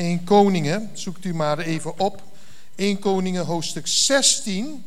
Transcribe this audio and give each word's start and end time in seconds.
1 0.00 0.24
Koningen, 0.24 0.90
zoekt 0.92 1.24
u 1.24 1.34
maar 1.34 1.58
even 1.58 1.98
op. 1.98 2.22
1 2.74 2.98
Koningen 2.98 3.44
hoofdstuk 3.44 3.86
16 3.86 4.84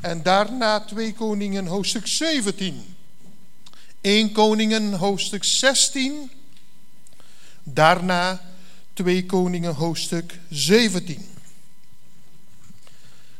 en 0.00 0.22
daarna 0.22 0.80
2 0.80 1.14
Koningen 1.14 1.66
hoofdstuk 1.66 2.06
17. 2.06 2.96
1 4.00 4.32
Koningen 4.32 4.92
hoofdstuk 4.92 5.44
16, 5.44 6.30
daarna 7.62 8.40
2 8.92 9.26
Koningen 9.26 9.74
hoofdstuk 9.74 10.38
17. 10.50 11.26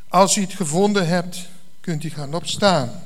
Als 0.09 0.37
u 0.37 0.41
het 0.41 0.55
gevonden 0.55 1.07
hebt, 1.09 1.49
kunt 1.81 2.05
u 2.05 2.11
gaan 2.11 2.35
opstaan. 2.35 3.06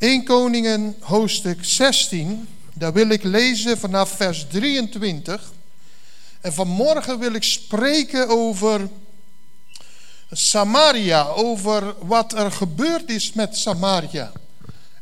1 0.00 0.24
Koningen 0.24 0.96
hoofdstuk 1.00 1.64
16, 1.64 2.48
daar 2.74 2.92
wil 2.92 3.08
ik 3.08 3.22
lezen 3.22 3.78
vanaf 3.78 4.10
vers 4.10 4.46
23. 4.50 5.52
En 6.40 6.52
vanmorgen 6.52 7.18
wil 7.18 7.32
ik 7.32 7.42
spreken 7.42 8.28
over 8.28 8.88
Samaria, 10.30 11.26
over 11.26 11.94
wat 11.98 12.32
er 12.32 12.52
gebeurd 12.52 13.10
is 13.10 13.32
met 13.32 13.56
Samaria. 13.56 14.32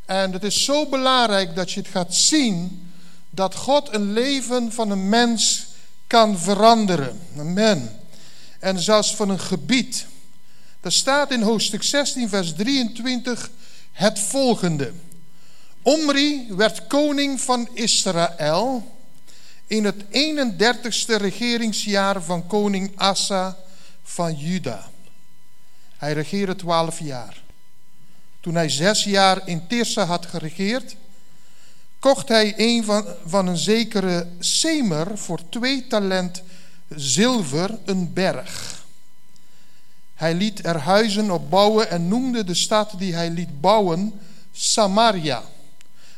En 0.05 0.31
het 0.31 0.43
is 0.43 0.63
zo 0.63 0.85
belangrijk 0.85 1.55
dat 1.55 1.71
je 1.71 1.79
het 1.79 1.89
gaat 1.89 2.15
zien 2.15 2.87
dat 3.29 3.55
God 3.55 3.93
een 3.93 4.13
leven 4.13 4.71
van 4.71 4.91
een 4.91 5.09
mens 5.09 5.65
kan 6.07 6.39
veranderen. 6.39 7.19
Amen. 7.37 7.99
En 8.59 8.79
zelfs 8.79 9.15
van 9.15 9.29
een 9.29 9.39
gebied. 9.39 10.05
Er 10.81 10.91
staat 10.91 11.31
in 11.31 11.41
hoofdstuk 11.41 11.83
16, 11.83 12.29
vers 12.29 12.53
23 12.53 13.49
het 13.99 14.19
volgende. 14.19 14.93
Omri 15.81 16.47
werd 16.49 16.87
koning 16.87 17.41
van 17.41 17.69
Israël 17.73 18.95
in 19.67 19.85
het 19.85 20.03
31ste 20.03 21.15
regeringsjaar 21.15 22.23
van 22.23 22.47
koning 22.47 22.91
Asa 22.95 23.57
van 24.03 24.35
Juda. 24.35 24.89
Hij 25.97 26.13
regeerde 26.13 26.55
twaalf 26.55 26.99
jaar. 26.99 27.43
Toen 28.39 28.55
hij 28.55 28.69
zes 28.69 29.03
jaar 29.03 29.47
in 29.47 29.67
Tirsa 29.67 30.05
had 30.05 30.25
geregeerd, 30.25 30.95
kocht 31.99 32.27
hij 32.27 32.53
een 32.57 32.83
van, 32.83 33.05
van 33.25 33.47
een 33.47 33.57
zekere 33.57 34.27
Semer 34.39 35.17
voor 35.17 35.49
twee 35.49 35.87
talent 35.87 36.43
zilver 36.89 37.77
een 37.85 38.13
berg. 38.13 38.78
Hij 40.19 40.33
liet 40.33 40.65
er 40.65 40.77
huizen 40.77 41.31
op 41.31 41.49
bouwen 41.49 41.89
en 41.89 42.07
noemde 42.07 42.43
de 42.43 42.53
stad 42.53 42.93
die 42.97 43.13
hij 43.13 43.29
liet 43.29 43.61
bouwen 43.61 44.19
Samaria, 44.51 45.43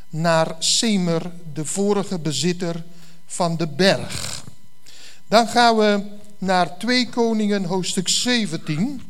naar 0.08 0.54
Semer, 0.58 1.30
de 1.52 1.64
vorige 1.64 2.18
bezitter 2.18 2.84
van 3.26 3.56
de 3.56 3.66
berg. 3.66 4.44
Dan 5.26 5.48
gaan 5.48 5.76
we 5.76 6.02
naar 6.38 6.78
2 6.78 7.08
Koningen 7.08 7.64
hoofdstuk 7.64 8.08
17. 8.08 9.02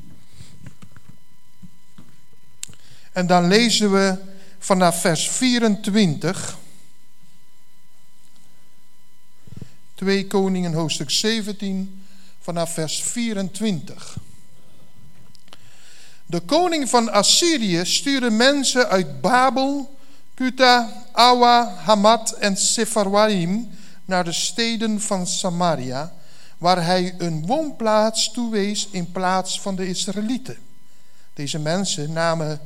En 3.12 3.26
dan 3.26 3.48
lezen 3.48 3.92
we 3.92 4.16
vanaf 4.58 5.00
vers 5.00 5.28
24. 5.28 6.58
2 9.94 10.26
Koningen 10.26 10.72
hoofdstuk 10.72 11.10
17 11.10 12.04
vanaf 12.40 12.74
vers 12.74 13.02
24. 13.02 14.16
De 16.32 16.40
koning 16.40 16.88
van 16.88 17.10
Assyrië 17.10 17.84
stuurde 17.84 18.30
mensen 18.30 18.88
uit 18.88 19.20
Babel, 19.20 19.98
Kuta, 20.34 21.04
Awa, 21.12 21.74
Hamat 21.74 22.32
en 22.32 22.56
Sepharwaim 22.56 23.70
naar 24.04 24.24
de 24.24 24.32
steden 24.32 25.00
van 25.00 25.26
Samaria, 25.26 26.12
waar 26.58 26.84
hij 26.84 27.14
een 27.18 27.46
woonplaats 27.46 28.30
toewees 28.30 28.88
in 28.90 29.12
plaats 29.12 29.60
van 29.60 29.76
de 29.76 29.86
Israëlieten. 29.86 30.56
Deze 31.34 31.58
mensen 31.58 32.12
namen 32.12 32.60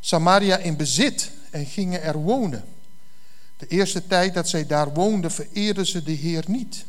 Samaria 0.00 0.56
in 0.56 0.76
bezit 0.76 1.30
en 1.50 1.66
gingen 1.66 2.02
er 2.02 2.16
wonen. 2.16 2.64
De 3.56 3.66
eerste 3.66 4.06
tijd 4.06 4.34
dat 4.34 4.48
zij 4.48 4.66
daar 4.66 4.92
woonden, 4.92 5.30
vereerden 5.30 5.86
ze 5.86 6.02
de 6.02 6.12
Heer 6.12 6.44
niet. 6.46 6.84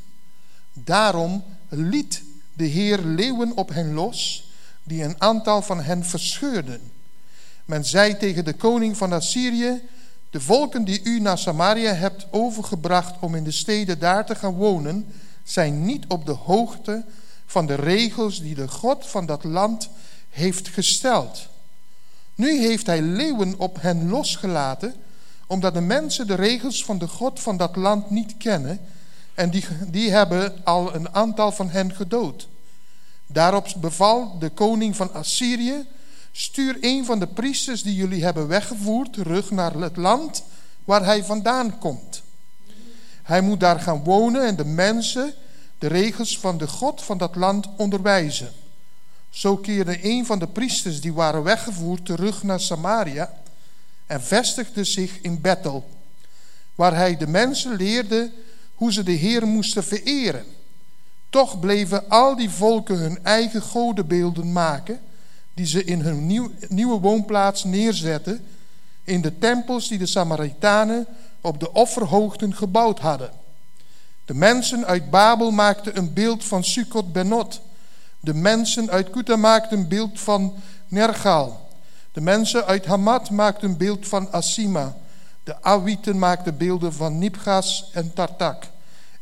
Daarom 0.73 1.43
liet 1.69 2.23
de 2.53 2.65
Heer 2.65 2.99
leeuwen 2.99 3.55
op 3.55 3.69
hen 3.69 3.93
los 3.93 4.46
die 4.87 5.03
een 5.03 5.15
aantal 5.21 5.61
van 5.61 5.81
hen 5.81 6.05
verscheurden. 6.05 6.91
Men 7.65 7.85
zei 7.85 8.17
tegen 8.17 8.45
de 8.45 8.53
koning 8.53 8.97
van 8.97 9.13
Assyrië: 9.13 9.81
De 10.29 10.41
volken 10.41 10.83
die 10.83 11.03
u 11.03 11.19
naar 11.19 11.37
Samaria 11.37 11.93
hebt 11.93 12.27
overgebracht 12.31 13.15
om 13.19 13.35
in 13.35 13.43
de 13.43 13.51
steden 13.51 13.99
daar 13.99 14.25
te 14.25 14.35
gaan 14.35 14.53
wonen, 14.53 15.05
zijn 15.43 15.85
niet 15.85 16.05
op 16.07 16.25
de 16.25 16.31
hoogte 16.31 17.05
van 17.45 17.65
de 17.65 17.75
regels 17.75 18.41
die 18.41 18.55
de 18.55 18.67
God 18.67 19.07
van 19.07 19.25
dat 19.25 19.43
land 19.43 19.89
heeft 20.29 20.67
gesteld. 20.67 21.47
Nu 22.35 22.59
heeft 22.59 22.85
hij 22.85 23.01
leeuwen 23.01 23.59
op 23.59 23.81
hen 23.81 24.09
losgelaten, 24.09 24.93
omdat 25.47 25.73
de 25.73 25.81
mensen 25.81 26.27
de 26.27 26.35
regels 26.35 26.85
van 26.85 26.97
de 26.97 27.07
God 27.07 27.39
van 27.39 27.57
dat 27.57 27.75
land 27.75 28.09
niet 28.09 28.37
kennen, 28.37 28.79
en 29.33 29.49
die, 29.49 29.65
die 29.87 30.11
hebben 30.11 30.53
al 30.63 30.95
een 30.95 31.13
aantal 31.13 31.51
van 31.51 31.69
hen 31.69 31.95
gedood. 31.95 32.47
Daarop 33.27 33.67
beval 33.77 34.39
de 34.39 34.49
koning 34.49 34.95
van 34.95 35.13
Assyrië: 35.13 35.85
Stuur 36.31 36.77
een 36.81 37.05
van 37.05 37.19
de 37.19 37.27
priesters 37.27 37.83
die 37.83 37.95
jullie 37.95 38.23
hebben 38.23 38.47
weggevoerd 38.47 39.13
terug 39.13 39.51
naar 39.51 39.73
het 39.73 39.97
land 39.97 40.43
waar 40.83 41.05
hij 41.05 41.23
vandaan 41.23 41.77
komt. 41.77 42.21
Hij 43.23 43.41
moet 43.41 43.59
daar 43.59 43.79
gaan 43.79 44.03
wonen 44.03 44.45
en 44.45 44.55
de 44.55 44.65
mensen 44.65 45.33
de 45.77 45.87
regels 45.87 46.39
van 46.39 46.57
de 46.57 46.67
God 46.67 47.03
van 47.03 47.17
dat 47.17 47.35
land 47.35 47.67
onderwijzen. 47.77 48.51
Zo 49.29 49.57
keerde 49.57 49.99
een 50.03 50.25
van 50.25 50.39
de 50.39 50.47
priesters 50.47 51.01
die 51.01 51.13
waren 51.13 51.43
weggevoerd 51.43 52.05
terug 52.05 52.43
naar 52.43 52.59
Samaria 52.59 53.33
en 54.05 54.23
vestigde 54.23 54.83
zich 54.83 55.21
in 55.21 55.41
Bethel, 55.41 55.89
waar 56.75 56.95
hij 56.95 57.17
de 57.17 57.27
mensen 57.27 57.75
leerde 57.75 58.31
hoe 58.75 58.93
ze 58.93 59.03
de 59.03 59.11
Heer 59.11 59.47
moesten 59.47 59.83
vereren. 59.83 60.45
Toch 61.29 61.59
bleven 61.59 62.09
al 62.09 62.35
die 62.35 62.49
volken 62.49 62.97
hun 62.97 63.23
eigen 63.23 63.61
godenbeelden 63.61 64.51
maken, 64.51 64.99
die 65.53 65.65
ze 65.65 65.83
in 65.83 65.99
hun 65.99 66.27
nieuw, 66.27 66.51
nieuwe 66.69 66.99
woonplaats 66.99 67.63
neerzetten, 67.63 68.45
in 69.03 69.21
de 69.21 69.37
tempels 69.37 69.87
die 69.87 69.97
de 69.97 70.05
Samaritanen 70.05 71.07
op 71.41 71.59
de 71.59 71.73
offerhoogten 71.73 72.55
gebouwd 72.55 72.99
hadden. 72.99 73.31
De 74.25 74.33
mensen 74.33 74.85
uit 74.85 75.09
Babel 75.09 75.51
maakten 75.51 75.97
een 75.97 76.13
beeld 76.13 76.45
van 76.45 76.63
Sukkot 76.63 77.13
Benot. 77.13 77.61
De 78.19 78.33
mensen 78.33 78.89
uit 78.89 79.09
Kuta 79.09 79.35
maakten 79.35 79.77
een 79.77 79.87
beeld 79.87 80.19
van 80.19 80.53
Nergal. 80.87 81.69
De 82.11 82.21
mensen 82.21 82.65
uit 82.65 82.85
Hamat 82.85 83.29
maakten 83.29 83.69
een 83.69 83.77
beeld 83.77 84.07
van 84.07 84.31
Asima. 84.31 84.95
De 85.43 85.63
Awieten 85.63 86.19
maakten 86.19 86.57
beelden 86.57 86.93
van 86.93 87.17
Nipgas 87.17 87.89
en 87.93 88.13
Tartak. 88.13 88.63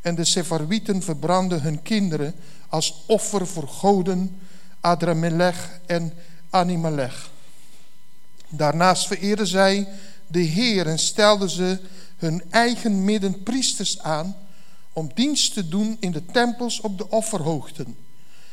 En 0.05 0.15
de 0.15 0.25
Sepharwieten 0.25 1.01
verbrandden 1.01 1.61
hun 1.61 1.81
kinderen 1.81 2.35
als 2.69 3.03
offer 3.05 3.47
voor 3.47 3.67
goden, 3.67 4.39
Adramelech 4.79 5.79
en 5.85 6.13
Animalech. 6.49 7.29
Daarnaast 8.49 9.07
vereerden 9.07 9.47
zij 9.47 9.87
de 10.27 10.39
Heer 10.39 10.87
en 10.87 10.99
stelden 10.99 11.49
ze 11.49 11.79
hun 12.17 12.43
eigen 12.49 13.03
midden 13.03 13.43
priesters 13.43 13.99
aan 13.99 14.35
om 14.93 15.11
dienst 15.13 15.53
te 15.53 15.67
doen 15.67 15.97
in 15.99 16.11
de 16.11 16.25
tempels 16.25 16.81
op 16.81 16.97
de 16.97 17.09
offerhoogten. 17.09 17.97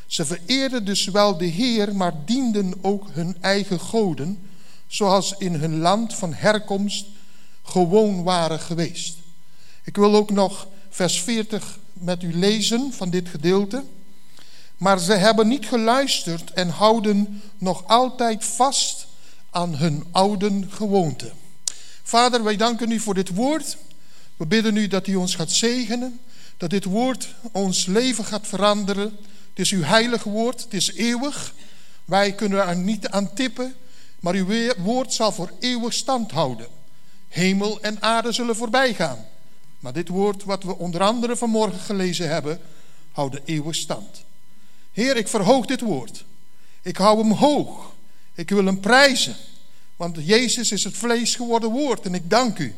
Ze 0.07 0.25
vereerden 0.25 0.85
dus 0.85 1.05
wel 1.05 1.37
de 1.37 1.45
Heer, 1.45 1.95
maar 1.95 2.13
dienden 2.25 2.73
ook 2.81 3.07
hun 3.11 3.37
eigen 3.41 3.79
goden, 3.79 4.49
zoals 4.87 5.35
in 5.37 5.53
hun 5.53 5.77
land 5.79 6.15
van 6.15 6.33
herkomst 6.33 7.05
gewoon 7.63 8.23
waren 8.23 8.59
geweest. 8.59 9.17
Ik 9.83 9.95
wil 9.95 10.15
ook 10.15 10.31
nog 10.31 10.67
vers 10.93 11.21
40 11.21 11.79
met 11.93 12.23
u 12.23 12.37
lezen 12.37 12.93
van 12.93 13.09
dit 13.09 13.29
gedeelte. 13.29 13.83
Maar 14.77 14.99
ze 14.99 15.13
hebben 15.13 15.47
niet 15.47 15.65
geluisterd 15.65 16.51
en 16.51 16.69
houden 16.69 17.41
nog 17.57 17.87
altijd 17.87 18.45
vast 18.45 19.07
aan 19.49 19.75
hun 19.75 20.03
oude 20.11 20.61
gewoonte. 20.69 21.31
Vader, 22.03 22.43
wij 22.43 22.55
danken 22.55 22.91
u 22.91 22.99
voor 22.99 23.13
dit 23.13 23.29
woord. 23.29 23.77
We 24.37 24.45
bidden 24.45 24.75
u 24.75 24.87
dat 24.87 25.07
u 25.07 25.15
ons 25.15 25.35
gaat 25.35 25.51
zegenen. 25.51 26.19
Dat 26.57 26.69
dit 26.69 26.83
woord 26.83 27.35
ons 27.51 27.85
leven 27.85 28.25
gaat 28.25 28.47
veranderen. 28.47 29.17
Het 29.49 29.59
is 29.59 29.71
uw 29.71 29.83
heilige 29.83 30.29
woord, 30.29 30.63
het 30.63 30.73
is 30.73 30.93
eeuwig. 30.93 31.53
Wij 32.05 32.33
kunnen 32.33 32.67
er 32.67 32.75
niet 32.75 33.07
aan 33.07 33.33
tippen, 33.33 33.75
maar 34.19 34.33
uw 34.33 34.73
woord 34.77 35.13
zal 35.13 35.31
voor 35.31 35.51
eeuwig 35.59 35.93
stand 35.93 36.31
houden. 36.31 36.67
Hemel 37.27 37.81
en 37.81 38.01
aarde 38.01 38.31
zullen 38.31 38.55
voorbij 38.55 38.93
gaan. 38.93 39.25
Maar 39.83 39.93
dit 39.93 40.07
woord 40.07 40.43
wat 40.43 40.63
we 40.63 40.77
onder 40.77 41.01
andere 41.01 41.35
vanmorgen 41.35 41.79
gelezen 41.79 42.29
hebben, 42.29 42.59
houdt 43.11 43.33
de 43.33 43.41
eeuwig 43.45 43.75
stand. 43.75 44.23
Heer, 44.91 45.17
ik 45.17 45.27
verhoog 45.27 45.65
dit 45.65 45.81
woord. 45.81 46.25
Ik 46.81 46.97
hou 46.97 47.17
hem 47.17 47.31
hoog. 47.31 47.91
Ik 48.33 48.49
wil 48.49 48.65
hem 48.65 48.79
prijzen. 48.79 49.35
Want 49.95 50.17
Jezus 50.21 50.71
is 50.71 50.83
het 50.83 50.97
vlees 50.97 51.35
geworden 51.35 51.69
woord. 51.69 52.05
En 52.05 52.13
ik 52.13 52.29
dank 52.29 52.57
u 52.57 52.75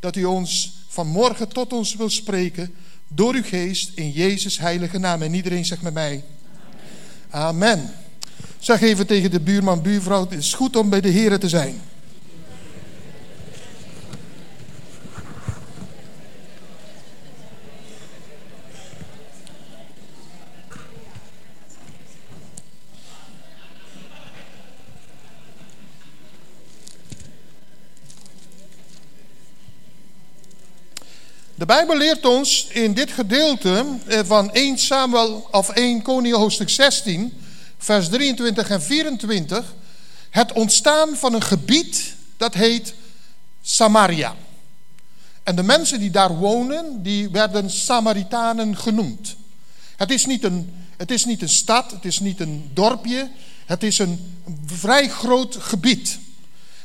dat 0.00 0.16
u 0.16 0.24
ons 0.24 0.78
vanmorgen 0.88 1.48
tot 1.48 1.72
ons 1.72 1.94
wil 1.94 2.10
spreken 2.10 2.74
door 3.08 3.34
uw 3.34 3.44
geest 3.44 3.90
in 3.94 4.10
Jezus 4.10 4.58
heilige 4.58 4.98
naam. 4.98 5.22
En 5.22 5.34
iedereen 5.34 5.64
zegt 5.64 5.82
met 5.82 5.94
mij, 5.94 6.24
amen. 7.30 7.90
Zeg 8.58 8.80
even 8.80 9.06
tegen 9.06 9.30
de 9.30 9.40
buurman, 9.40 9.82
buurvrouw, 9.82 10.20
het 10.20 10.32
is 10.32 10.54
goed 10.54 10.76
om 10.76 10.88
bij 10.88 11.00
de 11.00 11.08
Heer 11.08 11.38
te 11.38 11.48
zijn. 11.48 11.80
De 31.66 31.72
Bijbel 31.72 31.96
leert 31.96 32.26
ons 32.26 32.66
in 32.66 32.94
dit 32.94 33.10
gedeelte 33.10 33.84
eh, 34.06 34.20
van 34.24 34.52
1 34.52 34.78
Samuel 34.78 35.48
of 35.50 35.68
1 35.68 36.02
Koningen 36.02 36.38
hoofdstuk 36.38 36.68
16, 36.68 37.32
vers 37.78 38.08
23 38.08 38.68
en 38.68 38.82
24, 38.82 39.74
het 40.30 40.52
ontstaan 40.52 41.16
van 41.16 41.34
een 41.34 41.42
gebied 41.42 42.14
dat 42.36 42.54
heet 42.54 42.94
Samaria. 43.62 44.34
En 45.42 45.56
de 45.56 45.62
mensen 45.62 45.98
die 45.98 46.10
daar 46.10 46.36
wonen, 46.36 47.02
die 47.02 47.30
werden 47.30 47.70
Samaritanen 47.70 48.76
genoemd. 48.76 49.36
Het 49.96 50.10
is 50.10 50.26
niet 50.26 50.44
een, 50.44 50.74
het 50.96 51.10
is 51.10 51.24
niet 51.24 51.42
een 51.42 51.48
stad, 51.48 51.90
het 51.90 52.04
is 52.04 52.20
niet 52.20 52.40
een 52.40 52.70
dorpje, 52.74 53.30
het 53.64 53.82
is 53.82 53.98
een 53.98 54.40
vrij 54.66 55.08
groot 55.08 55.56
gebied. 55.58 56.18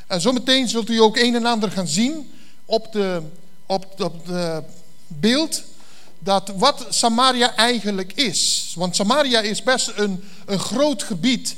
En 0.08 0.22
zometeen 0.22 0.70
zult 0.70 0.90
u 0.90 0.98
ook 0.98 1.18
een 1.18 1.36
en 1.36 1.46
ander 1.46 1.72
gaan 1.72 1.88
zien 1.88 2.32
op 2.66 2.92
de 2.92 3.22
op, 3.72 3.86
het 3.98 4.64
beeld 5.08 5.64
dat 6.20 6.52
wat 6.56 6.86
Samaria 6.90 7.56
eigenlijk 7.56 8.14
is. 8.14 8.74
Want 8.76 8.96
Samaria 8.96 9.40
is 9.40 9.64
best 9.64 9.92
een, 9.96 10.24
een 10.46 10.60
groot 10.60 11.04
gebied. 11.04 11.56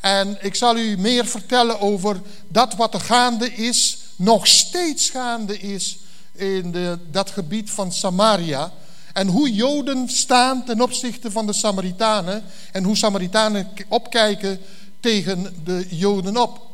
En 0.00 0.38
ik 0.40 0.54
zal 0.54 0.76
u 0.76 0.98
meer 0.98 1.26
vertellen 1.26 1.80
over 1.80 2.20
dat 2.48 2.74
wat 2.74 2.94
er 2.94 3.00
gaande 3.00 3.52
is, 3.54 3.98
nog 4.16 4.46
steeds 4.46 5.10
gaande 5.10 5.58
is 5.58 5.98
in 6.32 6.72
de, 6.72 6.98
dat 7.10 7.30
gebied 7.30 7.70
van 7.70 7.92
Samaria. 7.92 8.72
En 9.12 9.28
hoe 9.28 9.54
Joden 9.54 10.08
staan 10.08 10.64
ten 10.64 10.80
opzichte 10.80 11.30
van 11.30 11.46
de 11.46 11.52
Samaritanen. 11.52 12.44
En 12.72 12.84
hoe 12.84 12.96
Samaritanen 12.96 13.68
opkijken 13.88 14.60
tegen 15.00 15.62
de 15.64 15.86
Joden 15.90 16.36
op. 16.36 16.66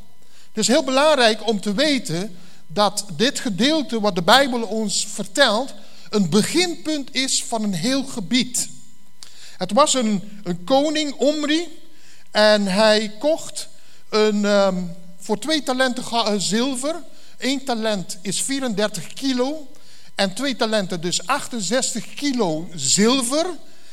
Het 0.49 0.59
is 0.59 0.67
heel 0.67 0.85
belangrijk 0.85 1.49
om 1.49 1.61
te 1.61 1.75
weten 1.75 2.37
dat 2.73 3.05
dit 3.17 3.39
gedeelte 3.39 4.01
wat 4.01 4.15
de 4.15 4.23
Bijbel 4.23 4.63
ons 4.63 5.07
vertelt, 5.07 5.75
een 6.11 6.31
beginpunt 6.31 7.15
is 7.15 7.45
van 7.45 7.63
een 7.63 7.75
heel 7.75 8.05
gebied. 8.05 8.69
Het 9.57 9.73
was 9.73 9.95
een, 9.95 10.41
een 10.43 10.65
koning, 10.65 11.13
Omri, 11.15 11.69
en 12.31 12.67
hij 12.67 13.13
kocht 13.19 13.69
een, 14.09 14.45
um, 14.45 14.93
voor 15.19 15.39
twee 15.39 15.63
talenten 15.63 16.05
eh, 16.05 16.35
zilver. 16.37 17.03
Eén 17.39 17.65
talent 17.65 18.19
is 18.23 18.43
34 18.43 19.13
kilo. 19.13 19.67
En 20.15 20.35
twee 20.35 20.57
talenten, 20.57 21.01
dus 21.01 21.27
68 21.27 22.15
kilo 22.15 22.69
zilver, 22.75 23.47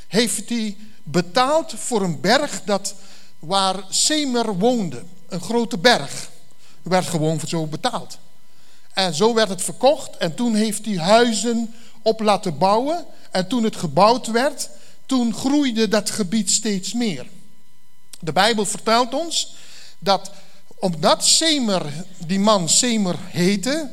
heeft 0.07 0.49
hij 0.49 0.77
betaald 1.03 1.73
voor 1.77 2.01
een 2.01 2.21
berg 2.21 2.61
dat, 2.65 2.95
waar 3.39 3.83
Semer 3.89 4.57
woonde. 4.57 5.03
Een 5.27 5.41
grote 5.41 5.77
berg. 5.77 6.29
Er 6.83 6.89
werd 6.89 7.07
gewoon 7.07 7.39
zo 7.47 7.65
betaald. 7.65 8.17
En 8.93 9.13
zo 9.13 9.33
werd 9.33 9.49
het 9.49 9.61
verkocht. 9.61 10.17
En 10.17 10.35
toen 10.35 10.55
heeft 10.55 10.85
hij 10.85 10.97
huizen 10.97 11.73
op 12.01 12.19
laten 12.19 12.57
bouwen. 12.57 13.05
En 13.31 13.47
toen 13.47 13.63
het 13.63 13.75
gebouwd 13.75 14.27
werd, 14.27 14.69
toen 15.05 15.33
groeide 15.33 15.87
dat 15.87 16.09
gebied 16.09 16.51
steeds 16.51 16.93
meer. 16.93 17.27
De 18.19 18.31
Bijbel 18.31 18.65
vertelt 18.65 19.13
ons 19.13 19.55
dat 19.99 20.31
omdat 20.79 21.25
Semer, 21.25 22.05
die 22.25 22.39
man 22.39 22.69
Semer 22.69 23.15
heette, 23.19 23.89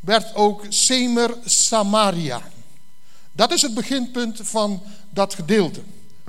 werd 0.00 0.34
ook 0.34 0.64
Semer 0.68 1.36
Samaria. 1.44 2.42
Dat 3.32 3.52
is 3.52 3.62
het 3.62 3.74
beginpunt 3.74 4.38
van 4.42 4.82
dat 5.10 5.34
gedeelte. 5.34 5.80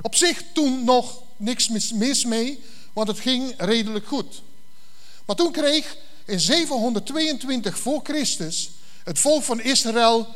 Op 0.02 0.16
zich 0.16 0.44
toen 0.54 0.84
nog 0.84 1.22
niks 1.38 1.69
mis 1.94 2.25
mee, 2.25 2.63
want 2.94 3.08
het 3.08 3.19
ging 3.19 3.54
redelijk 3.58 4.08
goed. 4.08 4.42
Maar 5.25 5.36
toen 5.36 5.52
kreeg 5.52 5.98
in 6.25 6.39
722 6.39 7.77
voor 7.77 8.00
Christus 8.03 8.71
het 9.03 9.19
volk 9.19 9.44
van 9.44 9.62
Israël 9.62 10.27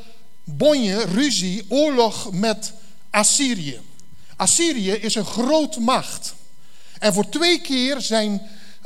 bonje, 0.43 1.05
ruzie, 1.05 1.65
oorlog 1.69 2.31
met 2.31 2.73
Assyrië. 3.09 3.81
Assyrië 4.35 4.91
is 4.91 5.15
een 5.15 5.25
groot 5.25 5.77
macht. 5.77 6.33
En 6.99 7.13
voor 7.13 7.29
twee 7.29 7.61
keer 7.61 8.01
zijn 8.01 8.41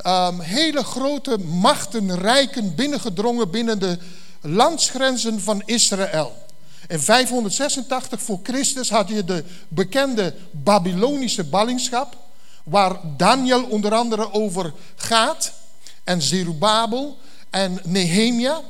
um, 0.06 0.40
hele 0.40 0.84
grote 0.84 1.38
machten, 1.38 2.18
rijken 2.18 2.74
binnengedrongen 2.74 3.50
binnen 3.50 3.78
de 3.78 3.98
landsgrenzen 4.40 5.40
van 5.40 5.62
Israël. 5.64 6.36
In 6.88 7.00
586 7.00 8.22
voor 8.22 8.40
Christus 8.42 8.90
had 8.90 9.08
je 9.08 9.24
de 9.24 9.44
bekende 9.68 10.34
Babylonische 10.50 11.44
ballingschap, 11.44 12.16
waar 12.64 13.00
Daniel 13.16 13.64
onder 13.64 13.94
andere 13.94 14.32
over 14.32 14.72
gaat 14.96 15.52
en 16.10 16.22
Zerubabel 16.22 17.18
en 17.50 17.80
Nehemia. 17.84 18.60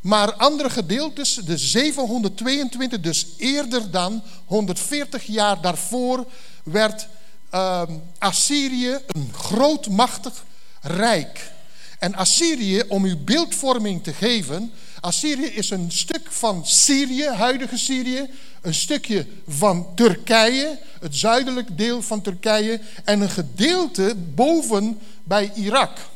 Maar 0.00 0.32
andere 0.32 0.70
gedeeltes, 0.70 1.34
de 1.34 1.58
722, 1.58 3.00
dus 3.00 3.26
eerder 3.36 3.90
dan 3.90 4.22
140 4.46 5.24
jaar 5.24 5.60
daarvoor, 5.60 6.26
werd 6.64 7.06
uh, 7.54 7.82
Assyrië 8.18 8.98
een 9.06 9.30
grootmachtig 9.32 10.44
rijk. 10.80 11.52
En 11.98 12.14
Assyrië, 12.14 12.82
om 12.88 13.04
uw 13.04 13.24
beeldvorming 13.24 14.02
te 14.02 14.12
geven, 14.12 14.72
Assyrië 15.00 15.46
is 15.46 15.70
een 15.70 15.92
stuk 15.92 16.30
van 16.30 16.66
Syrië, 16.66 17.28
huidige 17.28 17.78
Syrië, 17.78 18.30
een 18.60 18.74
stukje 18.74 19.26
van 19.48 19.86
Turkije, 19.94 20.78
het 21.00 21.16
zuidelijk 21.16 21.78
deel 21.78 22.02
van 22.02 22.22
Turkije, 22.22 22.80
en 23.04 23.20
een 23.20 23.30
gedeelte 23.30 24.14
boven 24.34 24.98
bij 25.24 25.52
Irak. 25.54 26.10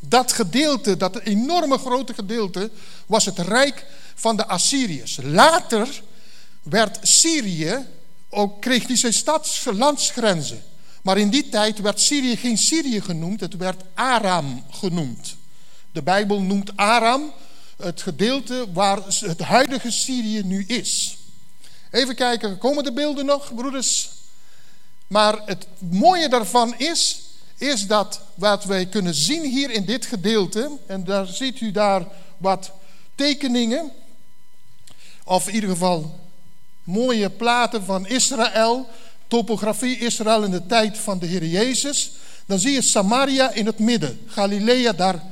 Dat 0.00 0.32
gedeelte, 0.32 0.96
dat 0.96 1.18
enorme 1.18 1.78
grote 1.78 2.14
gedeelte, 2.14 2.70
was 3.06 3.24
het 3.24 3.38
rijk 3.38 3.86
van 4.14 4.36
de 4.36 4.46
Assyriërs. 4.46 5.18
Later 5.22 6.02
werd 6.62 6.98
Syrië, 7.02 7.86
ook 8.28 8.60
kreeg 8.60 8.86
die 8.86 8.96
zijn 8.96 9.14
stads 9.14 9.64
landsgrenzen. 9.64 10.62
Maar 11.02 11.18
in 11.18 11.30
die 11.30 11.48
tijd 11.48 11.78
werd 11.78 12.00
Syrië 12.00 12.36
geen 12.36 12.58
Syrië 12.58 13.00
genoemd, 13.00 13.40
het 13.40 13.56
werd 13.56 13.82
Aram 13.94 14.64
genoemd. 14.70 15.36
De 15.92 16.02
Bijbel 16.02 16.40
noemt 16.40 16.76
Aram 16.76 17.32
het 17.76 18.02
gedeelte 18.02 18.66
waar 18.72 18.98
het 19.20 19.40
huidige 19.40 19.90
Syrië 19.90 20.42
nu 20.42 20.64
is. 20.66 21.18
Even 21.90 22.14
kijken, 22.14 22.58
komen 22.58 22.84
de 22.84 22.92
beelden 22.92 23.26
nog, 23.26 23.54
broeders? 23.54 24.10
Maar 25.06 25.42
het 25.44 25.66
mooie 25.78 26.28
daarvan 26.28 26.74
is 26.78 27.20
is 27.60 27.86
dat 27.86 28.20
wat 28.34 28.64
wij 28.64 28.86
kunnen 28.86 29.14
zien 29.14 29.44
hier 29.44 29.70
in 29.70 29.84
dit 29.84 30.06
gedeelte, 30.06 30.70
en 30.86 31.04
daar 31.04 31.26
ziet 31.26 31.60
u 31.60 31.70
daar 31.70 32.06
wat 32.36 32.70
tekeningen, 33.14 33.90
of 35.24 35.48
in 35.48 35.54
ieder 35.54 35.70
geval 35.70 36.20
mooie 36.84 37.30
platen 37.30 37.84
van 37.84 38.06
Israël, 38.06 38.88
topografie 39.28 39.98
Israël 39.98 40.42
in 40.42 40.50
de 40.50 40.66
tijd 40.66 40.98
van 40.98 41.18
de 41.18 41.26
Heer 41.26 41.44
Jezus, 41.44 42.12
dan 42.46 42.58
zie 42.58 42.72
je 42.72 42.82
Samaria 42.82 43.52
in 43.52 43.66
het 43.66 43.78
midden, 43.78 44.20
Galilea 44.26 44.92
daar, 44.92 45.22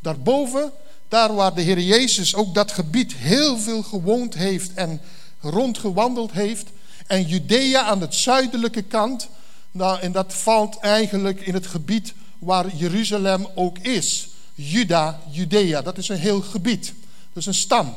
daarboven, 0.00 0.72
daar 1.08 1.34
waar 1.34 1.54
de 1.54 1.62
Heer 1.62 1.80
Jezus 1.80 2.34
ook 2.34 2.54
dat 2.54 2.72
gebied 2.72 3.14
heel 3.14 3.58
veel 3.58 3.82
gewoond 3.82 4.34
heeft 4.34 4.74
en 4.74 5.00
rondgewandeld 5.40 6.32
heeft, 6.32 6.66
en 7.06 7.22
Judea 7.22 7.82
aan 7.82 7.98
de 7.98 8.06
zuidelijke 8.10 8.82
kant, 8.82 9.28
nou, 9.74 10.00
en 10.00 10.12
dat 10.12 10.34
valt 10.34 10.78
eigenlijk 10.78 11.40
in 11.40 11.54
het 11.54 11.66
gebied 11.66 12.14
waar 12.38 12.74
Jeruzalem 12.74 13.48
ook 13.54 13.78
is. 13.78 14.28
Juda, 14.54 15.20
Judea, 15.30 15.82
dat 15.82 15.98
is 15.98 16.08
een 16.08 16.18
heel 16.18 16.40
gebied. 16.40 16.94
Is 17.32 17.46
een 17.46 17.54
stam. 17.54 17.96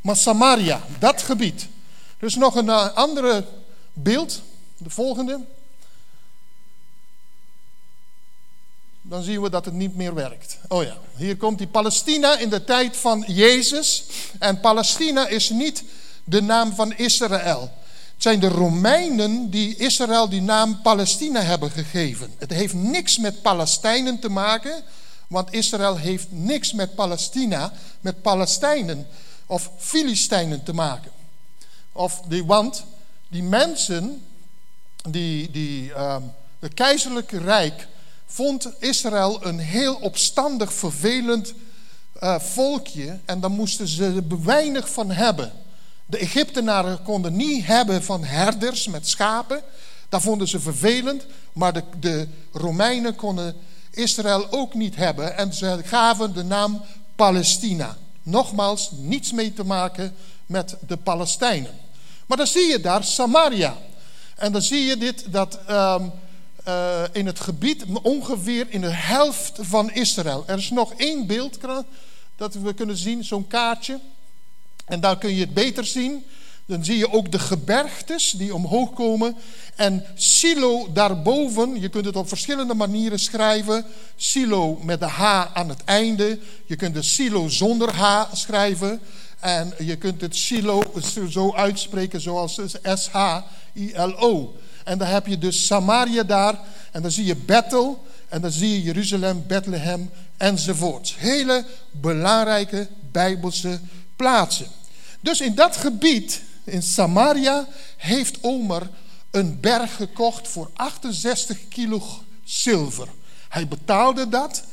Maar 0.00 0.16
Samaria, 0.16 0.80
dat 0.98 1.22
gebied. 1.22 1.68
Is 2.18 2.34
nog 2.34 2.54
een 2.54 2.66
uh, 2.66 2.94
andere 2.94 3.44
beeld, 3.92 4.42
de 4.76 4.90
volgende. 4.90 5.40
dan 9.08 9.22
zien 9.22 9.42
we 9.42 9.50
dat 9.50 9.64
het 9.64 9.74
niet 9.74 9.96
meer 9.96 10.14
werkt. 10.14 10.58
Oh 10.68 10.82
ja, 10.82 10.96
hier 11.16 11.36
komt 11.36 11.58
die 11.58 11.66
Palestina 11.66 12.38
in 12.38 12.48
de 12.48 12.64
tijd 12.64 12.96
van 12.96 13.24
Jezus. 13.26 14.04
En 14.38 14.60
Palestina 14.60 15.26
is 15.26 15.50
niet 15.50 15.84
de 16.24 16.42
naam 16.42 16.74
van 16.74 16.92
Israël. 16.92 17.70
Het 18.16 18.24
zijn 18.24 18.40
de 18.40 18.48
Romeinen 18.48 19.50
die 19.50 19.76
Israël 19.76 20.28
die 20.28 20.42
naam 20.42 20.82
Palestina 20.82 21.40
hebben 21.40 21.70
gegeven. 21.70 22.34
Het 22.38 22.52
heeft 22.52 22.74
niks 22.74 23.18
met 23.18 23.42
Palestijnen 23.42 24.18
te 24.18 24.28
maken, 24.28 24.82
want 25.26 25.52
Israël 25.52 25.96
heeft 25.96 26.26
niks 26.30 26.72
met 26.72 26.94
Palestina, 26.94 27.72
met 28.00 28.22
Palestijnen 28.22 29.06
of 29.46 29.70
Filistijnen 29.78 30.62
te 30.62 30.72
maken. 30.72 31.10
Of 31.92 32.22
want 32.46 32.84
die 33.28 33.42
mensen, 33.42 34.22
die, 35.08 35.50
die, 35.50 35.88
uh, 35.88 36.16
het 36.58 36.74
keizerlijke 36.74 37.38
rijk 37.38 37.88
vond 38.26 38.70
Israël 38.78 39.46
een 39.46 39.58
heel 39.58 39.94
opstandig, 39.94 40.72
vervelend 40.72 41.54
uh, 42.22 42.38
volkje. 42.38 43.18
En 43.24 43.40
daar 43.40 43.50
moesten 43.50 43.88
ze 43.88 44.22
er 44.30 44.44
weinig 44.44 44.90
van 44.90 45.10
hebben. 45.10 45.52
De 46.06 46.18
Egyptenaren 46.18 47.02
konden 47.02 47.36
niet 47.36 47.66
hebben 47.66 48.02
van 48.02 48.24
herders 48.24 48.86
met 48.86 49.08
schapen. 49.08 49.62
Dat 50.08 50.22
vonden 50.22 50.48
ze 50.48 50.60
vervelend. 50.60 51.26
Maar 51.52 51.72
de, 51.72 51.82
de 52.00 52.28
Romeinen 52.52 53.14
konden 53.14 53.56
Israël 53.90 54.46
ook 54.50 54.74
niet 54.74 54.96
hebben. 54.96 55.36
En 55.36 55.54
ze 55.54 55.80
gaven 55.84 56.34
de 56.34 56.44
naam 56.44 56.82
Palestina. 57.16 57.96
Nogmaals, 58.22 58.90
niets 58.92 59.32
mee 59.32 59.52
te 59.52 59.64
maken 59.64 60.14
met 60.46 60.76
de 60.86 60.96
Palestijnen. 60.96 61.72
Maar 62.26 62.36
dan 62.36 62.46
zie 62.46 62.66
je 62.66 62.80
daar 62.80 63.04
Samaria. 63.04 63.76
En 64.36 64.52
dan 64.52 64.62
zie 64.62 64.84
je 64.84 64.96
dit, 64.96 65.32
dat 65.32 65.58
um, 65.70 66.12
uh, 66.68 67.02
in 67.12 67.26
het 67.26 67.40
gebied 67.40 67.84
ongeveer 68.02 68.66
in 68.68 68.80
de 68.80 68.90
helft 68.90 69.58
van 69.60 69.90
Israël. 69.90 70.44
Er 70.46 70.58
is 70.58 70.70
nog 70.70 70.92
één 70.96 71.26
beeld 71.26 71.58
dat 72.36 72.54
we 72.54 72.74
kunnen 72.74 72.96
zien, 72.96 73.24
zo'n 73.24 73.46
kaartje. 73.46 74.00
En 74.86 75.00
daar 75.00 75.18
kun 75.18 75.34
je 75.34 75.40
het 75.40 75.54
beter 75.54 75.84
zien. 75.84 76.24
Dan 76.66 76.84
zie 76.84 76.98
je 76.98 77.12
ook 77.12 77.32
de 77.32 77.38
gebergtes 77.38 78.30
die 78.30 78.54
omhoog 78.54 78.92
komen. 78.92 79.36
En 79.76 80.04
Silo 80.14 80.92
daarboven, 80.92 81.80
je 81.80 81.88
kunt 81.88 82.04
het 82.04 82.16
op 82.16 82.28
verschillende 82.28 82.74
manieren 82.74 83.18
schrijven. 83.18 83.84
Silo 84.16 84.78
met 84.82 85.00
de 85.00 85.06
H 85.06 85.46
aan 85.54 85.68
het 85.68 85.84
einde. 85.84 86.38
Je 86.66 86.76
kunt 86.76 86.94
de 86.94 87.02
Silo 87.02 87.48
zonder 87.48 87.94
H 87.94 88.24
schrijven. 88.32 89.00
En 89.40 89.72
je 89.78 89.96
kunt 89.96 90.20
het 90.20 90.36
Silo 90.36 90.82
zo 91.30 91.54
uitspreken 91.54 92.20
zoals 92.20 92.60
S-H-I-L-O. 92.82 94.54
En 94.84 94.98
dan 94.98 95.08
heb 95.08 95.26
je 95.26 95.38
dus 95.38 95.66
Samaria 95.66 96.22
daar. 96.22 96.58
En 96.92 97.02
dan 97.02 97.10
zie 97.10 97.24
je 97.24 97.36
Bethel. 97.36 98.04
En 98.28 98.40
dan 98.40 98.50
zie 98.50 98.70
je 98.70 98.82
Jeruzalem, 98.82 99.44
Bethlehem 99.46 100.10
enzovoorts. 100.36 101.16
Hele 101.18 101.64
belangrijke 101.90 102.88
Bijbelse 103.12 103.80
plaatsen. 104.16 104.66
Dus 105.20 105.40
in 105.40 105.54
dat 105.54 105.76
gebied, 105.76 106.42
in 106.64 106.82
Samaria, 106.82 107.68
heeft 107.96 108.38
Omer 108.42 108.90
een 109.30 109.60
berg 109.60 109.96
gekocht 109.96 110.48
voor 110.48 110.70
68 110.74 111.68
kilo 111.68 112.02
zilver. 112.44 113.08
Hij 113.48 113.68
betaalde 113.68 114.28
dat 114.28 114.64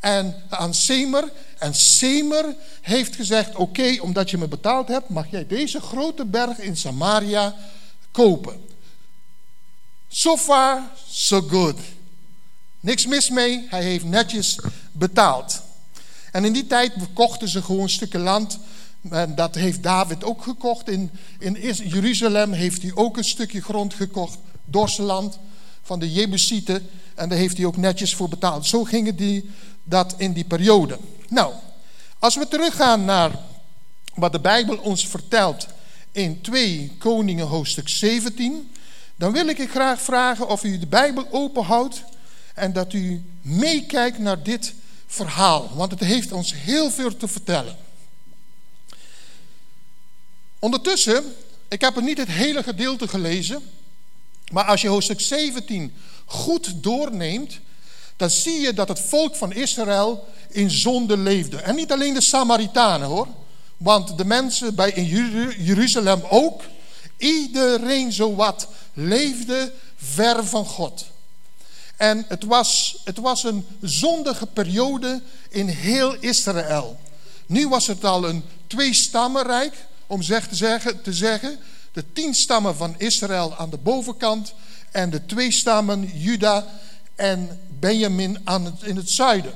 en 0.00 0.42
aan 0.48 0.74
Semer. 0.74 1.32
En 1.58 1.74
Semer 1.74 2.54
heeft 2.80 3.14
gezegd: 3.14 3.54
Oké, 3.54 3.96
omdat 4.00 4.30
je 4.30 4.38
me 4.38 4.48
betaald 4.48 4.88
hebt, 4.88 5.08
mag 5.08 5.30
jij 5.30 5.46
deze 5.46 5.80
grote 5.80 6.24
berg 6.24 6.58
in 6.58 6.76
Samaria 6.76 7.54
kopen. 8.10 8.64
So 10.08 10.36
far, 10.36 10.82
so 11.08 11.40
good. 11.40 11.78
Niks 12.80 13.06
mis 13.06 13.30
mee, 13.30 13.66
hij 13.68 13.82
heeft 13.82 14.04
netjes 14.04 14.58
betaald. 14.92 15.62
En 16.32 16.44
in 16.44 16.52
die 16.52 16.66
tijd 16.66 16.92
kochten 17.12 17.48
ze 17.48 17.62
gewoon 17.62 17.88
stukken 17.88 18.20
land. 18.20 18.58
En 19.10 19.34
dat 19.34 19.54
heeft 19.54 19.82
David 19.82 20.24
ook 20.24 20.42
gekocht. 20.42 20.88
In, 20.88 21.10
in 21.38 21.54
Jeruzalem 21.84 22.52
heeft 22.52 22.82
hij 22.82 22.92
ook 22.94 23.16
een 23.16 23.24
stukje 23.24 23.62
grond 23.62 23.94
gekocht. 23.94 24.38
Dorseland 24.64 25.38
van 25.82 25.98
de 25.98 26.12
Jebusieten. 26.12 26.88
En 27.14 27.28
daar 27.28 27.38
heeft 27.38 27.56
hij 27.56 27.66
ook 27.66 27.76
netjes 27.76 28.14
voor 28.14 28.28
betaald. 28.28 28.66
Zo 28.66 28.84
gingen 28.84 29.16
die 29.16 29.50
dat 29.84 30.14
in 30.16 30.32
die 30.32 30.44
periode. 30.44 30.98
Nou, 31.28 31.52
als 32.18 32.36
we 32.36 32.48
teruggaan 32.48 33.04
naar 33.04 33.30
wat 34.14 34.32
de 34.32 34.40
Bijbel 34.40 34.76
ons 34.76 35.08
vertelt 35.08 35.66
in 36.12 36.40
2 36.40 36.92
Koningen 36.98 37.46
hoofdstuk 37.46 37.88
17 37.88 38.70
dan 39.16 39.32
wil 39.32 39.46
ik 39.46 39.56
je 39.56 39.66
graag 39.66 40.00
vragen 40.00 40.48
of 40.48 40.64
u 40.64 40.78
de 40.78 40.86
Bijbel 40.86 41.26
openhoudt 41.30 42.02
en 42.54 42.72
dat 42.72 42.92
u 42.92 43.24
meekijkt 43.42 44.18
naar 44.18 44.42
dit 44.42 44.74
verhaal, 45.06 45.70
want 45.74 45.90
het 45.90 46.00
heeft 46.00 46.32
ons 46.32 46.54
heel 46.54 46.90
veel 46.90 47.16
te 47.16 47.28
vertellen. 47.28 47.76
Ondertussen, 50.66 51.34
ik 51.68 51.80
heb 51.80 51.96
er 51.96 52.02
niet 52.02 52.18
het 52.18 52.28
hele 52.28 52.62
gedeelte 52.62 53.08
gelezen, 53.08 53.62
maar 54.52 54.64
als 54.64 54.80
je 54.80 54.88
hoofdstuk 54.88 55.20
17 55.20 55.94
goed 56.24 56.82
doorneemt, 56.82 57.58
dan 58.16 58.30
zie 58.30 58.60
je 58.60 58.72
dat 58.72 58.88
het 58.88 59.00
volk 59.00 59.36
van 59.36 59.52
Israël 59.52 60.28
in 60.50 60.70
zonde 60.70 61.16
leefde. 61.16 61.56
En 61.56 61.74
niet 61.74 61.92
alleen 61.92 62.14
de 62.14 62.20
Samaritanen 62.20 63.08
hoor, 63.08 63.26
want 63.76 64.18
de 64.18 64.24
mensen 64.24 64.74
bij 64.74 64.90
in 64.90 65.04
Jeruzalem 65.58 66.22
ook. 66.28 66.62
Iedereen 67.16 68.12
zowat 68.12 68.68
leefde 68.94 69.72
ver 69.96 70.46
van 70.46 70.66
God. 70.66 71.04
En 71.96 72.24
het 72.28 72.44
was, 72.44 73.00
het 73.04 73.18
was 73.18 73.44
een 73.44 73.66
zondige 73.80 74.46
periode 74.46 75.22
in 75.48 75.68
heel 75.68 76.16
Israël. 76.20 77.00
Nu 77.46 77.68
was 77.68 77.86
het 77.86 78.04
al 78.04 78.28
een 78.28 78.44
twee-stammenrijk, 78.66 79.86
om 80.06 80.22
zeg 80.22 80.48
te, 80.48 80.54
zeggen, 80.54 81.02
te 81.02 81.12
zeggen. 81.12 81.58
De 81.92 82.12
tien 82.12 82.34
stammen 82.34 82.76
van 82.76 82.94
Israël 82.98 83.56
aan 83.56 83.70
de 83.70 83.78
bovenkant 83.78 84.54
en 84.90 85.10
de 85.10 85.26
twee 85.26 85.50
stammen 85.50 86.18
Juda 86.18 86.66
en 87.14 87.60
Benjamin 87.78 88.38
aan 88.44 88.64
het, 88.64 88.82
in 88.82 88.96
het 88.96 89.10
zuiden. 89.10 89.54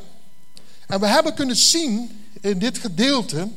En 0.87 1.00
we 1.00 1.07
hebben 1.07 1.35
kunnen 1.35 1.57
zien 1.57 2.21
in 2.40 2.59
dit 2.59 2.78
gedeelte 2.78 3.49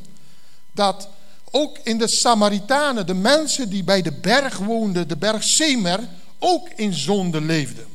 dat 0.72 1.08
ook 1.52 1.78
in 1.84 1.98
de 1.98 2.08
Samaritanen, 2.08 3.06
de 3.06 3.14
mensen 3.14 3.70
die 3.70 3.84
bij 3.84 4.02
de 4.02 4.12
berg 4.12 4.58
woonden, 4.58 5.08
de 5.08 5.18
berg 5.18 5.44
Semer, 5.44 6.00
ook 6.40 6.70
in 6.70 6.94
zonde 6.94 7.42
leefden. 7.42 7.86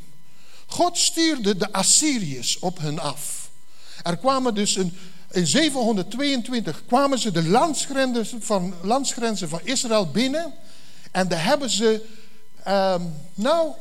God 0.67 0.99
stuurde 0.99 1.57
de 1.57 1.73
Assyriërs 1.73 2.59
op 2.59 2.79
hen 2.79 2.99
af. 2.99 3.51
Er 4.03 4.17
kwamen 4.17 4.55
dus 4.55 4.77
een, 4.77 4.97
in 5.31 5.47
722 5.47 6.83
kwamen 6.87 7.19
ze 7.19 7.31
de 7.31 7.49
landsgrenzen 7.49 8.43
van, 8.43 9.49
van 9.49 9.61
Israël 9.63 10.11
binnen. 10.11 10.55
En 11.11 11.29
daar 11.29 11.45
hebben 11.45 11.71
ze, 11.71 12.05
um, 12.69 13.15
nou, 13.35 13.73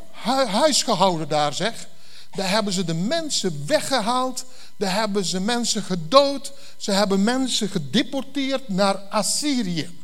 huis 0.48 0.84
gehouden 0.84 1.28
daar 1.28 1.54
zeg. 1.54 1.88
Daar 2.32 2.50
hebben 2.50 2.74
ze 2.74 2.84
de 2.84 2.94
mensen 2.94 3.64
weggehaald. 3.66 4.46
Daar 4.78 4.94
hebben 4.94 5.26
ze 5.26 5.40
mensen 5.40 5.84
gedood. 5.84 6.54
Ze 6.78 6.92
hebben 6.92 7.24
mensen 7.24 7.70
gedeporteerd 7.70 8.68
naar 8.68 8.96
Assyrië. 8.96 10.00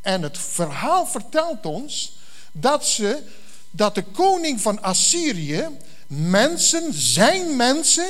En 0.00 0.22
het 0.22 0.38
verhaal 0.38 1.06
vertelt 1.06 1.66
ons 1.66 2.16
dat, 2.52 2.86
ze, 2.86 3.22
dat 3.70 3.94
de 3.94 4.02
koning 4.02 4.60
van 4.60 4.82
Assyrië 4.82 5.68
mensen, 6.06 6.92
zijn 6.92 7.56
mensen, 7.56 8.08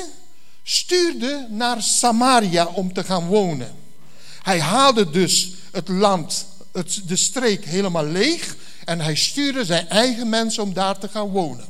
stuurde 0.69 1.47
naar 1.49 1.81
Samaria 1.81 2.65
om 2.65 2.93
te 2.93 3.03
gaan 3.03 3.27
wonen. 3.27 3.75
Hij 4.41 4.59
haalde 4.61 5.09
dus 5.09 5.53
het 5.71 5.87
land, 5.87 6.45
het, 6.71 7.01
de 7.05 7.15
streek 7.15 7.65
helemaal 7.65 8.05
leeg 8.05 8.55
en 8.85 8.99
hij 8.99 9.15
stuurde 9.15 9.65
zijn 9.65 9.89
eigen 9.89 10.29
mensen 10.29 10.63
om 10.63 10.73
daar 10.73 10.97
te 10.97 11.07
gaan 11.07 11.27
wonen. 11.27 11.65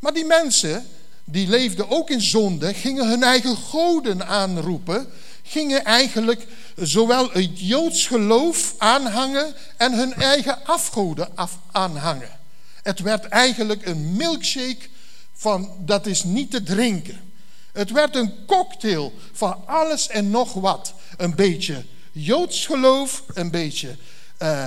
Maar 0.00 0.12
die 0.12 0.24
mensen, 0.24 0.86
die 1.24 1.48
leefden 1.48 1.90
ook 1.90 2.10
in 2.10 2.20
zonde, 2.20 2.74
gingen 2.74 3.08
hun 3.08 3.22
eigen 3.22 3.56
goden 3.56 4.26
aanroepen, 4.26 5.06
gingen 5.42 5.84
eigenlijk 5.84 6.46
zowel 6.76 7.30
het 7.30 7.60
Joods 7.60 8.06
geloof 8.06 8.74
aanhangen 8.78 9.54
en 9.76 9.92
hun 9.92 10.14
eigen 10.14 10.66
afgoden 10.66 11.36
af 11.36 11.58
aanhangen. 11.72 12.38
Het 12.82 13.00
werd 13.00 13.24
eigenlijk 13.24 13.86
een 13.86 14.16
milkshake 14.16 14.88
van 15.32 15.70
dat 15.78 16.06
is 16.06 16.24
niet 16.24 16.50
te 16.50 16.62
drinken. 16.62 17.29
Het 17.72 17.90
werd 17.90 18.16
een 18.16 18.46
cocktail 18.46 19.12
van 19.32 19.66
alles 19.66 20.08
en 20.08 20.30
nog 20.30 20.52
wat. 20.52 20.92
Een 21.16 21.34
beetje 21.34 21.84
Joods 22.12 22.66
geloof, 22.66 23.22
een 23.34 23.50
beetje 23.50 23.96
uh, 24.42 24.66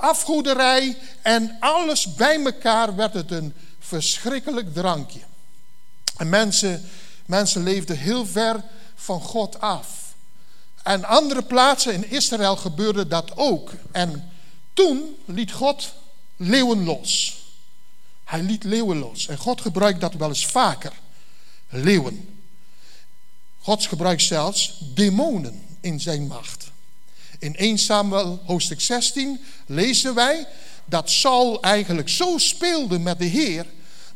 afgoederij 0.00 0.96
en 1.22 1.56
alles 1.60 2.14
bij 2.14 2.44
elkaar 2.44 2.96
werd 2.96 3.14
het 3.14 3.30
een 3.30 3.54
verschrikkelijk 3.78 4.74
drankje. 4.74 5.20
En 6.16 6.28
mensen, 6.28 6.88
mensen 7.26 7.62
leefden 7.62 7.98
heel 7.98 8.26
ver 8.26 8.62
van 8.94 9.20
God 9.20 9.60
af. 9.60 10.14
En 10.82 11.04
andere 11.04 11.42
plaatsen 11.42 11.94
in 11.94 12.10
Israël 12.10 12.56
gebeurde 12.56 13.06
dat 13.08 13.36
ook. 13.36 13.70
En 13.92 14.30
toen 14.72 15.16
liet 15.24 15.52
God 15.52 15.92
leeuwen 16.36 16.84
los. 16.84 17.40
Hij 18.24 18.42
liet 18.42 18.64
leeuwen 18.64 18.98
los. 18.98 19.26
En 19.26 19.38
God 19.38 19.60
gebruikt 19.60 20.00
dat 20.00 20.14
wel 20.14 20.28
eens 20.28 20.46
vaker. 20.46 20.92
Leeuwen. 21.68 22.28
God 23.58 23.86
gebruikt 23.86 24.22
zelfs 24.22 24.80
demonen 24.94 25.62
in 25.80 26.00
zijn 26.00 26.26
macht. 26.26 26.70
In 27.38 27.56
1 27.56 27.78
Samuel 27.78 28.42
hoofdstuk 28.44 28.80
16 28.80 29.40
lezen 29.66 30.14
wij 30.14 30.46
dat 30.84 31.10
Saul 31.10 31.62
eigenlijk 31.62 32.08
zo 32.08 32.38
speelde 32.38 32.98
met 32.98 33.18
de 33.18 33.24
Heer 33.24 33.66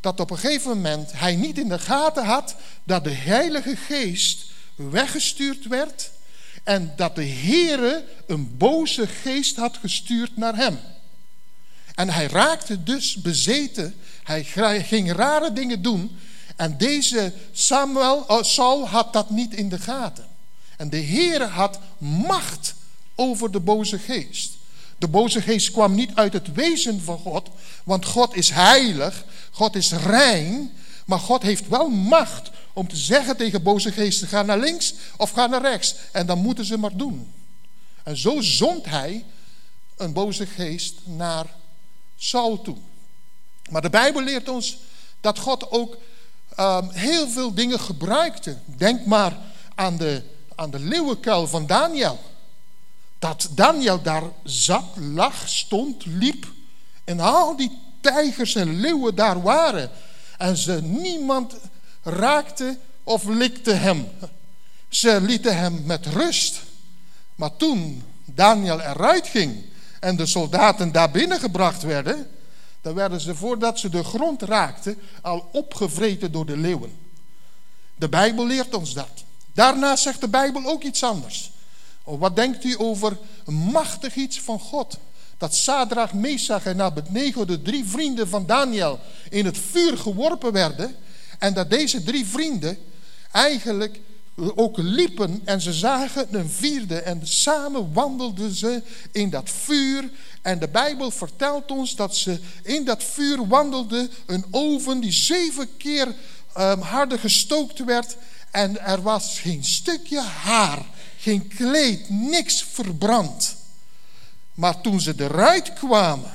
dat 0.00 0.20
op 0.20 0.30
een 0.30 0.38
gegeven 0.38 0.70
moment 0.70 1.12
hij 1.12 1.36
niet 1.36 1.58
in 1.58 1.68
de 1.68 1.78
gaten 1.78 2.24
had 2.24 2.54
dat 2.84 3.04
de 3.04 3.10
Heilige 3.10 3.76
Geest 3.76 4.44
weggestuurd 4.74 5.66
werd 5.66 6.10
en 6.64 6.92
dat 6.96 7.14
de 7.14 7.26
Heere 7.26 8.04
een 8.26 8.56
boze 8.56 9.06
geest 9.06 9.56
had 9.56 9.76
gestuurd 9.76 10.36
naar 10.36 10.56
hem. 10.56 10.78
En 11.94 12.10
hij 12.10 12.26
raakte 12.26 12.82
dus 12.82 13.14
bezeten. 13.14 13.94
Hij 14.22 14.44
ging 14.82 15.12
rare 15.12 15.52
dingen 15.52 15.82
doen. 15.82 16.18
En 16.60 16.76
deze 16.76 17.32
Samuel, 17.52 18.24
oh, 18.26 18.42
Saul 18.42 18.88
had 18.88 19.12
dat 19.12 19.30
niet 19.30 19.54
in 19.54 19.68
de 19.68 19.78
gaten. 19.78 20.26
En 20.76 20.90
de 20.90 21.02
Heere 21.02 21.46
had 21.46 21.78
macht 21.98 22.74
over 23.14 23.50
de 23.50 23.60
boze 23.60 23.98
geest. 23.98 24.52
De 24.98 25.08
boze 25.08 25.42
geest 25.42 25.70
kwam 25.70 25.94
niet 25.94 26.10
uit 26.14 26.32
het 26.32 26.52
wezen 26.52 27.02
van 27.02 27.18
God, 27.18 27.48
want 27.84 28.04
God 28.04 28.34
is 28.34 28.50
heilig, 28.50 29.24
God 29.50 29.76
is 29.76 29.92
rein, 29.92 30.72
maar 31.06 31.18
God 31.18 31.42
heeft 31.42 31.68
wel 31.68 31.88
macht 31.88 32.50
om 32.72 32.88
te 32.88 32.96
zeggen 32.96 33.36
tegen 33.36 33.62
boze 33.62 33.92
geesten: 33.92 34.28
ga 34.28 34.42
naar 34.42 34.58
links 34.58 34.94
of 35.16 35.30
ga 35.30 35.46
naar 35.46 35.62
rechts. 35.62 35.94
En 36.12 36.26
dan 36.26 36.38
moeten 36.38 36.64
ze 36.64 36.78
maar 36.78 36.96
doen. 36.96 37.32
En 38.02 38.16
zo 38.16 38.40
zond 38.40 38.84
hij 38.86 39.24
een 39.96 40.12
boze 40.12 40.46
geest 40.46 40.94
naar 41.04 41.46
Saul 42.16 42.60
toe. 42.62 42.76
Maar 43.70 43.82
de 43.82 43.90
Bijbel 43.90 44.22
leert 44.22 44.48
ons 44.48 44.78
dat 45.20 45.38
God 45.38 45.70
ook 45.70 45.96
um, 46.58 46.90
heel 46.90 47.28
veel 47.28 47.54
dingen 47.54 47.80
gebruikte. 47.80 48.56
Denk 48.64 49.06
maar 49.06 49.36
aan 49.74 49.96
de, 49.96 50.22
aan 50.54 50.70
de 50.70 50.78
leeuwenkuil 50.78 51.46
van 51.46 51.66
Daniel. 51.66 52.18
Dat 53.18 53.48
Daniel 53.54 54.02
daar 54.02 54.22
zat, 54.44 54.84
lag, 54.96 55.48
stond, 55.48 56.06
liep. 56.06 56.46
En 57.04 57.20
al 57.20 57.56
die 57.56 57.78
tijgers 58.00 58.54
en 58.54 58.80
leeuwen 58.80 59.14
daar 59.14 59.42
waren. 59.42 59.90
En 60.38 60.56
ze 60.56 60.82
niemand 60.82 61.54
raakte 62.02 62.78
of 63.04 63.24
likte 63.24 63.72
hem. 63.72 64.08
Ze 64.88 65.20
lieten 65.20 65.58
hem 65.58 65.82
met 65.84 66.06
rust. 66.06 66.60
Maar 67.34 67.56
toen 67.56 68.02
Daniel 68.24 68.80
eruit 68.80 69.26
ging 69.26 69.64
en 70.00 70.16
de 70.16 70.26
soldaten 70.26 70.92
daar 70.92 71.10
binnen 71.10 71.40
gebracht 71.40 71.82
werden, 71.82 72.30
dan 72.80 72.94
werden 72.94 73.20
ze 73.20 73.34
voordat 73.34 73.78
ze 73.78 73.88
de 73.88 74.04
grond 74.04 74.42
raakten 74.42 74.98
al 75.22 75.48
opgevreten 75.52 76.32
door 76.32 76.46
de 76.46 76.56
leeuwen. 76.56 76.98
De 77.96 78.08
Bijbel 78.08 78.46
leert 78.46 78.74
ons 78.74 78.94
dat. 78.94 79.24
Daarna 79.52 79.96
zegt 79.96 80.20
de 80.20 80.28
Bijbel 80.28 80.66
ook 80.66 80.82
iets 80.82 81.02
anders. 81.02 81.50
Oh, 82.04 82.20
wat 82.20 82.36
denkt 82.36 82.64
u 82.64 82.74
over 82.78 83.18
machtig 83.46 84.14
iets 84.14 84.40
van 84.40 84.60
God? 84.60 84.98
Dat 85.36 85.54
Sadrach, 85.54 86.12
Mesach 86.12 86.64
en 86.64 86.80
Abednego, 86.80 87.44
de 87.44 87.62
drie 87.62 87.84
vrienden 87.84 88.28
van 88.28 88.46
Daniel, 88.46 88.98
in 89.30 89.44
het 89.44 89.58
vuur 89.58 89.98
geworpen 89.98 90.52
werden. 90.52 90.96
En 91.38 91.54
dat 91.54 91.70
deze 91.70 92.02
drie 92.02 92.26
vrienden 92.26 92.78
eigenlijk 93.32 94.00
ook 94.54 94.76
liepen 94.76 95.40
en 95.44 95.60
ze 95.60 95.72
zagen 95.72 96.34
een 96.34 96.50
vierde 96.50 97.00
en 97.00 97.20
samen 97.22 97.92
wandelden 97.92 98.54
ze 98.54 98.82
in 99.12 99.30
dat 99.30 99.50
vuur. 99.50 100.10
En 100.42 100.58
de 100.58 100.68
Bijbel 100.68 101.10
vertelt 101.10 101.70
ons 101.70 101.96
dat 101.96 102.16
ze 102.16 102.40
in 102.62 102.84
dat 102.84 103.04
vuur 103.04 103.46
wandelden, 103.46 104.10
een 104.26 104.44
oven 104.50 105.00
die 105.00 105.12
zeven 105.12 105.76
keer 105.76 106.14
um, 106.58 106.80
harder 106.80 107.18
gestookt 107.18 107.84
werd. 107.84 108.16
En 108.50 108.80
er 108.80 109.02
was 109.02 109.38
geen 109.38 109.64
stukje 109.64 110.20
haar, 110.20 110.84
geen 111.18 111.48
kleed, 111.48 112.10
niks 112.10 112.64
verbrand. 112.64 113.56
Maar 114.54 114.80
toen 114.80 115.00
ze 115.00 115.14
eruit 115.16 115.72
kwamen, 115.72 116.30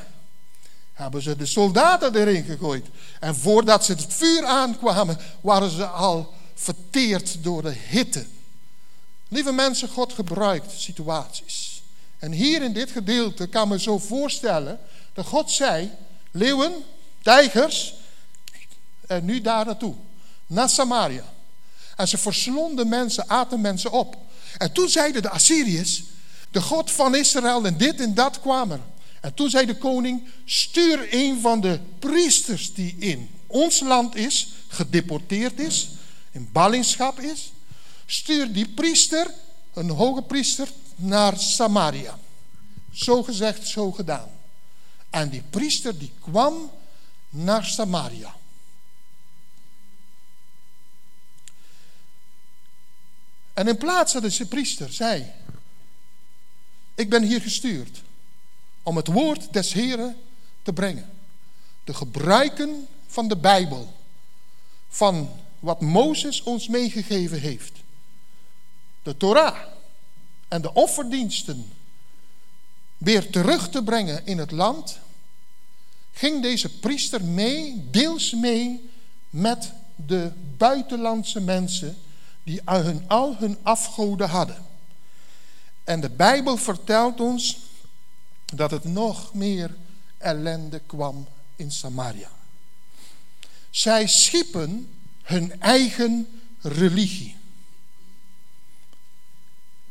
hebben 0.94 1.22
ze 1.22 1.36
de 1.36 1.46
soldaten 1.46 2.16
erin 2.16 2.44
gegooid. 2.44 2.86
En 3.20 3.36
voordat 3.36 3.86
ze 3.86 3.92
het 3.92 4.06
vuur 4.10 4.46
aankwamen, 4.46 5.18
waren 5.42 5.70
ze 5.70 5.86
al 5.86 6.34
verteerd 6.54 7.44
door 7.44 7.62
de 7.62 7.76
hitte. 7.88 8.26
Lieve 9.28 9.52
mensen, 9.52 9.90
God 9.90 10.14
gebruikt 10.14 10.72
situaties. 10.72 11.75
En 12.26 12.32
hier 12.32 12.62
in 12.62 12.74
dit 12.74 12.92
gedeelte 12.92 13.48
kan 13.48 13.68
me 13.68 13.80
zo 13.80 13.98
voorstellen 13.98 14.80
dat 15.14 15.26
God 15.26 15.52
zei: 15.52 15.92
leeuwen, 16.32 16.74
tijgers, 17.22 17.94
en 19.08 19.26
nu 19.26 19.42
daar 19.42 19.66
naartoe, 19.66 19.96
naar 20.48 20.70
Samaria. 20.70 21.34
En 21.96 22.08
ze 22.08 22.18
verslonden 22.18 22.90
mensen, 22.90 23.30
aten 23.30 23.62
mensen 23.62 23.92
op. 23.92 24.18
En 24.58 24.72
toen 24.72 24.90
zeiden 24.90 25.22
de 25.22 25.30
Assyriërs, 25.30 26.04
de 26.52 26.62
God 26.62 26.92
van 26.92 27.16
Israël 27.16 27.66
en 27.66 27.78
dit 27.78 28.00
en 28.00 28.14
dat 28.14 28.40
kwamen. 28.40 28.82
En 29.22 29.34
toen 29.34 29.50
zei 29.50 29.66
de 29.66 29.78
koning, 29.78 30.28
stuur 30.46 31.08
een 31.10 31.42
van 31.42 31.62
de 31.62 31.80
priesters 32.00 32.74
die 32.74 32.96
in 33.00 33.30
ons 33.48 33.80
land 33.80 34.16
is, 34.16 34.48
gedeporteerd 34.68 35.60
is, 35.60 35.90
in 36.32 36.50
ballingschap 36.52 37.20
is. 37.20 37.52
Stuur 38.06 38.54
die 38.54 38.68
priester, 38.68 39.32
een 39.74 39.90
hoge 39.90 40.22
priester, 40.22 40.68
naar 40.96 41.38
Samaria. 41.38 42.20
Zo 42.92 43.24
gezegd, 43.24 43.68
zo 43.68 43.92
gedaan. 43.92 44.30
En 45.10 45.30
die 45.30 45.44
priester 45.50 46.00
die 46.00 46.12
kwam 46.20 46.72
naar 47.30 47.66
Samaria. 47.66 48.36
En 53.54 53.68
in 53.68 53.78
plaats 53.78 54.14
dat 54.14 54.24
de 54.24 54.46
priester 54.46 54.94
zei: 54.94 55.32
Ik 56.96 57.10
ben 57.10 57.24
hier 57.24 57.42
gestuurd 57.42 58.02
om 58.84 58.96
het 58.96 59.08
woord 59.08 59.54
des 59.54 59.74
Heren 59.74 60.18
te 60.62 60.74
brengen. 60.74 61.10
De 61.84 61.94
gebruiken 61.94 62.88
van 63.08 63.28
de 63.28 63.38
Bijbel, 63.38 63.94
van 64.88 65.30
wat 65.60 65.82
Mozes 65.82 66.44
ons 66.44 66.68
meegegeven 66.68 67.40
heeft. 67.40 67.74
De 69.04 69.18
Torah 69.18 69.75
en 70.48 70.62
de 70.62 70.74
offerdiensten 70.74 71.72
weer 72.98 73.30
terug 73.30 73.70
te 73.70 73.84
brengen 73.84 74.26
in 74.26 74.38
het 74.38 74.52
land, 74.52 75.00
ging 76.12 76.42
deze 76.42 76.80
priester 76.80 77.24
mee, 77.24 77.88
deels 77.92 78.34
mee 78.34 78.90
met 79.30 79.72
de 79.96 80.32
buitenlandse 80.58 81.40
mensen 81.40 81.98
die 82.44 82.62
hun, 82.64 83.04
al 83.08 83.36
hun 83.38 83.58
afgoden 83.62 84.30
hadden. 84.30 84.66
En 85.84 86.02
de 86.02 86.10
Bijbel 86.10 86.58
vertelt 86.58 87.20
ons 87.20 87.60
dat 88.46 88.72
het 88.72 88.84
nog 88.84 89.34
meer 89.34 89.76
ellende 90.18 90.82
kwam 90.86 91.28
in 91.56 91.72
Samaria. 91.72 92.30
Zij 93.70 94.08
schiepen 94.08 94.94
hun 95.22 95.62
eigen 95.62 96.28
religie. 96.62 97.36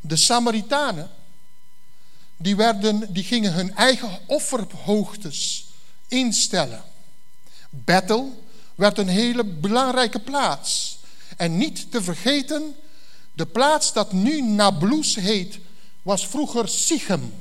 De 0.07 0.15
Samaritanen, 0.15 1.09
die, 2.37 2.55
werden, 2.55 3.13
die 3.13 3.23
gingen 3.23 3.53
hun 3.53 3.75
eigen 3.75 4.19
offerhoogtes 4.25 5.65
instellen. 6.07 6.83
Bethel 7.69 8.43
werd 8.75 8.97
een 8.97 9.07
hele 9.07 9.43
belangrijke 9.43 10.19
plaats. 10.19 10.99
En 11.37 11.57
niet 11.57 11.91
te 11.91 12.03
vergeten, 12.03 12.75
de 13.33 13.45
plaats 13.45 13.93
dat 13.93 14.11
nu 14.11 14.41
Nablus 14.41 15.15
heet, 15.15 15.59
was 16.01 16.27
vroeger 16.27 16.69
Sichem. 16.69 17.33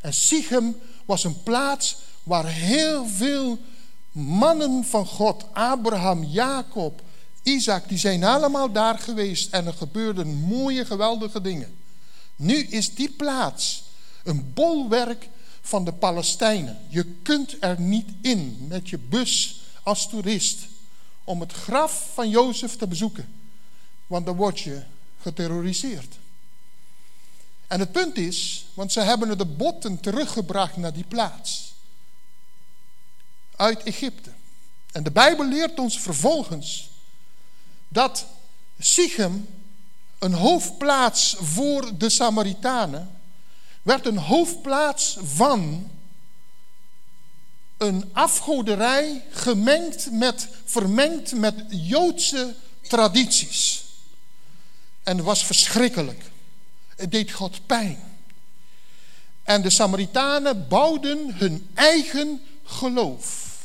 En 0.00 0.14
Sichem 0.14 0.76
was 1.04 1.24
een 1.24 1.42
plaats 1.42 1.96
waar 2.22 2.46
heel 2.46 3.06
veel 3.06 3.58
mannen 4.12 4.84
van 4.84 5.06
God, 5.06 5.44
Abraham, 5.52 6.24
Jacob, 6.24 7.02
Isaac, 7.42 7.88
die 7.88 7.98
zijn 7.98 8.24
allemaal 8.24 8.72
daar 8.72 8.98
geweest 8.98 9.52
en 9.52 9.66
er 9.66 9.72
gebeurden 9.72 10.34
mooie, 10.34 10.84
geweldige 10.84 11.40
dingen. 11.40 11.79
Nu 12.40 12.56
is 12.56 12.94
die 12.94 13.10
plaats 13.10 13.82
een 14.24 14.52
bolwerk 14.52 15.28
van 15.60 15.84
de 15.84 15.92
Palestijnen. 15.92 16.78
Je 16.88 17.04
kunt 17.04 17.56
er 17.60 17.80
niet 17.80 18.08
in 18.22 18.66
met 18.68 18.88
je 18.88 18.98
bus 18.98 19.60
als 19.82 20.08
toerist 20.08 20.58
om 21.24 21.40
het 21.40 21.52
graf 21.52 22.10
van 22.14 22.28
Jozef 22.28 22.76
te 22.76 22.86
bezoeken, 22.86 23.34
want 24.06 24.26
dan 24.26 24.36
word 24.36 24.60
je 24.60 24.82
geterroriseerd. 25.20 26.14
En 27.66 27.80
het 27.80 27.92
punt 27.92 28.16
is, 28.16 28.66
want 28.74 28.92
ze 28.92 29.00
hebben 29.00 29.38
de 29.38 29.46
botten 29.46 30.00
teruggebracht 30.00 30.76
naar 30.76 30.92
die 30.92 31.04
plaats. 31.08 31.72
Uit 33.56 33.82
Egypte. 33.82 34.30
En 34.92 35.02
de 35.02 35.10
Bijbel 35.10 35.48
leert 35.48 35.78
ons 35.78 36.00
vervolgens 36.00 36.90
dat 37.88 38.26
Sichem, 38.78 39.48
een 40.20 40.32
hoofdplaats 40.32 41.36
voor 41.38 41.98
de 41.98 42.08
Samaritanen, 42.10 43.20
werd 43.82 44.06
een 44.06 44.18
hoofdplaats 44.18 45.16
van 45.22 45.90
een 47.76 48.10
afgoderij 48.12 49.24
gemengd 49.30 50.10
met, 50.10 50.48
vermengd 50.64 51.34
met 51.34 51.64
Joodse 51.68 52.54
tradities. 52.88 53.84
En 55.02 55.16
het 55.16 55.26
was 55.26 55.44
verschrikkelijk. 55.44 56.22
Het 56.96 57.10
deed 57.10 57.30
God 57.30 57.66
pijn. 57.66 57.98
En 59.42 59.62
de 59.62 59.70
Samaritanen 59.70 60.68
bouwden 60.68 61.34
hun 61.34 61.70
eigen 61.74 62.42
geloof. 62.64 63.58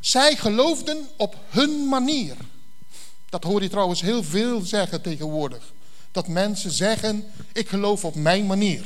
Zij 0.00 0.36
geloofden 0.36 1.08
op 1.16 1.36
hun 1.48 1.88
manier. 1.88 2.36
Dat 3.30 3.44
hoor 3.44 3.62
je 3.62 3.68
trouwens 3.68 4.00
heel 4.00 4.24
veel 4.24 4.60
zeggen 4.60 5.02
tegenwoordig. 5.02 5.72
Dat 6.12 6.28
mensen 6.28 6.70
zeggen, 6.70 7.24
ik 7.52 7.68
geloof 7.68 8.04
op 8.04 8.14
mijn 8.14 8.46
manier. 8.46 8.84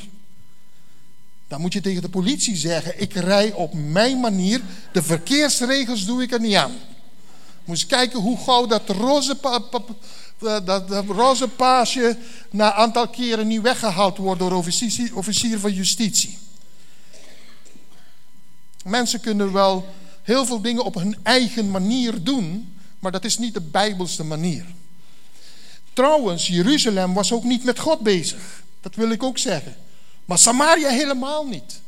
Dan 1.49 1.61
moet 1.61 1.73
je 1.73 1.81
tegen 1.81 2.03
de 2.03 2.09
politie 2.09 2.57
zeggen, 2.57 3.01
ik 3.01 3.13
rij 3.13 3.53
op 3.53 3.75
mijn 3.75 4.21
manier. 4.21 4.61
De 4.93 5.03
verkeersregels 5.03 6.05
doe 6.05 6.23
ik 6.23 6.33
er 6.33 6.41
niet 6.41 6.55
aan. 6.55 6.73
Moet 7.65 7.81
je 7.81 7.87
kijken 7.87 8.21
hoe 8.21 8.39
gauw 8.39 8.67
dat 8.67 8.89
roze, 8.89 9.37
dat, 10.39 10.89
dat 10.89 11.05
roze 11.07 11.49
paasje 11.49 12.17
na 12.51 12.67
een 12.67 12.73
aantal 12.73 13.09
keren 13.09 13.47
niet 13.47 13.61
weggehaald 13.61 14.17
wordt 14.17 14.41
door 14.41 14.53
officier 15.15 15.59
van 15.59 15.73
justitie. 15.73 16.39
Mensen 18.85 19.21
kunnen 19.21 19.53
wel 19.53 19.87
heel 20.23 20.47
veel 20.47 20.61
dingen 20.61 20.85
op 20.85 20.95
hun 20.95 21.17
eigen 21.23 21.71
manier 21.71 22.23
doen, 22.23 22.74
maar 23.05 23.13
dat 23.13 23.25
is 23.25 23.39
niet 23.39 23.55
de 23.55 23.61
bijbelse 23.61 24.25
manier. 24.25 24.65
Trouwens, 25.93 26.47
Jeruzalem 26.47 27.15
was 27.15 27.33
ook 27.33 27.45
niet 27.45 27.65
met 27.65 27.79
God 27.79 28.01
bezig. 28.01 28.63
Dat 28.81 28.95
wil 28.95 29.11
ik 29.11 29.23
ook 29.23 29.39
zeggen. 29.39 29.77
Maar 30.25 30.39
Samaria 30.39 30.89
helemaal 30.89 31.47
niet. 31.47 31.81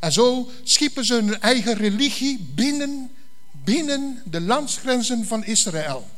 En 0.00 0.12
zo 0.12 0.50
schiepen 0.62 1.04
ze 1.04 1.14
hun 1.14 1.40
eigen 1.40 1.74
religie 1.74 2.38
binnen, 2.54 3.10
binnen 3.50 4.22
de 4.24 4.40
landsgrenzen 4.40 5.26
van 5.26 5.44
Israël. 5.44 6.08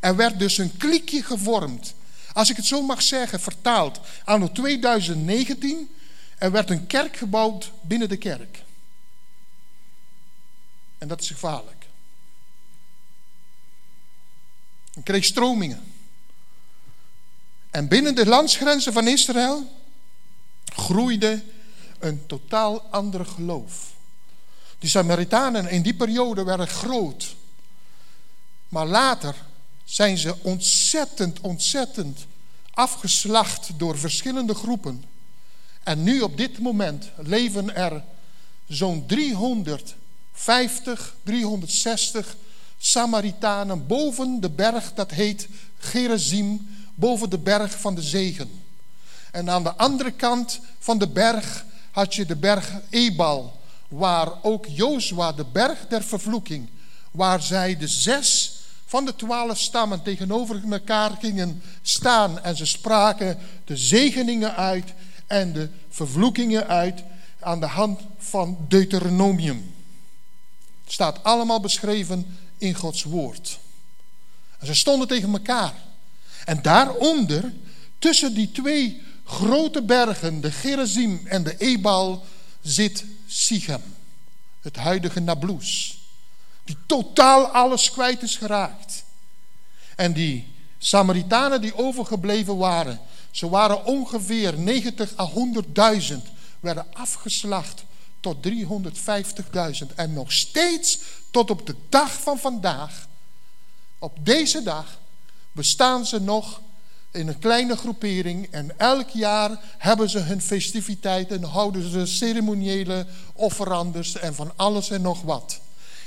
Er 0.00 0.16
werd 0.16 0.38
dus 0.38 0.58
een 0.58 0.76
kliekje 0.76 1.22
gevormd. 1.22 1.94
Als 2.32 2.50
ik 2.50 2.56
het 2.56 2.66
zo 2.66 2.82
mag 2.82 3.02
zeggen, 3.02 3.40
vertaald. 3.40 4.00
Anno 4.24 4.52
2019, 4.52 5.90
er 6.38 6.50
werd 6.50 6.70
een 6.70 6.86
kerk 6.86 7.16
gebouwd 7.16 7.70
binnen 7.80 8.08
de 8.08 8.16
kerk. 8.16 8.62
En 10.98 11.08
dat 11.08 11.20
is 11.20 11.28
gevaarlijk. 11.30 11.75
En 14.96 15.02
kreeg 15.02 15.24
stromingen. 15.24 15.92
En 17.70 17.88
binnen 17.88 18.14
de 18.14 18.26
landsgrenzen 18.26 18.92
van 18.92 19.08
Israël 19.08 19.72
groeide 20.64 21.42
een 21.98 22.26
totaal 22.26 22.82
ander 22.82 23.26
geloof. 23.26 23.94
Die 24.78 24.90
Samaritanen 24.90 25.68
in 25.68 25.82
die 25.82 25.94
periode 25.94 26.44
werden 26.44 26.68
groot. 26.68 27.36
Maar 28.68 28.86
later 28.86 29.34
zijn 29.84 30.18
ze 30.18 30.42
ontzettend, 30.42 31.40
ontzettend 31.40 32.26
afgeslacht 32.70 33.78
door 33.78 33.98
verschillende 33.98 34.54
groepen. 34.54 35.04
En 35.82 36.02
nu 36.02 36.20
op 36.20 36.36
dit 36.36 36.58
moment 36.58 37.10
leven 37.16 37.74
er 37.74 38.04
zo'n 38.68 39.06
350, 39.06 41.14
360 41.22 42.36
Samaritanen 42.78 43.86
boven 43.86 44.40
de 44.40 44.50
berg 44.50 44.94
dat 44.94 45.10
heet 45.10 45.48
Gerizim, 45.78 46.68
boven 46.94 47.30
de 47.30 47.38
berg 47.38 47.80
van 47.80 47.94
de 47.94 48.02
zegen. 48.02 48.50
En 49.30 49.50
aan 49.50 49.62
de 49.62 49.74
andere 49.74 50.10
kant 50.10 50.60
van 50.78 50.98
de 50.98 51.08
berg 51.08 51.64
had 51.90 52.14
je 52.14 52.26
de 52.26 52.36
berg 52.36 52.72
Ebal, 52.90 53.60
waar 53.88 54.28
ook 54.42 54.66
Jozua, 54.66 55.32
de 55.32 55.44
berg 55.52 55.86
der 55.88 56.02
vervloeking, 56.02 56.68
waar 57.10 57.42
zij 57.42 57.76
de 57.76 57.88
zes 57.88 58.56
van 58.86 59.04
de 59.04 59.16
twaalf 59.16 59.58
stammen 59.58 60.02
tegenover 60.02 60.60
elkaar 60.70 61.10
gingen 61.20 61.62
staan 61.82 62.42
en 62.42 62.56
ze 62.56 62.66
spraken 62.66 63.38
de 63.64 63.76
zegeningen 63.76 64.56
uit 64.56 64.92
en 65.26 65.52
de 65.52 65.68
vervloekingen 65.88 66.66
uit 66.66 67.02
aan 67.40 67.60
de 67.60 67.66
hand 67.66 68.00
van 68.18 68.58
Deuteronomium. 68.68 69.74
Het 70.84 70.92
staat 70.92 71.24
allemaal 71.24 71.60
beschreven 71.60 72.36
in 72.58 72.74
Gods 72.74 73.02
woord. 73.02 73.58
En 74.58 74.66
ze 74.66 74.74
stonden 74.74 75.08
tegen 75.08 75.32
elkaar. 75.32 75.74
En 76.44 76.62
daaronder, 76.62 77.52
tussen 77.98 78.34
die 78.34 78.52
twee 78.52 79.02
grote 79.24 79.82
bergen, 79.82 80.40
de 80.40 80.50
Gerizim 80.50 81.20
en 81.24 81.42
de 81.42 81.56
Ebal, 81.56 82.24
zit 82.62 83.04
Sichem, 83.26 83.82
het 84.60 84.76
huidige 84.76 85.20
Nablus, 85.20 85.98
die 86.64 86.76
totaal 86.86 87.46
alles 87.46 87.90
kwijt 87.90 88.22
is 88.22 88.36
geraakt. 88.36 89.04
En 89.96 90.12
die 90.12 90.54
Samaritanen 90.78 91.60
die 91.60 91.76
overgebleven 91.76 92.56
waren, 92.56 93.00
ze 93.30 93.48
waren 93.48 93.84
ongeveer 93.84 94.58
90 94.58 95.18
à 95.18 95.30
100.000, 96.10 96.16
werden 96.60 96.86
afgeslacht 96.92 97.84
tot 98.20 98.46
350.000. 98.48 99.94
En 99.94 100.12
nog 100.12 100.32
steeds 100.32 100.98
tot 101.36 101.50
op 101.50 101.66
de 101.66 101.74
dag 101.88 102.12
van 102.12 102.38
vandaag, 102.38 103.08
op 103.98 104.18
deze 104.20 104.62
dag, 104.62 105.00
bestaan 105.52 106.06
ze 106.06 106.20
nog 106.20 106.60
in 107.10 107.28
een 107.28 107.38
kleine 107.38 107.76
groepering. 107.76 108.50
En 108.50 108.78
elk 108.78 109.08
jaar 109.08 109.58
hebben 109.78 110.10
ze 110.10 110.18
hun 110.18 110.42
festiviteiten, 110.42 111.42
houden 111.42 111.90
ze 111.90 112.06
ceremoniële 112.06 113.06
offeranders 113.32 114.16
en 114.16 114.34
van 114.34 114.52
alles 114.56 114.90
en 114.90 115.02
nog 115.02 115.22
wat. 115.22 115.60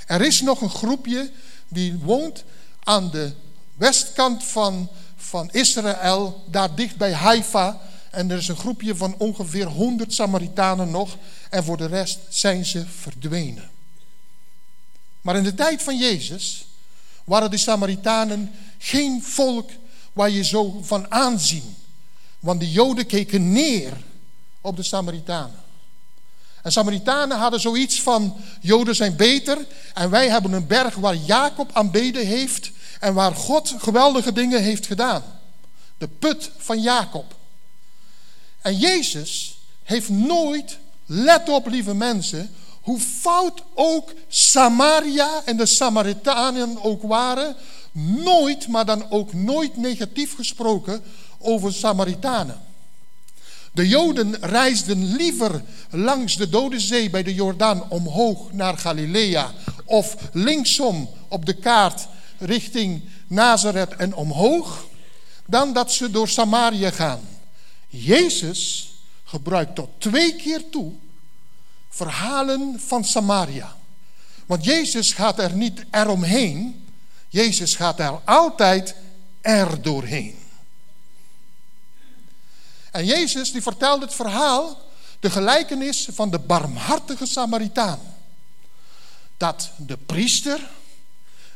Er 0.06 0.20
is 0.20 0.40
nog 0.40 0.60
een 0.60 0.70
groepje 0.70 1.30
die 1.68 1.98
woont 1.98 2.44
aan 2.84 3.10
de 3.10 3.32
westkant 3.74 4.44
van, 4.44 4.88
van 5.16 5.50
Israël, 5.52 6.44
daar 6.46 6.74
dicht 6.74 6.96
bij 6.96 7.12
Haifa. 7.12 7.80
En 8.10 8.30
er 8.30 8.38
is 8.38 8.48
een 8.48 8.56
groepje 8.56 8.96
van 8.96 9.14
ongeveer 9.18 9.66
100 9.66 10.12
Samaritanen 10.12 10.90
nog. 10.90 11.16
En 11.50 11.64
voor 11.64 11.76
de 11.76 11.86
rest 11.86 12.18
zijn 12.28 12.64
ze 12.64 12.86
verdwenen. 12.86 13.69
Maar 15.20 15.36
in 15.36 15.42
de 15.42 15.54
tijd 15.54 15.82
van 15.82 15.98
Jezus 15.98 16.66
waren 17.24 17.50
de 17.50 17.56
Samaritanen 17.56 18.52
geen 18.78 19.22
volk 19.22 19.70
waar 20.12 20.30
je 20.30 20.44
zo 20.44 20.80
van 20.82 21.10
aanzien. 21.10 21.76
Want 22.38 22.60
de 22.60 22.70
Joden 22.70 23.06
keken 23.06 23.52
neer 23.52 23.92
op 24.60 24.76
de 24.76 24.82
Samaritanen. 24.82 25.62
En 26.62 26.72
Samaritanen 26.72 27.38
hadden 27.38 27.60
zoiets 27.60 28.00
van: 28.00 28.36
Joden 28.60 28.94
zijn 28.94 29.16
beter 29.16 29.66
en 29.94 30.10
wij 30.10 30.28
hebben 30.28 30.52
een 30.52 30.66
berg 30.66 30.94
waar 30.94 31.14
Jacob 31.14 31.70
aanbeden 31.72 32.26
heeft 32.26 32.70
en 33.00 33.14
waar 33.14 33.34
God 33.34 33.74
geweldige 33.78 34.32
dingen 34.32 34.62
heeft 34.62 34.86
gedaan. 34.86 35.22
De 35.98 36.08
put 36.08 36.50
van 36.56 36.80
Jacob. 36.80 37.34
En 38.60 38.78
Jezus 38.78 39.58
heeft 39.82 40.08
nooit, 40.08 40.78
let 41.06 41.48
op 41.48 41.66
lieve 41.66 41.94
mensen, 41.94 42.54
hoe 42.80 43.00
fout 43.00 43.62
ook 43.74 44.12
Samaria 44.28 45.42
en 45.44 45.56
de 45.56 45.66
Samaritanen 45.66 46.82
ook 46.82 47.02
waren, 47.02 47.56
nooit, 47.92 48.68
maar 48.68 48.84
dan 48.84 49.10
ook 49.10 49.32
nooit 49.32 49.76
negatief 49.76 50.34
gesproken 50.34 51.02
over 51.38 51.72
Samaritanen. 51.72 52.60
De 53.72 53.88
Joden 53.88 54.36
reisden 54.40 55.14
liever 55.16 55.62
langs 55.90 56.36
de 56.36 56.48
Dode 56.48 56.80
Zee 56.80 57.10
bij 57.10 57.22
de 57.22 57.34
Jordaan 57.34 57.90
omhoog 57.90 58.52
naar 58.52 58.78
Galilea 58.78 59.52
of 59.84 60.16
linksom 60.32 61.10
op 61.28 61.46
de 61.46 61.52
kaart 61.52 62.08
richting 62.38 63.02
Nazareth 63.26 63.96
en 63.96 64.14
omhoog, 64.14 64.84
dan 65.46 65.72
dat 65.72 65.92
ze 65.92 66.10
door 66.10 66.28
Samaria 66.28 66.90
gaan. 66.90 67.20
Jezus 67.88 68.92
gebruikt 69.24 69.74
tot 69.74 69.88
twee 69.98 70.36
keer 70.36 70.70
toe 70.70 70.92
verhalen 71.90 72.80
van 72.86 73.04
Samaria. 73.04 73.76
Want 74.46 74.64
Jezus 74.64 75.12
gaat 75.12 75.38
er 75.38 75.52
niet 75.52 75.84
eromheen, 75.90 76.88
Jezus 77.28 77.74
gaat 77.74 78.00
er 78.00 78.20
altijd 78.24 78.94
er 79.40 79.82
doorheen. 79.82 80.38
En 82.90 83.04
Jezus 83.04 83.52
die 83.52 83.62
vertelt 83.62 84.02
het 84.02 84.14
verhaal, 84.14 84.78
de 85.20 85.30
gelijkenis 85.30 86.08
van 86.12 86.30
de 86.30 86.38
barmhartige 86.38 87.26
Samaritaan. 87.26 88.00
Dat 89.36 89.70
de 89.76 89.96
priester 89.96 90.70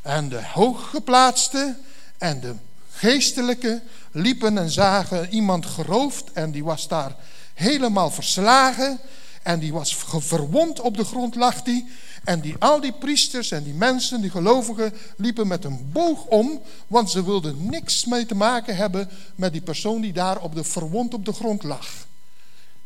en 0.02 0.28
de 0.28 0.42
hooggeplaatste 0.52 1.76
en 2.18 2.40
de 2.40 2.54
geestelijke 2.90 3.82
liepen 4.10 4.58
en 4.58 4.70
zagen 4.70 5.28
iemand 5.34 5.66
geroofd 5.66 6.32
en 6.32 6.50
die 6.50 6.64
was 6.64 6.88
daar 6.88 7.16
helemaal 7.54 8.10
verslagen 8.10 9.00
en 9.44 9.58
die 9.58 9.72
was 9.72 9.96
verwond 10.18 10.80
op 10.80 10.96
de 10.96 11.04
grond 11.04 11.34
lag 11.34 11.62
die 11.62 11.88
en 12.24 12.40
die, 12.40 12.54
al 12.58 12.80
die 12.80 12.92
priesters 12.92 13.50
en 13.50 13.64
die 13.64 13.74
mensen, 13.74 14.20
die 14.20 14.30
gelovigen, 14.30 14.92
liepen 15.16 15.46
met 15.46 15.64
een 15.64 15.90
boog 15.92 16.24
om, 16.24 16.60
want 16.86 17.10
ze 17.10 17.24
wilden 17.24 17.70
niks 17.70 18.04
mee 18.04 18.26
te 18.26 18.34
maken 18.34 18.76
hebben 18.76 19.08
met 19.34 19.52
die 19.52 19.60
persoon 19.60 20.00
die 20.00 20.12
daar 20.12 20.38
op 20.38 20.54
de, 20.54 20.64
verwond 20.64 21.14
op 21.14 21.24
de 21.24 21.32
grond 21.32 21.62
lag. 21.62 21.88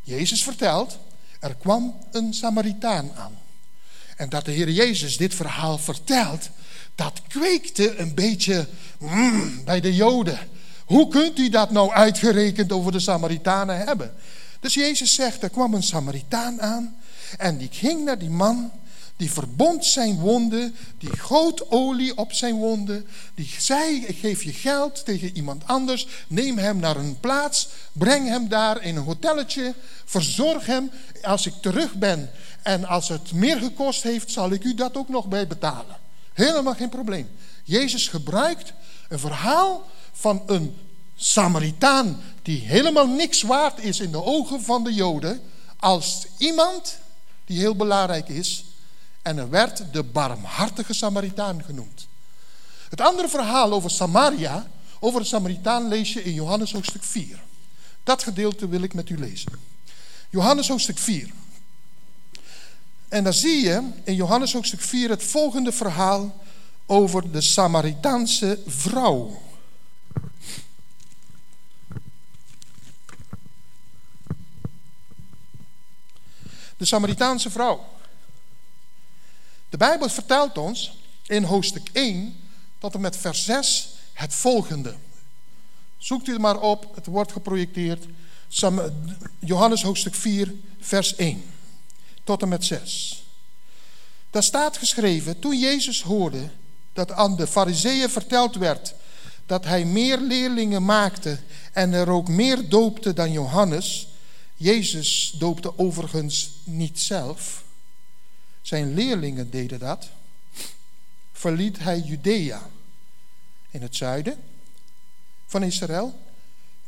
Jezus 0.03 0.42
vertelt, 0.42 0.99
er 1.40 1.55
kwam 1.55 1.94
een 2.11 2.35
Samaritaan 2.35 3.11
aan. 3.16 3.38
En 4.16 4.29
dat 4.29 4.44
de 4.44 4.53
Heer 4.53 4.71
Jezus 4.71 5.16
dit 5.16 5.35
verhaal 5.35 5.79
vertelt, 5.79 6.51
dat 6.94 7.23
kweekte 7.29 7.97
een 7.97 8.14
beetje 8.14 8.66
mm, 8.99 9.64
bij 9.64 9.81
de 9.81 9.94
Joden. 9.94 10.38
Hoe 10.85 11.09
kunt 11.09 11.38
u 11.38 11.49
dat 11.49 11.71
nou 11.71 11.92
uitgerekend 11.92 12.73
over 12.73 12.92
de 12.92 13.01
Samaritanen 13.01 13.79
hebben? 13.87 14.14
Dus 14.61 14.75
Jezus 14.75 15.14
zegt, 15.14 15.42
er 15.42 15.51
kwam 15.51 15.75
een 15.75 15.83
Samaritaan 15.83 16.61
aan 16.61 16.97
en 17.37 17.59
die 17.59 17.68
ging 17.73 18.05
naar 18.05 18.18
die 18.18 18.31
man, 18.31 18.71
die 19.16 19.33
verbond 19.33 19.85
zijn 19.85 20.18
wonden, 20.18 20.75
die 20.99 21.18
goot 21.18 21.71
olie 21.71 22.16
op 22.16 22.33
zijn 22.33 22.55
wonden, 22.55 23.07
die 23.35 23.55
zei, 23.59 24.05
ik 24.07 24.18
geef 24.18 24.42
je 24.42 24.53
geld 24.53 25.05
tegen 25.05 25.37
iemand 25.37 25.66
anders, 25.66 26.07
neem 26.29 26.59
hem 26.59 26.79
naar 26.79 26.97
een 26.97 27.21
plaats, 27.21 27.68
breng 27.92 28.29
hem 28.29 28.49
daar 28.49 28.83
in 28.83 28.97
een 28.97 29.03
hotelletje, 29.03 29.75
verzorg 30.05 30.66
hem. 30.66 30.90
Als 31.23 31.47
ik 31.47 31.55
terug 31.61 31.94
ben 31.94 32.31
en 32.62 32.85
als 32.85 33.09
het 33.09 33.33
meer 33.33 33.59
gekost 33.59 34.03
heeft, 34.03 34.31
zal 34.31 34.51
ik 34.51 34.64
u 34.64 34.75
dat 34.75 34.97
ook 34.97 35.09
nog 35.09 35.27
bij 35.27 35.47
betalen. 35.47 35.97
Helemaal 36.33 36.75
geen 36.75 36.88
probleem. 36.88 37.29
Jezus 37.64 38.09
gebruikt 38.09 38.73
een 39.09 39.18
verhaal 39.18 39.87
van 40.12 40.42
een 40.47 40.77
Samaritaan 41.20 42.20
die 42.42 42.61
helemaal 42.61 43.07
niks 43.07 43.42
waard 43.42 43.78
is 43.78 44.00
in 44.00 44.11
de 44.11 44.24
ogen 44.24 44.62
van 44.62 44.85
de 44.85 44.94
Joden, 44.94 45.40
als 45.76 46.26
iemand 46.37 46.98
die 47.44 47.59
heel 47.59 47.76
belangrijk 47.76 48.28
is. 48.28 48.64
En 49.22 49.38
er 49.38 49.50
werd 49.50 49.83
de 49.92 50.02
barmhartige 50.02 50.92
Samaritaan 50.92 51.62
genoemd. 51.64 52.07
Het 52.88 53.00
andere 53.00 53.28
verhaal 53.28 53.72
over 53.72 53.90
Samaria, 53.90 54.66
over 55.00 55.20
de 55.20 55.26
Samaritaan, 55.26 55.88
lees 55.88 56.12
je 56.12 56.24
in 56.24 56.35
Johannes 56.35 56.72
hoofdstuk 56.72 57.02
4. 57.02 57.40
Dat 58.02 58.22
gedeelte 58.22 58.68
wil 58.68 58.83
ik 58.83 58.94
met 58.94 59.09
u 59.09 59.18
lezen. 59.18 59.52
Johannes 60.31 60.68
hoofdstuk 60.68 60.98
4. 60.98 61.31
En 63.09 63.24
dan 63.24 63.33
zie 63.33 63.64
je 63.64 63.90
in 64.04 64.14
Johannes 64.14 64.52
hoofdstuk 64.52 64.81
4 64.81 65.11
het 65.11 65.22
volgende 65.22 65.72
verhaal 65.72 66.44
over 66.87 67.33
de 67.33 67.40
Samaritaanse 67.40 68.59
vrouw. 68.66 69.46
De 76.79 76.85
Samaritaanse 76.85 77.51
vrouw. 77.51 77.85
De 79.69 79.77
Bijbel 79.77 80.09
vertelt 80.09 80.59
ons 80.59 80.99
in 81.27 81.43
hoofdstuk 81.43 81.88
1 81.93 82.37
tot 82.79 82.95
en 82.95 83.01
met 83.01 83.17
vers 83.17 83.45
6 83.45 83.88
het 84.12 84.35
volgende. 84.35 84.95
Zoekt 85.97 86.29
u 86.29 86.33
het 86.33 86.41
maar 86.41 86.61
op, 86.61 86.95
het 86.95 87.07
wordt 87.07 87.33
geprojecteerd. 87.33 88.05
Johannes 89.38 89.83
hoofdstuk 89.83 90.14
4, 90.14 90.55
vers 90.81 91.17
1 91.17 91.45
tot 92.25 92.43
en 92.43 92.49
met 92.49 92.64
6. 92.64 93.23
Daar 94.31 94.43
staat 94.43 94.77
geschreven, 94.77 95.38
toen 95.38 95.59
Jezus 95.59 96.03
hoorde 96.03 96.51
dat 96.93 97.12
aan 97.12 97.37
de 97.37 97.47
fariseeën 97.47 98.11
verteld 98.11 98.57
werd 98.57 98.95
dat 99.47 99.64
hij 99.64 99.85
meer 99.85 100.19
leerlingen 100.19 100.85
maakte 100.85 101.38
en 101.73 101.93
er 101.93 102.11
ook 102.11 102.29
meer 102.29 102.69
doopte 102.69 103.12
dan 103.12 103.33
Johannes. 103.33 104.08
Jezus 104.59 105.35
doopte 105.38 105.79
overigens 105.79 106.51
niet 106.64 107.01
zelf. 107.01 107.64
Zijn 108.62 108.94
leerlingen 108.94 109.51
deden 109.51 109.79
dat. 109.79 110.09
Verliet 111.33 111.79
hij 111.79 112.01
Judea 112.01 112.71
in 113.71 113.83
het 113.83 113.97
zuiden 113.97 114.42
van 115.47 115.62
Israël 115.62 116.21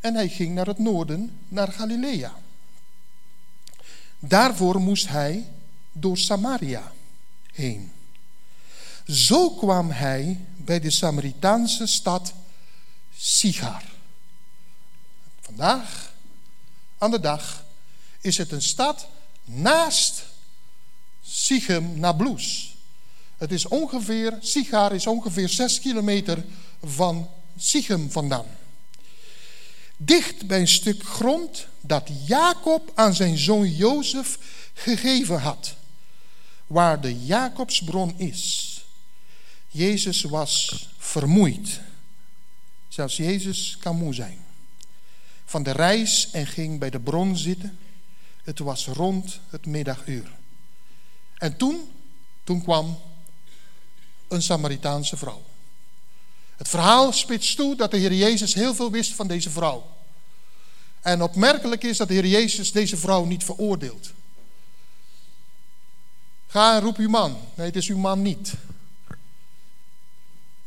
en 0.01 0.15
hij 0.15 0.29
ging 0.29 0.55
naar 0.55 0.67
het 0.67 0.79
noorden, 0.79 1.39
naar 1.49 1.73
Galilea. 1.73 2.35
Daarvoor 4.19 4.81
moest 4.81 5.09
hij 5.09 5.53
door 5.93 6.19
Samaria 6.19 6.93
heen. 7.53 7.93
Zo 9.07 9.51
kwam 9.51 9.91
hij 9.91 10.41
bij 10.57 10.81
de 10.81 10.91
Samaritaanse 10.91 11.87
stad 11.87 12.33
Sigar. 13.17 13.83
Vandaag, 15.41 16.10
aan 17.01 17.11
de 17.11 17.21
dag, 17.21 17.65
is 18.21 18.39
het 18.39 18.53
een 18.53 18.63
stad 18.63 19.07
naast 19.45 20.25
Sichem 21.23 21.99
Nablus. 21.99 22.77
Het 23.37 23.53
is 23.53 23.69
ongeveer, 23.69 24.39
Sigar 24.41 24.95
is 24.95 25.07
ongeveer 25.07 25.49
6 25.49 25.81
kilometer 25.81 26.45
van 26.83 27.31
Sichem 27.57 28.11
vandaan. 28.11 28.47
Dicht 29.97 30.47
bij 30.47 30.61
een 30.61 30.69
stuk 30.69 31.03
grond 31.03 31.67
dat 31.81 32.11
Jacob 32.27 32.93
aan 32.95 33.15
zijn 33.15 33.39
zoon 33.39 33.71
Jozef 33.75 34.39
gegeven 34.75 35.41
had. 35.41 35.75
Waar 36.67 37.01
de 37.01 37.25
Jacobsbron 37.25 38.19
is. 38.19 38.67
Jezus 39.69 40.23
was 40.23 40.89
vermoeid. 40.99 41.81
Zelfs 42.89 43.17
Jezus 43.17 43.77
kan 43.81 43.97
moe 43.97 44.15
zijn. 44.15 44.50
Van 45.51 45.63
de 45.63 45.71
reis 45.71 46.31
en 46.31 46.47
ging 46.47 46.79
bij 46.79 46.91
de 46.91 47.01
bron 47.01 47.37
zitten. 47.37 47.79
Het 48.43 48.59
was 48.59 48.87
rond 48.87 49.41
het 49.49 49.67
middaguur. 49.67 50.33
En 51.35 51.57
toen, 51.57 51.91
toen 52.45 52.63
kwam 52.63 52.99
een 54.29 54.43
Samaritaanse 54.43 55.17
vrouw. 55.17 55.43
Het 56.57 56.69
verhaal 56.69 57.13
spitst 57.13 57.57
toe 57.57 57.77
dat 57.77 57.91
de 57.91 57.97
Heer 57.97 58.15
Jezus 58.15 58.55
heel 58.55 58.75
veel 58.75 58.91
wist 58.91 59.13
van 59.13 59.27
deze 59.27 59.51
vrouw. 59.51 59.97
En 61.01 61.23
opmerkelijk 61.23 61.83
is 61.83 61.97
dat 61.97 62.09
de 62.09 62.15
Heer 62.15 62.27
Jezus 62.27 62.73
deze 62.73 62.97
vrouw 62.97 63.25
niet 63.25 63.45
veroordeelt. 63.45 64.13
Ga 66.47 66.75
en 66.75 66.81
roep 66.81 66.97
uw 66.97 67.09
man. 67.09 67.39
Nee, 67.55 67.67
het 67.67 67.77
is 67.77 67.89
uw 67.89 67.99
man 67.99 68.23
niet. 68.23 68.53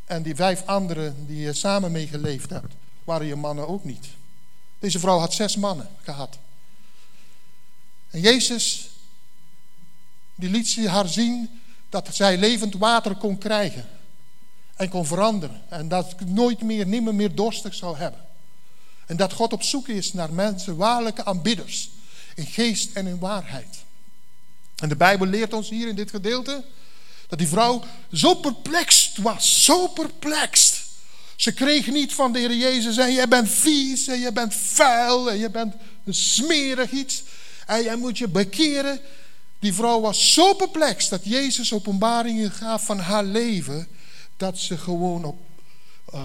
En 0.05 0.23
die 0.23 0.35
vijf 0.35 0.65
anderen 0.65 1.27
die 1.27 1.39
je 1.39 1.53
samen 1.53 1.91
mee 1.91 2.07
geleefd 2.07 2.49
hebt, 2.49 2.73
waren 3.03 3.27
je 3.27 3.35
mannen 3.35 3.67
ook 3.67 3.83
niet. 3.83 4.07
Deze 4.83 4.99
vrouw 4.99 5.19
had 5.19 5.33
zes 5.33 5.55
mannen 5.55 5.89
gehad. 6.01 6.37
En 8.09 8.19
Jezus, 8.19 8.89
die 10.35 10.49
liet 10.49 10.85
haar 10.85 11.07
zien 11.07 11.61
dat 11.89 12.09
zij 12.11 12.37
levend 12.37 12.73
water 12.73 13.15
kon 13.15 13.37
krijgen. 13.37 13.89
En 14.75 14.89
kon 14.89 15.05
veranderen. 15.05 15.61
En 15.69 15.87
dat 15.87 16.11
ik 16.11 16.27
nooit 16.27 16.61
meer, 16.61 16.87
nimmer 16.87 17.15
meer 17.15 17.35
dorstig 17.35 17.73
zou 17.73 17.97
hebben. 17.97 18.25
En 19.05 19.17
dat 19.17 19.33
God 19.33 19.53
op 19.53 19.63
zoek 19.63 19.87
is 19.87 20.13
naar 20.13 20.33
mensen, 20.33 20.75
waarlijke 20.75 21.25
aanbidders. 21.25 21.89
In 22.35 22.45
geest 22.45 22.95
en 22.95 23.07
in 23.07 23.19
waarheid. 23.19 23.83
En 24.75 24.89
de 24.89 24.95
Bijbel 24.95 25.27
leert 25.27 25.53
ons 25.53 25.69
hier 25.69 25.87
in 25.87 25.95
dit 25.95 26.09
gedeelte 26.09 26.63
dat 27.27 27.39
die 27.39 27.47
vrouw 27.47 27.83
zo 28.11 28.33
perplext 28.33 29.17
was, 29.17 29.63
zo 29.63 29.87
perplext. 29.87 30.82
Ze 31.43 31.51
kreeg 31.51 31.87
niet 31.87 32.13
van 32.13 32.33
de 32.33 32.39
Heer 32.39 32.55
Jezus 32.55 32.97
en 32.97 33.13
jij 33.13 33.27
bent 33.27 33.49
vies 33.49 34.07
en 34.07 34.19
je 34.19 34.31
bent 34.31 34.55
vuil 34.55 35.31
en 35.31 35.37
je 35.37 35.49
bent 35.49 35.73
een 36.05 36.13
smerig 36.13 36.91
iets 36.91 37.23
en 37.65 37.83
jij 37.83 37.95
moet 37.95 38.17
je 38.17 38.27
bekeren. 38.27 38.99
Die 39.59 39.73
vrouw 39.73 40.01
was 40.01 40.33
zo 40.33 40.53
perplext 40.53 41.09
dat 41.09 41.21
Jezus 41.23 41.73
openbaringen 41.73 42.51
gaf 42.51 42.85
van 42.85 42.99
haar 42.99 43.23
leven 43.23 43.87
dat 44.37 44.57
ze 44.57 44.77
gewoon 44.77 45.23
op 45.23 45.37
uh, 46.13 46.21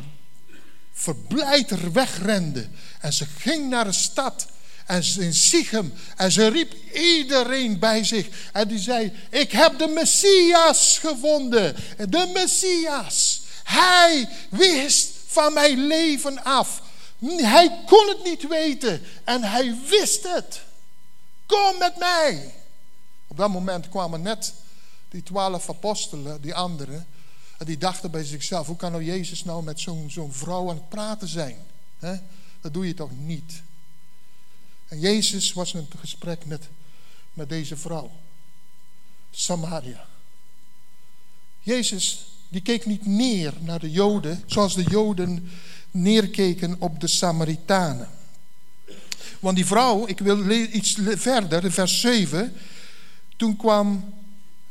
verblijd 0.93 1.71
er 1.71 1.93
wegrende. 1.93 2.69
En 3.01 3.13
ze 3.13 3.27
ging 3.39 3.71
naar 3.71 3.85
de 3.85 3.93
stad 3.93 4.47
en 4.87 5.03
in 5.19 5.35
Sichem. 5.35 5.93
En 6.17 6.33
ze 6.33 6.49
riep 6.49 6.75
iedereen 6.95 7.79
bij 7.79 8.05
zich. 8.05 8.27
En 8.53 8.69
die 8.69 8.79
zei, 8.79 9.13
ik 9.31 9.53
heb 9.53 9.79
de 9.79 9.87
Messias 9.87 10.99
gevonden. 10.99 11.77
De 12.09 12.31
Messias. 12.35 13.38
Hij 13.69 14.29
wist 14.51 15.11
van 15.27 15.53
mijn 15.53 15.87
leven 15.87 16.45
af. 16.45 16.83
Hij 17.27 17.83
kon 17.87 18.09
het 18.09 18.25
niet 18.25 18.49
weten. 18.49 19.03
En 19.25 19.43
hij 19.43 19.77
wist 19.89 20.23
het. 20.23 20.61
Kom 21.47 21.79
met 21.79 21.97
mij. 21.97 22.55
Op 23.27 23.37
dat 23.37 23.51
moment 23.51 23.89
kwamen 23.89 24.23
net 24.23 24.53
die 25.09 25.23
twaalf 25.23 25.69
apostelen, 25.69 26.41
die 26.41 26.55
anderen. 26.55 27.07
En 27.59 27.67
die 27.67 27.79
dachten 27.79 28.11
bij 28.11 28.25
zichzelf, 28.25 28.67
hoe 28.67 28.77
kan 28.77 28.93
nou 28.93 29.05
Jezus 29.05 29.45
nou 29.45 29.63
met 29.63 29.81
zo'n 29.81 30.33
vrouw 30.33 30.71
aan 30.71 30.77
het 30.77 30.89
praten 30.89 31.29
zijn? 31.29 31.57
Dat 32.61 32.75
doe 32.75 32.87
je 32.87 32.95
toch 32.95 33.11
niet? 33.11 33.63
En 34.89 35.01
Jezus 35.01 35.53
was 35.53 35.75
in 35.75 35.79
een 35.79 35.99
gesprek 35.99 36.45
met, 36.45 36.69
met 37.33 37.49
deze 37.49 37.77
vrouw. 37.77 38.11
Samaria. 39.31 40.07
Jezus 41.61 42.27
die 42.49 42.61
keek 42.61 42.87
niet 42.87 43.07
neer 43.07 43.53
naar 43.61 43.79
de 43.79 43.91
Joden 43.91 44.43
zoals 44.47 44.75
de 44.75 44.83
Joden 44.83 45.51
neerkeken 45.91 46.77
op 46.79 47.01
de 47.01 47.07
Samaritanen. 47.07 48.09
Want 49.41 49.57
die 49.57 49.67
vrouw, 49.67 50.07
ik 50.07 50.19
wil 50.19 50.51
iets 50.51 50.99
verder, 51.05 51.73
vers 51.73 52.01
7. 52.01 52.53
Toen 53.37 53.57
kwam 53.57 54.15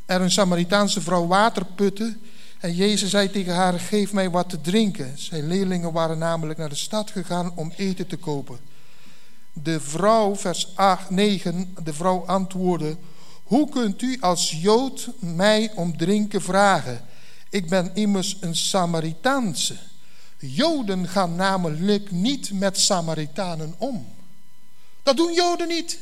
er 0.05 0.21
een 0.21 0.31
Samaritaanse 0.31 1.01
vrouw 1.01 1.27
water 1.27 1.65
putten. 1.65 2.21
En 2.59 2.75
Jezus 2.75 3.09
zei 3.09 3.31
tegen 3.31 3.53
haar: 3.53 3.79
Geef 3.79 4.13
mij 4.13 4.29
wat 4.29 4.49
te 4.49 4.61
drinken. 4.61 5.13
Zijn 5.15 5.47
leerlingen 5.47 5.91
waren 5.91 6.17
namelijk 6.17 6.59
naar 6.59 6.69
de 6.69 6.75
stad 6.75 7.11
gegaan 7.11 7.51
om 7.55 7.73
eten 7.75 8.07
te 8.07 8.17
kopen. 8.17 8.59
De 9.53 9.79
vrouw, 9.79 10.35
vers 10.35 10.75
8, 10.75 11.09
9, 11.09 11.75
de 11.83 11.93
vrouw 11.93 12.25
antwoordde: 12.25 12.97
Hoe 13.43 13.69
kunt 13.69 14.01
u 14.01 14.17
als 14.19 14.51
Jood 14.61 15.09
mij 15.19 15.71
om 15.75 15.97
drinken 15.97 16.41
vragen? 16.41 17.05
Ik 17.49 17.69
ben 17.69 17.91
immers 17.93 18.37
een 18.39 18.55
Samaritaanse. 18.55 19.75
Joden 20.39 21.07
gaan 21.07 21.35
namelijk 21.35 22.11
niet 22.11 22.51
met 22.53 22.79
Samaritanen 22.79 23.75
om. 23.77 24.15
Dat 25.03 25.17
doen 25.17 25.33
Joden 25.33 25.67
niet. 25.67 25.99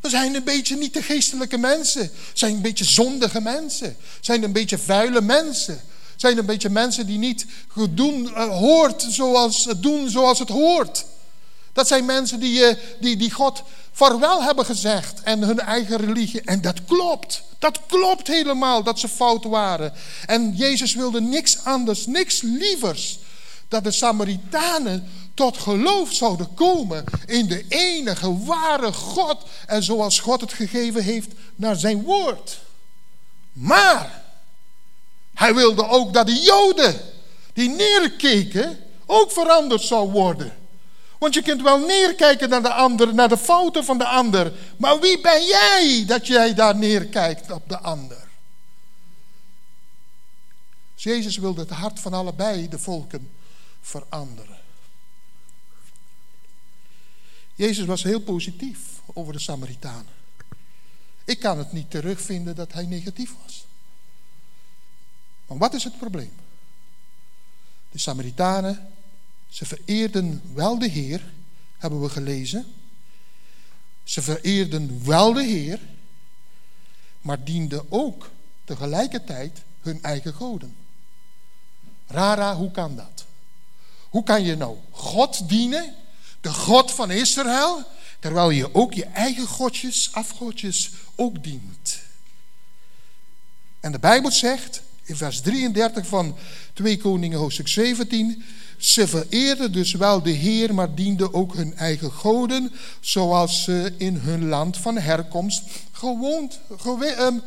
Dat 0.00 0.10
zijn 0.10 0.34
een 0.34 0.44
beetje 0.44 0.76
niet 0.76 0.94
de 0.94 1.02
geestelijke 1.02 1.58
mensen. 1.58 2.10
Zijn 2.32 2.54
een 2.54 2.62
beetje 2.62 2.84
zondige 2.84 3.40
mensen. 3.40 3.96
Zijn 4.20 4.42
een 4.42 4.52
beetje 4.52 4.78
vuile 4.78 5.20
mensen. 5.20 5.80
Zijn 6.16 6.38
een 6.38 6.46
beetje 6.46 6.70
mensen 6.70 7.06
die 7.06 7.18
niet 7.18 7.46
doen, 7.90 8.24
uh, 8.24 8.48
hoort 8.48 9.06
zoals, 9.08 9.68
doen 9.76 10.10
zoals 10.10 10.38
het 10.38 10.48
hoort. 10.48 11.04
Dat 11.72 11.88
zijn 11.88 12.04
mensen 12.04 12.40
die, 12.40 12.60
uh, 12.60 12.74
die, 13.00 13.16
die 13.16 13.30
God 13.30 13.62
vaarwel 13.94 14.42
hebben 14.42 14.64
gezegd 14.64 15.22
en 15.22 15.42
hun 15.42 15.60
eigen 15.60 15.96
religie. 15.96 16.40
En 16.40 16.60
dat 16.60 16.84
klopt. 16.84 17.42
Dat 17.58 17.80
klopt 17.86 18.26
helemaal 18.26 18.82
dat 18.82 18.98
ze 18.98 19.08
fout 19.08 19.44
waren. 19.44 19.92
En 20.26 20.56
Jezus 20.56 20.94
wilde 20.94 21.20
niks 21.20 21.64
anders, 21.64 22.06
niks 22.06 22.40
lievers. 22.42 23.18
Dat 23.68 23.84
de 23.84 23.90
Samaritanen 23.90 25.10
tot 25.34 25.58
geloof 25.58 26.12
zouden 26.12 26.54
komen 26.54 27.04
in 27.26 27.46
de 27.46 27.64
enige 27.68 28.44
ware 28.44 28.92
God. 28.92 29.42
En 29.66 29.82
zoals 29.82 30.20
God 30.20 30.40
het 30.40 30.52
gegeven 30.52 31.02
heeft 31.02 31.28
naar 31.56 31.76
zijn 31.76 32.02
woord. 32.02 32.60
Maar 33.52 34.22
hij 35.34 35.54
wilde 35.54 35.88
ook 35.88 36.12
dat 36.12 36.26
de 36.26 36.40
Joden 36.40 37.00
die 37.52 37.68
neerkeken 37.68 38.78
ook 39.06 39.32
veranderd 39.32 39.82
zou 39.82 40.10
worden. 40.10 40.63
Want 41.24 41.36
je 41.36 41.42
kunt 41.42 41.62
wel 41.62 41.78
neerkijken 41.78 42.48
naar 42.48 42.62
de 42.62 42.72
ander, 42.72 43.14
naar 43.14 43.28
de 43.28 43.38
fouten 43.38 43.84
van 43.84 43.98
de 43.98 44.06
ander. 44.06 44.52
Maar 44.78 45.00
wie 45.00 45.20
ben 45.20 45.44
jij 45.44 46.04
dat 46.06 46.26
jij 46.26 46.54
daar 46.54 46.76
neerkijkt 46.76 47.50
op 47.50 47.68
de 47.68 47.78
ander? 47.78 48.28
Jezus 50.94 51.36
wilde 51.36 51.60
het 51.60 51.70
hart 51.70 52.00
van 52.00 52.12
allebei 52.12 52.68
de 52.68 52.78
volken 52.78 53.30
veranderen. 53.80 54.58
Jezus 57.54 57.84
was 57.84 58.02
heel 58.02 58.20
positief 58.20 58.78
over 59.12 59.32
de 59.32 59.38
Samaritanen. 59.38 60.14
Ik 61.24 61.40
kan 61.40 61.58
het 61.58 61.72
niet 61.72 61.90
terugvinden 61.90 62.54
dat 62.54 62.72
hij 62.72 62.86
negatief 62.86 63.34
was. 63.42 63.66
Maar 65.46 65.58
wat 65.58 65.74
is 65.74 65.84
het 65.84 65.98
probleem? 65.98 66.32
De 67.90 67.98
Samaritanen, 67.98 68.93
ze 69.54 69.66
vereerden 69.66 70.42
wel 70.54 70.78
de 70.78 70.88
Heer, 70.88 71.32
hebben 71.78 72.00
we 72.00 72.08
gelezen. 72.08 72.66
Ze 74.04 74.22
vereerden 74.22 75.04
wel 75.04 75.32
de 75.32 75.44
Heer, 75.44 75.80
maar 77.20 77.44
dienden 77.44 77.92
ook 77.92 78.30
tegelijkertijd 78.64 79.62
hun 79.80 80.02
eigen 80.02 80.32
goden. 80.32 80.76
Rara, 82.06 82.56
hoe 82.56 82.70
kan 82.70 82.96
dat? 82.96 83.24
Hoe 84.08 84.22
kan 84.22 84.44
je 84.44 84.56
nou 84.56 84.76
God 84.90 85.48
dienen, 85.48 85.94
de 86.40 86.52
God 86.52 86.90
van 86.90 87.10
Israël, 87.10 87.82
terwijl 88.20 88.50
je 88.50 88.74
ook 88.74 88.92
je 88.92 89.04
eigen 89.04 89.46
godjes, 89.46 90.08
afgodjes 90.12 90.90
ook 91.14 91.44
dient? 91.44 91.98
En 93.80 93.92
de 93.92 93.98
Bijbel 93.98 94.30
zegt 94.30 94.82
in 95.02 95.16
vers 95.16 95.40
33 95.40 96.06
van 96.06 96.36
2 96.72 96.98
Koningen 96.98 97.38
hoofdstuk 97.38 97.68
17, 97.68 98.44
ze 98.78 99.08
vereerden 99.08 99.72
dus 99.72 99.92
wel 99.92 100.22
de 100.22 100.30
Heer, 100.30 100.74
maar 100.74 100.94
dienden 100.94 101.34
ook 101.34 101.54
hun 101.54 101.76
eigen 101.76 102.10
goden, 102.12 102.72
zoals 103.00 103.62
ze 103.62 103.94
in 103.98 104.16
hun 104.16 104.48
land 104.48 104.76
van 104.76 104.98
herkomst 104.98 105.62
gewoond, 105.92 106.60
ehm, 106.84 107.38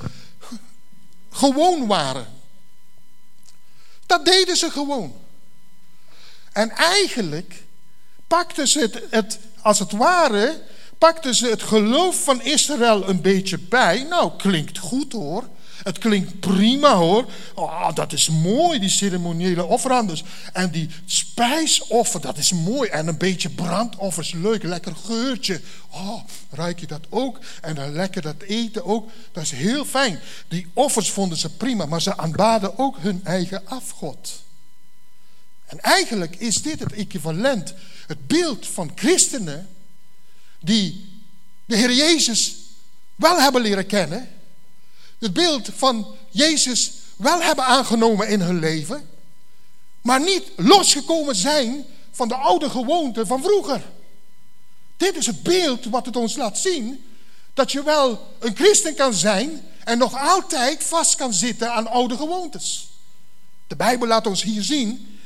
gewoon 1.30 1.88
waren. 1.88 2.28
Dat 4.06 4.26
deden 4.26 4.58
ze 4.58 4.72
gewoon. 4.72 5.14
En 6.52 6.70
eigenlijk 6.70 7.64
pakten 8.28 8.68
ze 8.68 8.80
het, 8.80 9.02
het, 9.10 9.40
als 9.62 9.80
het 9.80 9.92
ware, 9.92 10.62
pakten 10.98 11.36
ze 11.36 11.48
het 11.48 11.64
geloof 11.64 12.24
van 12.24 12.42
Israël 12.42 13.10
een 13.10 13.22
beetje 13.22 13.58
bij. 13.60 14.04
Nou, 14.04 14.32
klinkt 14.38 14.78
goed 14.78 15.12
hoor. 15.12 15.50
Het 15.84 15.98
klinkt 15.98 16.40
prima 16.40 16.96
hoor. 16.96 17.26
Oh, 17.56 17.94
dat 17.94 18.14
is 18.14 18.30
mooi, 18.30 18.80
die 18.80 18.90
ceremoniële 18.90 19.66
offerandes. 19.66 20.24
En 20.54 20.72
die 20.72 20.90
spijsoffer, 21.06 22.22
dat 22.22 22.38
is 22.38 22.52
mooi. 22.52 22.90
En 22.90 23.08
een 23.08 23.18
beetje 23.18 23.50
brandoffers, 23.50 24.32
leuk, 24.32 24.64
lekker 24.64 24.96
geurtje. 24.96 25.62
Oh, 25.90 26.24
ruik 26.50 26.80
je 26.80 26.88
dat 26.88 27.06
ook? 27.10 27.40
En 27.62 27.76
dan 27.76 27.92
lekker 27.92 28.22
dat 28.22 28.42
eten 28.42 28.86
ook. 28.86 29.10
Dat 29.32 29.44
is 29.44 29.52
heel 29.52 29.86
fijn. 29.86 30.20
Die 30.48 30.68
offers 30.74 31.12
vonden 31.12 31.38
ze 31.38 31.50
prima, 31.50 31.86
maar 31.86 32.02
ze 32.02 32.18
aanbaden 32.18 32.78
ook 32.78 32.98
hun 33.00 33.22
eigen 33.24 33.68
afgod. 33.68 34.46
En 35.66 35.80
eigenlijk 35.80 36.36
is 36.36 36.62
dit 36.62 36.80
het 36.80 36.94
equivalent, 36.94 37.74
het 38.08 38.28
beeld 38.28 38.68
van 38.68 38.92
christenen 38.96 39.68
die 40.60 41.10
de 41.66 41.76
Heer 41.76 41.94
Jezus 41.94 42.56
wel 43.16 43.40
hebben 43.40 43.62
leren 43.62 43.86
kennen, 43.86 44.28
het 45.20 45.34
beeld 45.34 45.70
van 45.76 46.16
Jezus 46.30 46.92
wel 47.16 47.42
hebben 47.42 47.66
aangenomen 47.66 48.28
in 48.28 48.42
hun 48.42 48.60
leven, 48.60 49.10
maar 50.02 50.22
niet 50.22 50.44
losgekomen 50.56 51.36
zijn 51.36 51.86
van 52.12 52.28
de 52.28 52.36
oude 52.36 52.70
gewoonten 52.70 53.28
van 53.28 53.42
vroeger. 53.42 53.84
Dit 54.98 55.16
is 55.16 55.26
het 55.26 55.44
beeld 55.44 55.86
wat 55.86 56.06
het 56.06 56.16
ons 56.16 56.36
laat 56.36 56.58
zien 56.58 57.06
dat 57.54 57.72
je 57.72 57.84
wel 57.84 58.36
een 58.40 58.56
christen 58.56 58.96
kan 58.96 59.14
zijn 59.14 59.62
en 59.84 59.98
nog 59.98 60.20
altijd 60.20 60.84
vast 60.84 61.16
kan 61.16 61.34
zitten 61.34 61.74
aan 61.74 61.88
oude 61.88 62.18
gewoontes. 62.18 62.90
De 63.68 63.76
Bijbel 63.76 64.08
laat 64.08 64.28
ons 64.28 64.44
hier 64.44 64.64
zien 64.64 65.20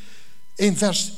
in 0.55 0.77
vers 0.77 1.11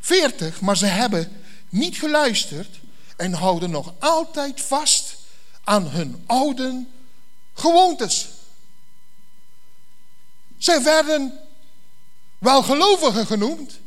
40, 0.00 0.60
maar 0.60 0.76
ze 0.76 0.86
hebben 0.86 1.42
niet 1.68 1.96
geluisterd 1.96 2.78
en 3.16 3.32
houden 3.32 3.70
nog 3.70 3.92
altijd 3.98 4.60
vast 4.60 5.16
aan 5.64 5.88
hun 5.88 6.22
oude 6.26 6.84
gewoontes. 7.58 8.28
Ze 10.58 10.80
werden 10.82 11.32
wel 12.38 12.62
gelovigen 12.62 13.26
genoemd. 13.26 13.78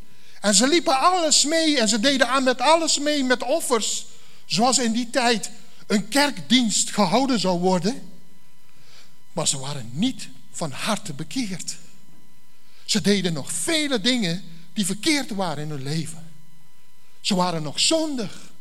En 0.41 0.55
ze 0.55 0.67
liepen 0.67 0.99
alles 0.99 1.45
mee 1.45 1.79
en 1.79 1.89
ze 1.89 1.99
deden 1.99 2.27
aan 2.27 2.43
met 2.43 2.61
alles 2.61 2.99
mee 2.99 3.23
met 3.23 3.43
offers. 3.43 4.05
Zoals 4.45 4.77
in 4.77 4.91
die 4.91 5.09
tijd 5.09 5.49
een 5.87 6.07
kerkdienst 6.07 6.91
gehouden 6.91 7.39
zou 7.39 7.59
worden. 7.59 8.11
Maar 9.33 9.47
ze 9.47 9.59
waren 9.59 9.89
niet 9.93 10.27
van 10.51 10.71
harte 10.71 11.13
bekeerd. 11.13 11.75
Ze 12.85 13.01
deden 13.01 13.33
nog 13.33 13.51
vele 13.51 14.01
dingen 14.01 14.43
die 14.73 14.85
verkeerd 14.85 15.29
waren 15.29 15.63
in 15.63 15.69
hun 15.69 15.83
leven. 15.83 16.31
Ze 17.21 17.35
waren 17.35 17.63
nog 17.63 17.79
zondig. 17.79 18.51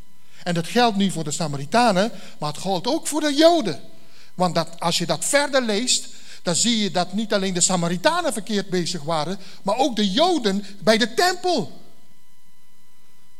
En 0.43 0.53
dat 0.53 0.67
geldt 0.67 0.97
nu 0.97 1.11
voor 1.11 1.23
de 1.23 1.31
Samaritanen, 1.31 2.11
maar 2.39 2.51
het 2.51 2.61
geldt 2.61 2.87
ook 2.87 3.07
voor 3.07 3.21
de 3.21 3.33
Joden. 3.33 3.81
Want 4.35 4.55
dat, 4.55 4.67
als 4.79 4.97
je 4.97 5.05
dat 5.05 5.25
verder 5.25 5.61
leest, 5.61 6.07
dan 6.43 6.55
zie 6.55 6.79
je 6.79 6.91
dat 6.91 7.13
niet 7.13 7.33
alleen 7.33 7.53
de 7.53 7.61
Samaritanen 7.61 8.33
verkeerd 8.33 8.69
bezig 8.69 9.01
waren, 9.01 9.39
maar 9.63 9.77
ook 9.77 9.95
de 9.95 10.11
Joden 10.11 10.65
bij 10.79 10.97
de 10.97 11.13
tempel. 11.13 11.81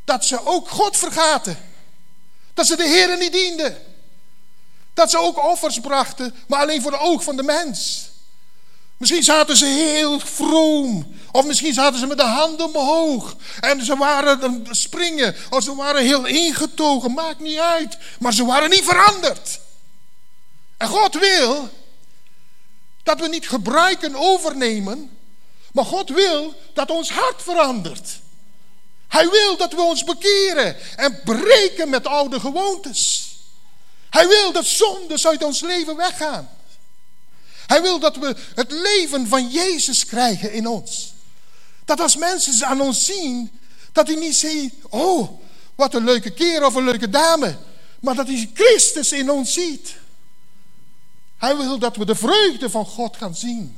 Dat 0.03 0.25
ze 0.25 0.45
ook 0.45 0.69
God 0.69 0.97
vergaten. 0.97 1.57
Dat 2.53 2.65
ze 2.65 2.75
de 2.75 2.87
Heer 2.87 3.17
niet 3.17 3.33
dienden. 3.33 3.77
Dat 4.93 5.09
ze 5.09 5.17
ook 5.17 5.43
offers 5.43 5.79
brachten, 5.79 6.35
maar 6.47 6.59
alleen 6.59 6.81
voor 6.81 6.91
de 6.91 6.99
oog 6.99 7.23
van 7.23 7.35
de 7.35 7.43
mens. 7.43 8.09
Misschien 9.01 9.23
zaten 9.23 9.57
ze 9.57 9.65
heel 9.65 10.19
vroom. 10.19 11.15
Of 11.31 11.45
misschien 11.45 11.73
zaten 11.73 11.99
ze 11.99 12.07
met 12.07 12.17
de 12.17 12.23
handen 12.23 12.65
omhoog. 12.65 13.35
En 13.59 13.85
ze 13.85 13.95
waren 13.95 14.67
springen. 14.71 15.35
Of 15.49 15.63
ze 15.63 15.75
waren 15.75 16.03
heel 16.03 16.25
ingetogen. 16.25 17.13
Maakt 17.13 17.39
niet 17.39 17.57
uit. 17.57 17.97
Maar 18.19 18.33
ze 18.33 18.45
waren 18.45 18.69
niet 18.69 18.83
veranderd. 18.83 19.59
En 20.81 20.87
God 20.87 21.13
wil 21.13 21.69
dat 23.03 23.19
we 23.19 23.27
niet 23.27 23.47
gebruiken 23.47 24.15
overnemen, 24.15 25.17
maar 25.71 25.85
God 25.85 26.09
wil 26.09 26.53
dat 26.73 26.89
ons 26.89 27.11
hart 27.11 27.41
verandert. 27.41 28.19
Hij 29.07 29.29
wil 29.29 29.57
dat 29.57 29.73
we 29.73 29.81
ons 29.81 30.03
bekeren 30.03 30.97
en 30.97 31.21
breken 31.23 31.89
met 31.89 32.07
oude 32.07 32.39
gewoontes. 32.39 33.29
Hij 34.09 34.27
wil 34.27 34.51
dat 34.51 34.65
zondes 34.65 35.27
uit 35.27 35.43
ons 35.43 35.61
leven 35.61 35.95
weggaan. 35.95 36.49
Hij 37.67 37.81
wil 37.81 37.99
dat 37.99 38.15
we 38.15 38.35
het 38.55 38.71
leven 38.71 39.27
van 39.27 39.49
Jezus 39.49 40.05
krijgen 40.05 40.51
in 40.51 40.67
ons. 40.67 41.13
Dat 41.85 41.99
als 41.99 42.15
mensen 42.15 42.67
aan 42.67 42.81
ons 42.81 43.05
zien, 43.05 43.59
dat 43.91 44.05
die 44.05 44.17
niet 44.17 44.35
zien, 44.35 44.81
oh, 44.89 45.41
wat 45.75 45.93
een 45.93 46.03
leuke 46.03 46.33
keer 46.33 46.65
of 46.65 46.75
een 46.75 46.85
leuke 46.85 47.09
dame. 47.09 47.57
Maar 47.99 48.15
dat 48.15 48.27
hij 48.27 48.49
Christus 48.53 49.11
in 49.11 49.31
ons 49.31 49.53
ziet. 49.53 49.99
Hij 51.41 51.57
wil 51.57 51.79
dat 51.79 51.95
we 51.95 52.05
de 52.05 52.15
vreugde 52.15 52.69
van 52.69 52.85
God 52.85 53.17
gaan 53.17 53.35
zien. 53.35 53.77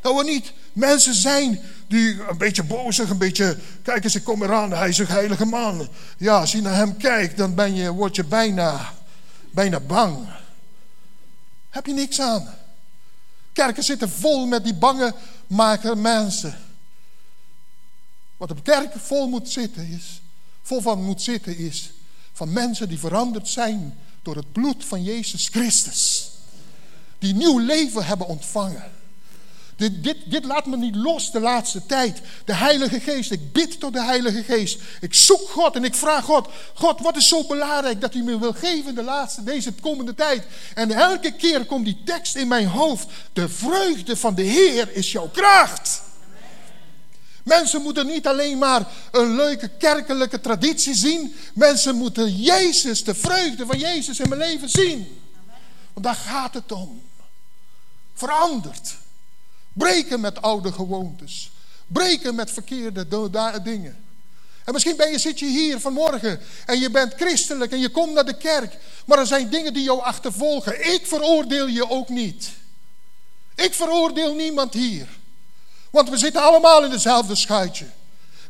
Dat 0.00 0.16
we 0.16 0.24
niet 0.24 0.52
mensen 0.72 1.14
zijn 1.14 1.60
die 1.86 2.28
een 2.28 2.38
beetje 2.38 2.62
bozig, 2.62 3.10
een 3.10 3.18
beetje... 3.18 3.58
Kijk 3.82 4.04
eens, 4.04 4.14
ik 4.14 4.24
kom 4.24 4.42
eraan, 4.42 4.72
hij 4.72 4.88
is 4.88 4.98
een 4.98 5.06
heilige 5.06 5.44
man. 5.44 5.88
Ja, 6.18 6.38
als 6.38 6.52
je 6.52 6.60
naar 6.60 6.74
hem 6.74 6.96
kijkt, 6.96 7.36
dan 7.36 7.54
ben 7.54 7.74
je, 7.74 7.92
word 7.92 8.16
je 8.16 8.24
bijna, 8.24 8.94
bijna 9.50 9.80
bang. 9.80 10.28
Heb 11.70 11.86
je 11.86 11.92
niks 11.92 12.20
aan. 12.20 12.54
Kerken 13.52 13.84
zitten 13.84 14.10
vol 14.10 14.46
met 14.46 14.64
die 14.64 14.74
bange 14.74 15.14
maken 15.46 16.00
mensen. 16.00 16.58
Wat 18.36 18.48
de 18.48 18.62
kerk 18.62 18.92
vol 18.96 19.28
moet 19.28 19.50
zitten 19.50 19.88
is, 19.88 20.22
vol 20.62 20.80
van 20.80 21.04
moet 21.04 21.22
zitten 21.22 21.56
is, 21.56 21.92
van 22.32 22.52
mensen 22.52 22.88
die 22.88 22.98
veranderd 22.98 23.48
zijn 23.48 23.98
door 24.22 24.36
het 24.36 24.52
bloed 24.52 24.84
van 24.84 25.02
Jezus 25.02 25.48
Christus. 25.48 26.32
Die 27.24 27.34
nieuw 27.34 27.58
leven 27.58 28.04
hebben 28.04 28.26
ontvangen. 28.26 28.92
Dit, 29.76 30.04
dit, 30.04 30.16
dit, 30.26 30.44
laat 30.44 30.66
me 30.66 30.76
niet 30.76 30.94
los 30.94 31.30
de 31.30 31.40
laatste 31.40 31.86
tijd. 31.86 32.20
De 32.44 32.54
Heilige 32.54 33.00
Geest. 33.00 33.30
Ik 33.30 33.52
bid 33.52 33.80
tot 33.80 33.92
de 33.92 34.02
Heilige 34.02 34.42
Geest. 34.42 34.80
Ik 35.00 35.14
zoek 35.14 35.48
God 35.48 35.76
en 35.76 35.84
ik 35.84 35.94
vraag 35.94 36.24
God. 36.24 36.48
God, 36.74 37.00
wat 37.00 37.16
is 37.16 37.28
zo 37.28 37.44
belangrijk 37.44 38.00
dat 38.00 38.14
u 38.14 38.22
me 38.22 38.38
wil 38.38 38.52
geven 38.52 38.94
de 38.94 39.02
laatste, 39.02 39.42
deze 39.42 39.72
komende 39.72 40.14
tijd? 40.14 40.46
En 40.74 40.90
elke 40.90 41.32
keer 41.32 41.64
komt 41.64 41.84
die 41.84 42.02
tekst 42.04 42.36
in 42.36 42.48
mijn 42.48 42.66
hoofd. 42.66 43.06
De 43.32 43.48
vreugde 43.48 44.16
van 44.16 44.34
de 44.34 44.42
Heer 44.42 44.88
is 44.92 45.12
jouw 45.12 45.28
kracht. 45.28 46.02
Mensen 47.42 47.82
moeten 47.82 48.06
niet 48.06 48.26
alleen 48.26 48.58
maar 48.58 48.86
een 49.12 49.34
leuke 49.34 49.68
kerkelijke 49.68 50.40
traditie 50.40 50.94
zien. 50.94 51.34
Mensen 51.54 51.96
moeten 51.96 52.36
Jezus, 52.36 53.04
de 53.04 53.14
vreugde 53.14 53.66
van 53.66 53.78
Jezus 53.78 54.20
in 54.20 54.28
mijn 54.28 54.40
leven 54.40 54.68
zien. 54.68 55.18
Want 55.92 56.06
daar 56.06 56.14
gaat 56.14 56.54
het 56.54 56.72
om. 56.72 57.02
Veranderd. 58.14 58.96
Breken 59.72 60.20
met 60.20 60.42
oude 60.42 60.72
gewoontes. 60.72 61.50
Breken 61.86 62.34
met 62.34 62.50
verkeerde 62.50 63.08
dingen. 63.62 64.04
En 64.64 64.72
misschien 64.72 64.96
ben 64.96 65.10
je, 65.10 65.18
zit 65.18 65.38
je 65.38 65.46
hier 65.46 65.80
vanmorgen 65.80 66.40
en 66.66 66.80
je 66.80 66.90
bent 66.90 67.14
christelijk 67.14 67.72
en 67.72 67.78
je 67.78 67.88
komt 67.88 68.12
naar 68.12 68.24
de 68.24 68.36
kerk. 68.36 68.76
Maar 69.06 69.18
er 69.18 69.26
zijn 69.26 69.50
dingen 69.50 69.72
die 69.72 69.82
jou 69.82 70.00
achtervolgen. 70.00 70.92
Ik 70.92 71.06
veroordeel 71.06 71.66
je 71.66 71.90
ook 71.90 72.08
niet. 72.08 72.50
Ik 73.54 73.74
veroordeel 73.74 74.34
niemand 74.34 74.74
hier. 74.74 75.08
Want 75.90 76.10
we 76.10 76.16
zitten 76.16 76.42
allemaal 76.42 76.84
in 76.84 76.90
dezelfde 76.90 77.34
schuitje. 77.34 77.86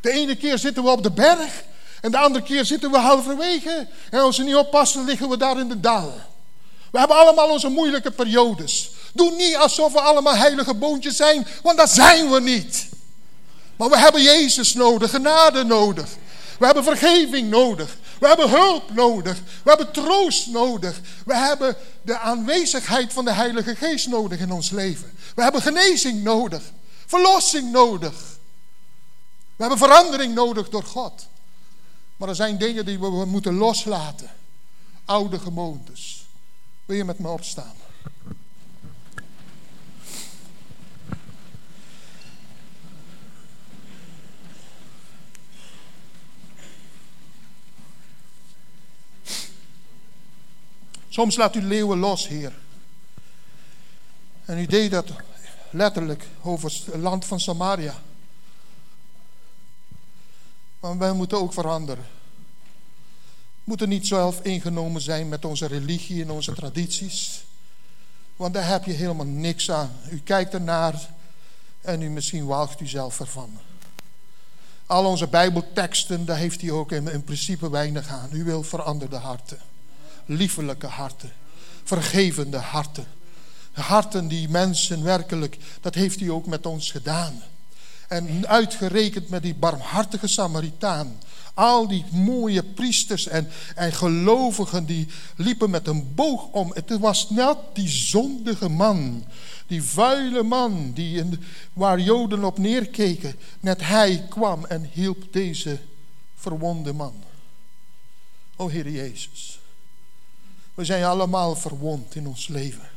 De 0.01 0.11
ene 0.11 0.35
keer 0.35 0.57
zitten 0.57 0.83
we 0.83 0.89
op 0.89 1.03
de 1.03 1.11
berg 1.11 1.63
en 2.01 2.11
de 2.11 2.17
andere 2.17 2.43
keer 2.43 2.65
zitten 2.65 2.91
we 2.91 2.97
halverwege. 2.97 3.87
En 4.09 4.19
als 4.19 4.37
we 4.37 4.43
niet 4.43 4.55
oppassen 4.55 5.05
liggen 5.05 5.29
we 5.29 5.37
daar 5.37 5.59
in 5.59 5.67
de 5.67 5.79
dal. 5.79 6.13
We 6.91 6.99
hebben 6.99 7.17
allemaal 7.17 7.49
onze 7.49 7.69
moeilijke 7.69 8.11
periodes. 8.11 8.91
Doe 9.15 9.31
niet 9.35 9.55
alsof 9.55 9.93
we 9.93 9.99
allemaal 9.99 10.35
heilige 10.35 10.73
boontjes 10.73 11.15
zijn, 11.15 11.47
want 11.61 11.77
dat 11.77 11.89
zijn 11.89 12.31
we 12.31 12.39
niet. 12.39 12.89
Maar 13.75 13.89
we 13.89 13.97
hebben 13.97 14.21
Jezus 14.21 14.73
nodig, 14.73 15.09
genade 15.09 15.63
nodig. 15.63 16.09
We 16.59 16.65
hebben 16.65 16.83
vergeving 16.83 17.49
nodig. 17.49 17.97
We 18.19 18.27
hebben 18.27 18.49
hulp 18.49 18.93
nodig. 18.93 19.37
We 19.63 19.69
hebben 19.69 19.91
troost 19.91 20.47
nodig. 20.47 20.99
We 21.25 21.35
hebben 21.35 21.75
de 22.01 22.17
aanwezigheid 22.19 23.13
van 23.13 23.25
de 23.25 23.33
Heilige 23.33 23.75
Geest 23.75 24.07
nodig 24.07 24.39
in 24.39 24.51
ons 24.51 24.69
leven. 24.69 25.11
We 25.35 25.41
hebben 25.43 25.61
genezing 25.61 26.23
nodig. 26.23 26.61
Verlossing 27.05 27.71
nodig. 27.71 28.13
We 29.55 29.63
hebben 29.63 29.77
verandering 29.77 30.33
nodig 30.33 30.69
door 30.69 30.83
God. 30.83 31.27
Maar 32.17 32.29
er 32.29 32.35
zijn 32.35 32.57
dingen 32.57 32.85
die 32.85 32.99
we 32.99 33.25
moeten 33.25 33.57
loslaten. 33.57 34.31
Oude 35.05 35.39
gewoontes. 35.39 36.25
Wil 36.85 36.97
je 36.97 37.05
met 37.05 37.19
me 37.19 37.29
opstaan? 37.29 37.73
Soms 51.15 51.35
laat 51.35 51.55
u 51.55 51.61
leeuwen 51.61 51.97
los, 51.97 52.27
Heer. 52.27 52.53
En 54.45 54.57
u 54.57 54.65
deed 54.65 54.91
dat 54.91 55.05
letterlijk 55.69 56.27
over 56.41 56.71
het 56.85 57.01
land 57.01 57.25
van 57.25 57.39
Samaria. 57.39 58.01
Maar 60.79 60.97
wij 60.97 61.13
moeten 61.13 61.37
ook 61.37 61.53
veranderen. 61.53 62.05
We 63.53 63.61
moeten 63.63 63.89
niet 63.89 64.07
zelf 64.07 64.41
ingenomen 64.41 65.01
zijn 65.01 65.29
met 65.29 65.45
onze 65.45 65.65
religie 65.65 66.23
en 66.23 66.31
onze 66.31 66.53
tradities. 66.53 67.45
Want 68.35 68.53
daar 68.53 68.67
heb 68.67 68.85
je 68.85 68.93
helemaal 68.93 69.25
niks 69.25 69.71
aan. 69.71 69.91
U 70.11 70.19
kijkt 70.19 70.53
ernaar 70.53 71.09
en 71.81 72.01
u 72.01 72.09
misschien 72.09 72.45
walgt 72.45 72.79
u 72.79 72.87
zelf 72.87 73.19
ervan. 73.19 73.57
Al 74.85 75.05
onze 75.05 75.27
bijbelteksten, 75.27 76.25
daar 76.25 76.37
heeft 76.37 76.61
hij 76.61 76.71
ook 76.71 76.91
in, 76.91 77.07
in 77.07 77.23
principe 77.23 77.69
weinig 77.69 78.07
aan. 78.07 78.29
U 78.31 78.43
wil 78.43 78.63
veranderde 78.63 79.17
harten 79.17 79.59
liefelijke 80.25 80.87
harten, 80.87 81.31
vergevende 81.83 82.57
harten. 82.57 83.05
Harten 83.71 84.27
die 84.27 84.49
mensen 84.49 85.03
werkelijk, 85.03 85.57
dat 85.81 85.95
heeft 85.95 86.19
hij 86.19 86.29
ook 86.29 86.45
met 86.45 86.65
ons 86.65 86.91
gedaan. 86.91 87.41
En 88.07 88.47
uitgerekend 88.47 89.29
met 89.29 89.41
die 89.43 89.55
barmhartige 89.55 90.27
Samaritaan. 90.27 91.19
Al 91.53 91.87
die 91.87 92.05
mooie 92.11 92.63
priesters 92.63 93.27
en, 93.27 93.47
en 93.75 93.93
gelovigen 93.93 94.85
die 94.85 95.07
liepen 95.35 95.69
met 95.69 95.87
een 95.87 96.13
boog 96.15 96.47
om. 96.51 96.71
Het 96.73 96.97
was 96.99 97.29
net 97.29 97.57
die 97.73 97.87
zondige 97.87 98.69
man, 98.69 99.25
die 99.67 99.83
vuile 99.83 100.43
man 100.43 100.91
die 100.93 101.17
in, 101.17 101.43
waar 101.73 101.99
Joden 101.99 102.43
op 102.43 102.57
neerkeken. 102.57 103.35
Net 103.59 103.81
hij 103.81 104.25
kwam 104.29 104.65
en 104.65 104.89
hielp 104.93 105.33
deze 105.33 105.79
verwonde 106.35 106.93
man. 106.93 107.13
O 108.55 108.67
Heer 108.67 108.89
Jezus. 108.89 109.59
We 110.75 110.85
zijn 110.85 111.03
allemaal 111.03 111.55
verwond 111.55 112.15
in 112.15 112.27
ons 112.27 112.47
leven. 112.47 112.89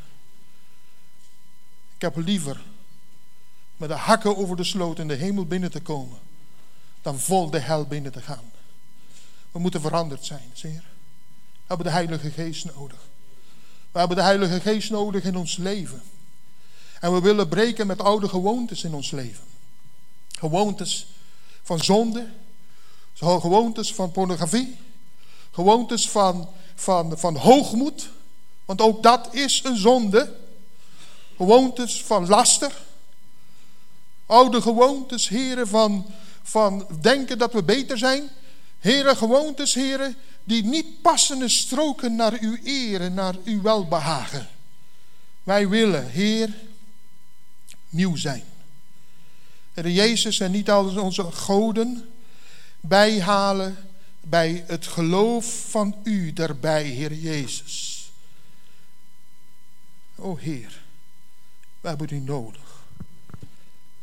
Ik 1.95 2.03
heb 2.03 2.17
liever 2.17 2.61
met 3.77 3.89
de 3.89 3.95
hakken 3.95 4.37
over 4.37 4.57
de 4.57 4.65
sloot 4.65 4.99
in 4.99 5.09
de 5.09 5.15
hemel 5.15 5.47
binnen 5.47 5.71
te 5.71 5.81
komen, 5.81 6.19
dan 7.03 7.19
vol 7.19 7.51
de 7.51 7.59
hel 7.59 7.87
binnen 7.87 8.13
te 8.13 8.23
gaan. 8.23 8.53
We 9.51 9.59
moeten 9.59 9.81
veranderd 9.81 10.25
zijn, 10.25 10.51
zeer. 10.53 10.85
We 11.53 11.75
hebben 11.75 11.87
de 11.87 11.93
Heilige 11.93 12.31
Geest 12.31 12.65
nodig. 12.65 12.99
We 13.93 13.99
hebben 13.99 14.17
de 14.17 14.23
Heilige 14.23 14.61
Geest 14.61 14.91
nodig 14.91 15.25
in 15.25 15.37
ons 15.37 15.57
leven. 15.57 16.03
En 17.01 17.13
we 17.13 17.21
willen 17.21 17.49
breken 17.49 17.87
met 17.87 18.01
oude 18.01 18.29
gewoontes 18.29 18.85
in 18.85 18.95
ons 18.95 19.11
leven. 19.11 19.45
Gewoontes 20.39 21.07
van 21.63 21.79
zonde, 21.79 22.31
gewoontes 23.15 23.95
van 23.95 24.11
pornografie, 24.11 24.77
gewoontes 25.51 26.11
van 26.11 26.49
van, 26.79 27.19
van 27.19 27.37
hoogmoed, 27.37 28.11
want 28.65 28.81
ook 28.81 29.03
dat 29.03 29.35
is 29.35 29.61
een 29.65 29.77
zonde. 29.77 30.37
Gewoontes 31.37 32.03
van 32.03 32.29
laster. 32.29 32.73
Oude 34.27 34.63
gewoontes, 34.63 35.29
heren, 35.29 35.69
van, 35.69 36.07
van 36.43 36.87
denken 37.01 37.39
dat 37.39 37.53
we 37.53 37.63
beter 37.63 37.99
zijn. 37.99 38.29
Heren, 38.79 39.17
gewoontes, 39.17 39.75
heren, 39.75 40.17
die 40.45 40.65
niet 40.65 41.03
passen 41.03 41.43
en 41.43 41.51
stroken 41.51 42.17
naar 42.17 42.37
uw 42.41 42.59
eer 42.65 43.01
en 43.01 43.15
naar 43.15 43.35
uw 43.45 43.63
welbehagen. 43.63 44.49
Wij 45.43 45.69
willen, 45.69 46.09
Heer, 46.11 46.55
nieuw 47.89 48.17
zijn. 48.17 48.45
Heer 49.75 49.91
Jezus 49.91 50.41
en 50.41 50.51
niet 50.51 50.71
al 50.71 51.01
onze 51.01 51.33
goden 51.33 52.09
bijhalen 52.81 53.88
bij 54.21 54.65
het 54.67 54.87
geloof 54.87 55.71
van 55.71 55.97
u 56.03 56.33
daarbij, 56.33 56.85
Heer 56.85 57.13
Jezus. 57.13 58.11
O 60.15 60.37
Heer, 60.37 60.83
we 61.81 61.89
hebben 61.89 62.09
u 62.11 62.19
nodig. 62.19 62.85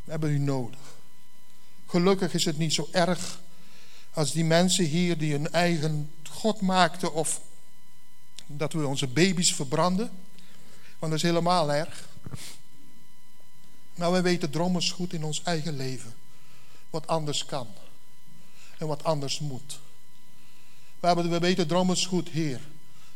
We 0.04 0.12
hebben 0.12 0.30
u 0.30 0.38
nodig. 0.38 0.80
Gelukkig 1.86 2.34
is 2.34 2.46
het 2.46 2.58
niet 2.58 2.74
zo 2.74 2.88
erg 2.92 3.40
als 4.14 4.32
die 4.32 4.46
mensen 4.46 4.86
hier 4.86 5.18
die 5.18 5.34
een 5.34 5.52
eigen 5.52 6.12
God 6.30 6.62
maakten 6.62 7.14
of 7.14 7.42
dat 8.46 8.74
we 8.74 8.88
onze 8.88 9.08
baby's 9.08 9.54
verbranden. 9.54 10.12
Want 11.00 11.12
dat 11.12 11.14
is 11.14 11.30
helemaal 11.30 11.74
erg. 11.74 12.08
Nou, 13.96 14.12
wij 14.12 14.22
weten 14.22 14.50
drommels 14.50 14.92
goed 14.92 15.14
in 15.14 15.24
ons 15.24 15.44
eigen 15.44 15.76
leven 15.76 16.14
wat 16.90 17.08
anders 17.08 17.46
kan 17.46 17.68
en 18.78 18.88
wat 18.88 19.04
anders 19.04 19.40
moet. 19.40 19.80
We, 21.14 21.40
weten 21.40 21.68
drommels 21.68 22.06
goed, 22.06 22.30
Heer, 22.30 22.60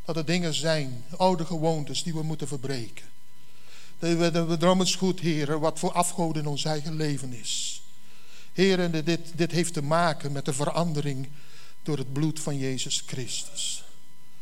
dat 0.06 0.18
er 0.18 0.26
dingen 0.26 0.54
zijn, 0.54 1.04
oude 1.18 1.46
gewoontes, 1.46 2.04
die 2.04 2.14
we 2.14 2.24
moeten 2.24 2.48
verbreken. 2.48 3.06
We, 4.00 4.32
we 4.32 4.58
drommels 4.58 4.96
goed, 4.96 5.20
Heer, 5.20 5.60
wat 5.60 5.80
voor 5.80 5.92
afgoden 5.92 6.42
in 6.42 6.48
ons 6.48 6.66
eigen 6.66 6.96
leven 6.96 7.34
is. 7.34 7.82
Heer, 8.54 9.04
dit, 9.04 9.20
dit 9.36 9.52
heeft 9.52 9.74
te 9.74 9.82
maken 9.82 10.32
met 10.32 10.46
de 10.46 10.54
verandering 10.54 11.28
door 11.84 11.98
het 11.98 12.14
bloed 12.14 12.40
van 12.40 12.58
Jezus 12.58 13.04
Christus. 13.06 13.84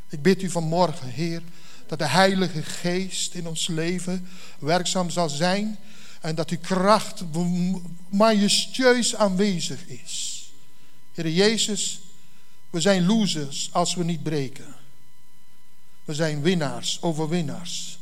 Ik 0.10 0.22
bid 0.22 0.42
u 0.42 0.50
vanmorgen, 0.50 1.10
Heer, 1.10 1.42
dat 1.88 2.00
de 2.00 2.08
Heilige 2.08 2.64
Geest 2.64 3.34
in 3.34 3.48
ons 3.48 3.68
leven 3.68 4.28
werkzaam 4.60 5.10
zal 5.10 5.30
zijn 5.30 5.78
en 6.22 6.36
dat 6.36 6.50
uw 6.50 6.60
kracht 6.62 7.24
majestueus 8.10 9.16
aanwezig 9.16 9.88
is. 9.88 10.46
Heer 11.14 11.30
Jezus, 11.30 12.00
we 12.70 12.82
zijn 12.82 13.06
losers 13.06 13.70
als 13.72 13.96
we 13.96 14.04
niet 14.04 14.24
breken. 14.24 14.76
We 16.06 16.14
zijn 16.14 16.42
winnaars, 16.42 17.02
overwinnaars. 17.02 18.00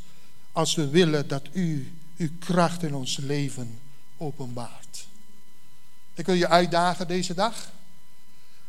Als 0.52 0.76
we 0.76 0.88
willen 0.88 1.28
dat 1.28 1.48
u 1.52 1.94
uw 2.18 2.30
kracht 2.40 2.84
in 2.84 2.96
ons 2.96 3.18
leven 3.18 3.80
openbaart. 4.18 5.08
Ik 6.14 6.26
wil 6.26 6.36
je 6.36 6.48
uitdagen 6.48 7.08
deze 7.08 7.34
dag. 7.34 7.72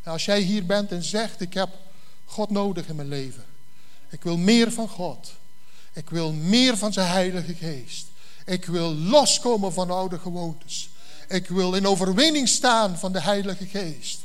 Als 0.04 0.24
jij 0.24 0.40
hier 0.40 0.66
bent 0.66 0.92
en 0.92 1.02
zegt: 1.02 1.40
Ik 1.40 1.54
heb 1.54 1.68
God 2.24 2.50
nodig 2.50 2.88
in 2.88 2.96
mijn 2.96 3.08
leven. 3.08 3.44
Ik 4.08 4.22
wil 4.22 4.36
meer 4.36 4.72
van 4.72 4.88
God. 4.88 5.32
Ik 5.92 6.10
wil 6.10 6.32
meer 6.32 6.76
van 6.76 6.92
zijn 6.92 7.08
Heilige 7.08 7.54
Geest. 7.54 8.06
Ik 8.44 8.64
wil 8.64 8.94
loskomen 8.94 9.72
van 9.72 9.90
oude 9.90 10.18
gewoontes. 10.18 10.88
Ik 11.28 11.48
wil 11.48 11.74
in 11.74 11.86
overwinning 11.86 12.48
staan 12.48 12.98
van 12.98 13.12
de 13.12 13.20
Heilige 13.20 13.66
Geest. 13.66 14.20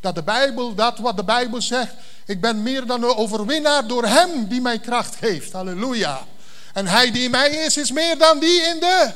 Dat 0.00 0.14
de 0.14 0.22
Bijbel, 0.22 0.74
dat 0.74 0.98
wat 0.98 1.16
de 1.16 1.24
Bijbel 1.24 1.62
zegt, 1.62 1.92
ik 2.26 2.40
ben 2.40 2.62
meer 2.62 2.86
dan 2.86 3.02
een 3.02 3.16
overwinnaar 3.16 3.86
door 3.86 4.04
Hem 4.04 4.48
die 4.48 4.60
mij 4.60 4.78
kracht 4.78 5.16
geeft. 5.16 5.52
Halleluja. 5.52 6.26
En 6.72 6.86
Hij 6.86 7.10
die 7.10 7.30
mij 7.30 7.50
is, 7.50 7.76
is 7.76 7.90
meer 7.90 8.18
dan 8.18 8.38
die 8.38 8.62
in 8.62 8.80
de 8.80 9.10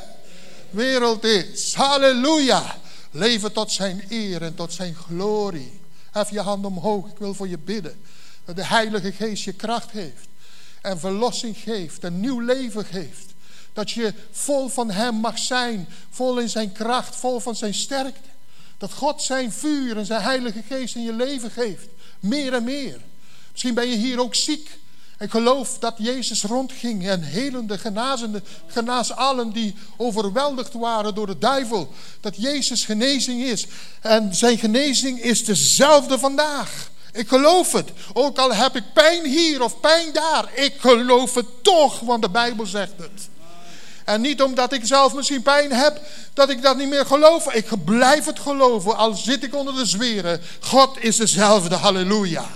wereld 0.71 1.25
is. 1.25 1.75
Halleluja. 1.75 2.77
Leven 3.11 3.53
tot 3.53 3.73
Zijn 3.73 4.05
eer 4.09 4.43
en 4.43 4.55
tot 4.55 4.73
Zijn 4.73 4.95
glorie. 4.95 5.81
Hef 6.11 6.31
je 6.31 6.41
hand 6.41 6.65
omhoog, 6.65 7.09
ik 7.09 7.19
wil 7.19 7.35
voor 7.35 7.49
je 7.49 7.59
bidden. 7.59 8.01
Dat 8.45 8.57
de 8.57 8.65
Heilige 8.65 9.13
Geest 9.13 9.45
je 9.45 9.53
kracht 9.53 9.91
heeft. 9.91 10.29
En 10.81 10.99
verlossing 10.99 11.57
geeft, 11.57 12.05
een 12.05 12.21
nieuw 12.21 12.41
leven 12.41 12.85
geeft. 12.85 13.27
Dat 13.73 13.91
je 13.91 14.15
vol 14.31 14.69
van 14.69 14.91
Hem 14.91 15.15
mag 15.15 15.39
zijn, 15.39 15.89
vol 16.11 16.39
in 16.39 16.49
Zijn 16.49 16.73
kracht, 16.73 17.17
vol 17.17 17.41
van 17.41 17.57
Zijn 17.57 17.75
sterkte. 17.75 18.29
Dat 18.81 18.93
God 18.93 19.23
Zijn 19.23 19.53
vuur 19.53 19.97
en 19.97 20.07
Zijn 20.07 20.23
Heilige 20.23 20.63
Geest 20.69 20.95
in 20.95 21.03
je 21.03 21.13
leven 21.13 21.51
geeft. 21.51 21.87
Meer 22.21 22.53
en 22.53 22.65
meer. 22.65 23.01
Misschien 23.51 23.75
ben 23.75 23.89
je 23.89 23.97
hier 23.97 24.21
ook 24.21 24.35
ziek. 24.35 24.79
Ik 25.19 25.31
geloof 25.31 25.79
dat 25.79 25.95
Jezus 25.99 26.43
rondging 26.43 27.09
en 27.09 27.23
helende, 27.23 27.79
genazende, 27.79 28.43
genaas 28.67 29.13
allen 29.13 29.53
die 29.53 29.75
overweldigd 29.97 30.73
waren 30.73 31.15
door 31.15 31.27
de 31.27 31.39
duivel. 31.39 31.93
Dat 32.21 32.37
Jezus 32.37 32.85
genezing 32.85 33.43
is. 33.43 33.67
En 34.01 34.35
zijn 34.35 34.59
genezing 34.59 35.21
is 35.21 35.45
dezelfde 35.45 36.19
vandaag. 36.19 36.91
Ik 37.13 37.29
geloof 37.29 37.73
het. 37.73 37.91
Ook 38.13 38.39
al 38.39 38.55
heb 38.55 38.77
ik 38.77 38.93
pijn 38.93 39.27
hier 39.27 39.63
of 39.63 39.81
pijn 39.81 40.13
daar. 40.13 40.51
Ik 40.55 40.75
geloof 40.79 41.35
het 41.35 41.63
toch, 41.63 42.01
want 42.01 42.23
de 42.23 42.31
Bijbel 42.31 42.67
zegt 42.67 42.95
het. 42.97 43.29
En 44.11 44.21
niet 44.21 44.43
omdat 44.43 44.73
ik 44.73 44.81
zelf 44.85 45.15
misschien 45.15 45.43
pijn 45.43 45.73
heb, 45.73 46.01
dat 46.35 46.51
ik 46.51 46.63
dat 46.63 46.77
niet 46.77 46.89
meer 46.89 47.07
geloof. 47.07 47.53
Ik 47.53 47.85
blijf 47.85 48.25
het 48.25 48.39
geloven, 48.39 48.97
al 48.97 49.15
zit 49.15 49.45
ik 49.45 49.55
onder 49.55 49.75
de 49.75 49.85
zweren. 49.87 50.41
God 50.61 50.97
is 51.01 51.17
dezelfde, 51.17 51.75
halleluja. 51.75 52.51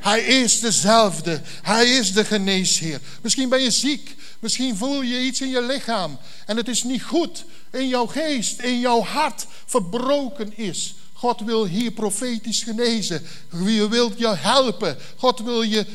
Hij 0.00 0.20
is 0.20 0.60
dezelfde. 0.60 1.40
Hij 1.62 1.86
is 1.86 2.12
de 2.12 2.24
geneesheer. 2.24 3.00
Misschien 3.22 3.48
ben 3.48 3.62
je 3.62 3.70
ziek. 3.70 4.16
Misschien 4.40 4.76
voel 4.76 5.02
je 5.02 5.20
iets 5.20 5.40
in 5.40 5.48
je 5.48 5.62
lichaam. 5.62 6.18
En 6.46 6.56
het 6.56 6.68
is 6.68 6.82
niet 6.82 7.02
goed. 7.02 7.44
In 7.72 7.88
jouw 7.88 8.06
geest, 8.06 8.60
in 8.60 8.80
jouw 8.80 9.02
hart 9.02 9.46
verbroken 9.66 10.56
is. 10.56 10.94
God 11.12 11.40
wil 11.40 11.66
hier 11.66 11.90
profetisch 11.90 12.62
genezen. 12.62 13.26
Wie 13.50 13.86
wil 13.86 14.12
je 14.16 14.34
helpen. 14.36 14.96
God 15.16 15.40
wil 15.40 15.62
je 15.62 15.86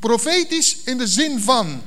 profetisch 0.00 0.76
in 0.84 0.98
de 0.98 1.06
zin 1.06 1.40
van 1.40 1.82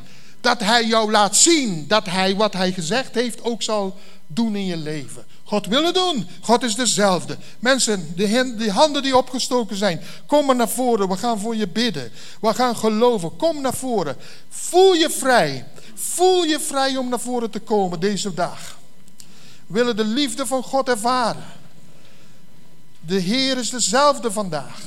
dat 0.46 0.60
hij 0.60 0.86
jou 0.86 1.12
laat 1.12 1.36
zien 1.36 1.86
dat 1.88 2.06
hij 2.06 2.36
wat 2.36 2.54
hij 2.54 2.72
gezegd 2.72 3.16
heeft 3.16 3.44
ook 3.44 3.62
zal 3.62 3.98
doen 4.28 4.56
in 4.56 4.66
je 4.66 4.78
leven. 4.78 5.26
God 5.44 5.66
wil 5.66 5.86
het 5.86 5.94
doen. 5.94 6.28
God 6.42 6.64
is 6.64 6.76
dezelfde. 6.76 7.38
Mensen, 7.60 8.14
de 8.16 8.72
handen 8.72 9.04
die 9.04 9.18
opgestoken 9.18 9.76
zijn, 9.76 10.02
kom 10.26 10.46
maar 10.46 10.56
naar 10.56 10.70
voren. 10.70 11.10
We 11.10 11.18
gaan 11.18 11.40
voor 11.40 11.56
je 11.56 11.68
bidden. 11.68 12.12
We 12.42 12.54
gaan 12.54 12.76
geloven. 12.76 13.36
Kom 13.36 13.62
naar 13.62 13.74
voren. 13.74 14.16
Voel 14.50 14.94
je 14.94 15.10
vrij. 15.10 15.66
Voel 15.94 16.44
je 16.44 16.60
vrij 16.60 16.98
om 16.98 17.10
naar 17.10 17.20
voren 17.20 17.50
te 17.50 17.60
komen 17.60 18.00
deze 18.00 18.34
dag. 18.34 18.78
We 19.68 19.74
willen 19.74 19.96
de 19.96 20.06
liefde 20.06 20.46
van 20.46 20.64
God 20.64 20.90
ervaren. 20.90 21.46
De 23.00 23.20
Heer 23.20 23.58
is 23.58 23.70
dezelfde 23.70 24.32
vandaag. 24.32 24.82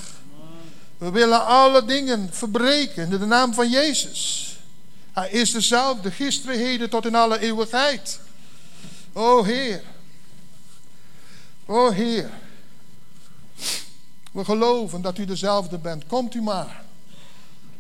We 0.99 1.11
willen 1.11 1.47
alle 1.47 1.85
dingen 1.85 2.29
verbreken 2.33 3.03
in 3.13 3.19
de 3.19 3.27
naam 3.27 3.55
van 3.55 3.71
Jezus. 3.71 4.53
Hij 5.19 5.31
is 5.31 5.51
dezelfde, 5.51 6.11
gisteren, 6.11 6.59
heden 6.59 6.91
tot 6.91 7.07
in 7.07 7.15
alle 7.15 7.39
eeuwigheid. 7.39 8.21
O 9.13 9.45
Heer. 9.45 9.83
O 11.67 11.91
Heer. 11.91 12.31
We 14.33 14.45
geloven 14.45 15.03
dat 15.03 15.19
u 15.19 15.25
dezelfde 15.25 15.79
bent. 15.79 16.07
Komt 16.07 16.35
u 16.35 16.43
maar. 16.43 16.85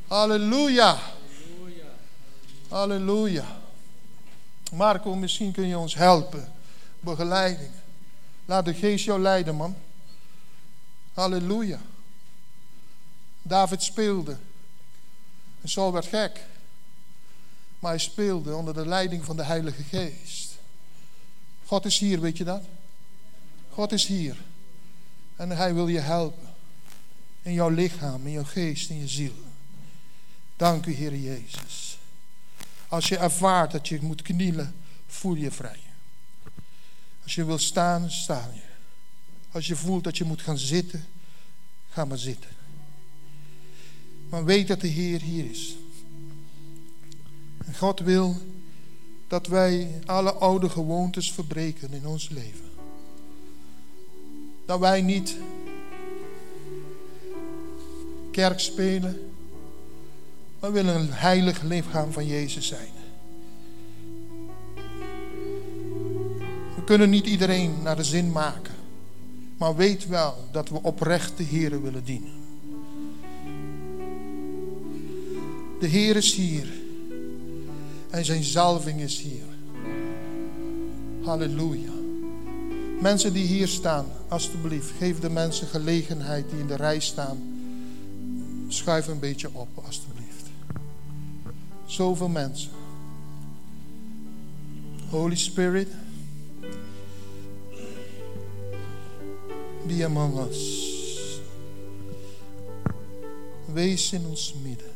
Halleluja. 0.06 0.98
Halleluja. 2.68 3.44
Marco, 4.72 5.14
misschien 5.14 5.52
kun 5.52 5.66
je 5.66 5.78
ons 5.78 5.94
helpen. 5.94 6.52
Begeleiding. 7.00 7.70
Laat 8.44 8.64
de 8.64 8.74
geest 8.74 9.04
jou 9.04 9.20
leiden, 9.20 9.54
man. 9.54 9.76
Halleluja. 11.14 11.80
David 13.42 13.82
speelde. 13.82 14.36
En 15.60 15.68
Saul 15.68 15.92
werd 15.92 16.06
gek. 16.06 16.46
Maar 17.78 17.90
hij 17.90 18.00
speelde 18.00 18.54
onder 18.54 18.74
de 18.74 18.86
leiding 18.86 19.24
van 19.24 19.36
de 19.36 19.44
Heilige 19.44 19.82
Geest. 19.82 20.58
God 21.64 21.84
is 21.84 21.98
hier, 21.98 22.20
weet 22.20 22.36
je 22.36 22.44
dat? 22.44 22.62
God 23.68 23.92
is 23.92 24.06
hier. 24.06 24.36
En 25.36 25.50
hij 25.50 25.74
wil 25.74 25.88
je 25.88 25.98
helpen. 25.98 26.48
In 27.42 27.52
jouw 27.52 27.68
lichaam, 27.68 28.26
in 28.26 28.32
jouw 28.32 28.44
geest, 28.44 28.90
in 28.90 28.98
je 28.98 29.08
ziel. 29.08 29.34
Dank 30.56 30.86
u, 30.86 30.92
Heer 30.92 31.16
Jezus. 31.16 31.98
Als 32.88 33.08
je 33.08 33.16
ervaart 33.16 33.70
dat 33.70 33.88
je 33.88 34.00
moet 34.00 34.22
knielen, 34.22 34.74
voel 35.06 35.34
je 35.34 35.50
vrij. 35.50 35.80
Als 37.22 37.34
je 37.34 37.44
wil 37.44 37.58
staan, 37.58 38.10
sta 38.10 38.50
je. 38.54 38.60
Als 39.50 39.66
je 39.66 39.76
voelt 39.76 40.04
dat 40.04 40.16
je 40.18 40.24
moet 40.24 40.42
gaan 40.42 40.58
zitten, 40.58 41.06
ga 41.88 42.04
maar 42.04 42.18
zitten. 42.18 42.50
Maar 44.28 44.44
weet 44.44 44.68
dat 44.68 44.80
de 44.80 44.88
Heer 44.88 45.20
hier 45.20 45.50
is. 45.50 45.76
En 47.68 47.74
God 47.74 48.00
wil 48.00 48.36
dat 49.26 49.46
wij 49.46 50.00
alle 50.06 50.32
oude 50.32 50.68
gewoontes 50.68 51.32
verbreken 51.32 51.92
in 51.92 52.06
ons 52.06 52.28
leven. 52.28 52.70
Dat 54.66 54.78
wij 54.78 55.02
niet 55.02 55.36
kerk 58.30 58.60
spelen, 58.60 59.30
maar 60.60 60.72
willen 60.72 60.94
een 60.94 61.12
heilig 61.12 61.62
lichaam 61.62 62.12
van 62.12 62.26
Jezus 62.26 62.66
zijn. 62.66 62.88
We 66.74 66.84
kunnen 66.84 67.10
niet 67.10 67.26
iedereen 67.26 67.82
naar 67.82 67.96
de 67.96 68.04
zin 68.04 68.32
maken, 68.32 68.74
maar 69.58 69.76
weet 69.76 70.06
wel 70.06 70.34
dat 70.52 70.68
we 70.68 70.82
oprecht 70.82 71.36
de 71.36 71.42
Heer 71.42 71.82
willen 71.82 72.04
dienen. 72.04 72.36
De 75.80 75.86
Heer 75.86 76.16
is 76.16 76.34
hier. 76.34 76.77
En 78.10 78.24
zijn 78.24 78.44
zalving 78.44 79.00
is 79.00 79.20
hier. 79.20 79.44
Halleluja. 81.22 81.92
Mensen 83.00 83.32
die 83.32 83.46
hier 83.46 83.68
staan, 83.68 84.06
alstublieft, 84.28 84.90
geef 84.98 85.20
de 85.20 85.30
mensen 85.30 85.66
gelegenheid 85.66 86.50
die 86.50 86.58
in 86.58 86.66
de 86.66 86.76
rij 86.76 87.00
staan. 87.00 87.38
Schuif 88.68 89.06
een 89.06 89.18
beetje 89.18 89.48
op, 89.52 89.68
alstublieft. 89.84 90.46
Zoveel 91.86 92.28
mensen. 92.28 92.70
Holy 95.10 95.36
Spirit, 95.36 95.88
be 99.86 100.04
among 100.04 100.38
us. 100.48 100.86
Wees 103.72 104.12
in 104.12 104.26
ons 104.26 104.54
midden. 104.62 104.87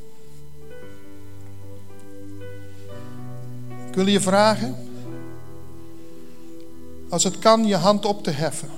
Ik 3.92 3.98
wil 3.98 4.06
je 4.06 4.20
vragen, 4.20 4.76
als 7.08 7.24
het 7.24 7.38
kan, 7.38 7.66
je 7.66 7.76
hand 7.76 8.04
op 8.04 8.22
te 8.22 8.30
heffen. 8.30 8.68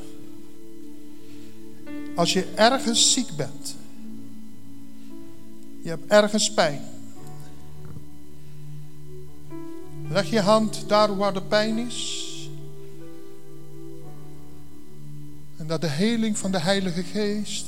Als 2.14 2.32
je 2.32 2.52
ergens 2.54 3.12
ziek 3.12 3.36
bent, 3.36 3.76
je 5.82 5.88
hebt 5.88 6.10
ergens 6.10 6.52
pijn. 6.52 6.80
Leg 10.08 10.30
je 10.30 10.40
hand 10.40 10.84
daar 10.86 11.16
waar 11.16 11.32
de 11.32 11.42
pijn 11.42 11.78
is. 11.78 12.28
En 15.56 15.66
dat 15.66 15.80
de 15.80 15.90
heling 15.90 16.38
van 16.38 16.50
de 16.50 16.60
Heilige 16.60 17.02
Geest 17.02 17.66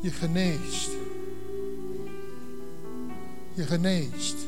je 0.00 0.10
geneest. 0.10 0.90
Je 3.54 3.62
geneest. 3.62 4.39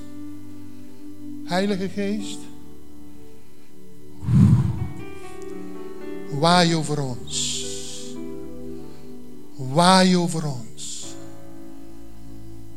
Heilige 1.52 1.88
Geest, 1.88 2.38
waai 6.38 6.74
over 6.74 7.02
ons. 7.02 7.64
Waai 9.56 10.16
over 10.16 10.46
ons. 10.46 11.04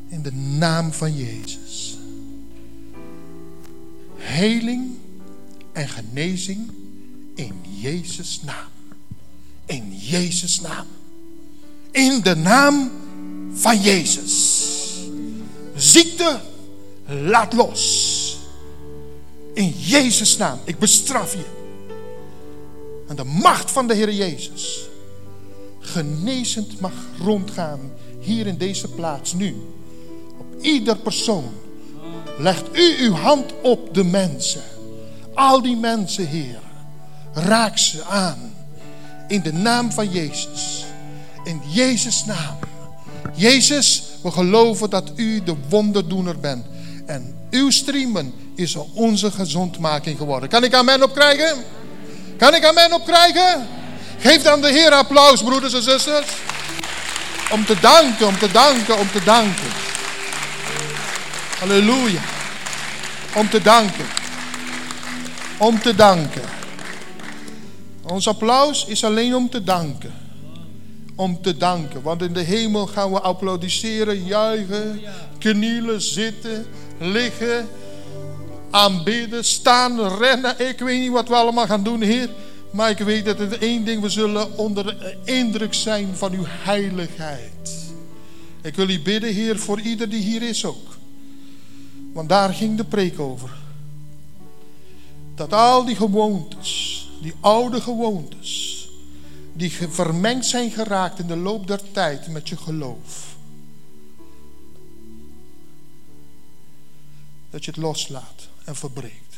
In 0.08 0.22
de 0.22 0.32
naam 0.32 0.92
van 0.92 1.16
Jezus. 1.16 1.98
Heling 4.16 4.98
en 5.74 5.90
genezing 5.90 6.70
In 7.36 7.62
Jezus' 7.82 8.42
naam. 8.42 8.72
In 9.66 9.98
Jezus' 9.98 10.62
naam. 10.62 10.88
In 11.92 12.22
de 12.22 12.36
naam 12.36 12.92
van 13.54 13.82
Jezus. 13.82 14.64
Ziekte, 15.76 16.42
laat 17.06 17.54
los. 17.54 18.05
In 19.56 19.70
Jezus' 19.70 20.38
naam. 20.38 20.60
Ik 20.64 20.80
bestraf 20.80 21.34
je. 21.34 21.46
En 23.08 23.16
de 23.16 23.24
macht 23.24 23.72
van 23.72 23.88
de 23.88 23.94
Heer 23.94 24.14
Jezus. 24.14 24.88
Genezend 25.80 26.80
mag 26.80 26.94
rondgaan. 27.20 27.80
Hier 28.20 28.48
in 28.48 28.58
deze 28.58 28.88
plaats 28.88 29.34
nu. 29.34 29.56
Op 30.40 30.62
ieder 30.62 30.98
persoon. 30.98 31.52
Legt 32.38 32.78
u 32.78 32.96
uw 33.00 33.14
hand 33.14 33.54
op 33.62 33.94
de 33.94 34.04
mensen. 34.04 34.62
Al 35.34 35.62
die 35.62 35.78
mensen, 35.78 36.28
Heer. 36.28 36.60
Raak 37.34 37.78
ze 37.78 38.04
aan. 38.04 38.54
In 39.28 39.42
de 39.42 39.54
naam 39.54 39.92
van 39.92 40.12
Jezus. 40.12 40.86
In 41.44 41.62
Jezus' 41.68 42.26
naam. 42.26 42.58
Jezus, 43.36 44.04
we 44.24 44.32
geloven 44.32 44.90
dat 44.90 45.12
u 45.16 45.44
de 45.44 45.56
wonderdoener 45.70 46.40
bent. 46.40 46.66
En 47.06 47.48
uw 47.50 47.70
streamen 47.70 48.34
is 48.56 48.76
onze 48.94 49.32
gezondmaking 49.32 50.18
geworden. 50.18 50.50
Kan 50.50 50.64
ik 50.64 50.74
amen 50.74 51.04
opkrijgen? 51.04 51.64
Kan 52.38 52.56
ik 52.56 52.66
amen 52.66 52.94
opkrijgen? 52.94 53.68
Geef 54.20 54.42
dan 54.42 54.62
de 54.62 54.72
Heer 54.72 54.92
applaus, 54.92 55.44
broeders 55.44 55.74
en 55.74 55.82
zusters. 55.82 56.28
Om 57.52 57.66
te 57.66 57.80
danken, 57.80 58.28
om 58.28 58.38
te 58.38 58.52
danken, 58.52 58.98
om 58.98 59.12
te 59.12 59.24
danken. 59.24 59.70
Halleluja. 61.60 62.22
Om 63.36 63.50
te 63.50 63.62
danken. 63.62 64.06
Om 65.58 65.80
te 65.80 65.96
danken. 65.96 66.42
Ons 68.04 68.28
applaus 68.28 68.86
is 68.86 69.04
alleen 69.04 69.36
om 69.36 69.50
te 69.50 69.64
danken. 69.64 70.14
Om 71.16 71.42
te 71.42 71.58
danken. 71.58 72.02
Want 72.02 72.22
in 72.22 72.34
de 72.34 72.42
hemel 72.42 72.88
gaan 72.88 73.12
we 73.12 73.20
applaudisseren, 73.20 74.24
juichen, 74.24 75.02
knielen, 75.40 76.02
zitten, 76.02 76.66
liggen, 77.00 77.68
aanbidden, 78.70 79.46
staan, 79.46 80.18
rennen. 80.18 80.68
Ik 80.68 80.80
weet 80.80 81.00
niet 81.00 81.12
wat 81.12 81.28
we 81.28 81.36
allemaal 81.36 81.66
gaan 81.66 81.84
doen, 81.84 82.02
Heer. 82.02 82.30
Maar 82.72 82.90
ik 82.90 82.98
weet 82.98 83.26
dat 83.26 83.40
het 83.40 83.58
één 83.58 83.86
ding, 83.86 84.02
we 84.02 84.10
zullen 84.10 84.58
onder 84.58 84.86
de 84.86 85.18
indruk 85.24 85.74
zijn 85.74 86.16
van 86.16 86.34
uw 86.34 86.44
heiligheid. 86.48 87.94
Ik 88.62 88.76
wil 88.76 88.90
u 88.90 89.02
bidden, 89.02 89.34
Heer, 89.34 89.60
voor 89.60 89.80
ieder 89.80 90.10
die 90.10 90.22
hier 90.22 90.42
is 90.42 90.66
ook. 90.66 90.98
Want 92.14 92.30
daar 92.30 92.54
ging 92.54 92.78
de 92.78 92.84
preek 92.84 93.20
over. 93.20 93.50
Dat 95.36 95.54
al 95.54 95.86
die 95.86 95.96
gewoontes, 95.96 97.08
die 97.22 97.34
oude 97.40 97.82
gewoontes, 97.82 98.90
die 99.54 99.72
vermengd 99.72 100.46
zijn 100.46 100.72
geraakt 100.72 101.20
in 101.20 101.28
de 101.28 101.38
loop 101.38 101.68
der 101.68 101.82
tijd 101.92 102.28
met 102.28 102.50
je 102.50 102.58
geloof. 102.58 103.35
Dat 107.56 107.66
je 107.66 107.72
het 107.72 107.80
loslaat 107.80 108.48
en 108.64 108.76
verbreekt. 108.76 109.36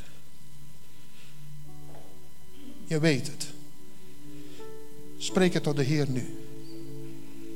Je 2.85 2.99
weet 2.99 3.27
het. 3.27 3.47
Spreek 5.17 5.53
het 5.53 5.63
tot 5.63 5.75
de 5.75 5.83
Heer 5.83 6.09
nu. 6.09 6.37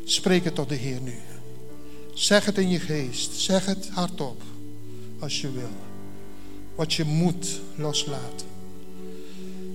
Spreek 0.06 0.44
het 0.44 0.56
tot 0.56 0.70
de 0.70 0.76
Heer 0.76 1.02
nu. 1.02 1.16
Zeg 2.14 2.46
het 2.46 2.58
in 2.58 2.70
je 2.70 2.80
geest. 2.80 3.34
Zeg 3.34 3.66
het 3.66 3.90
hardop. 3.90 4.42
Als 5.20 5.42
je 5.42 5.52
wil. 5.52 5.76
Wat 6.76 6.94
je 6.94 7.04
moet 7.04 7.62
loslaten. 7.76 8.48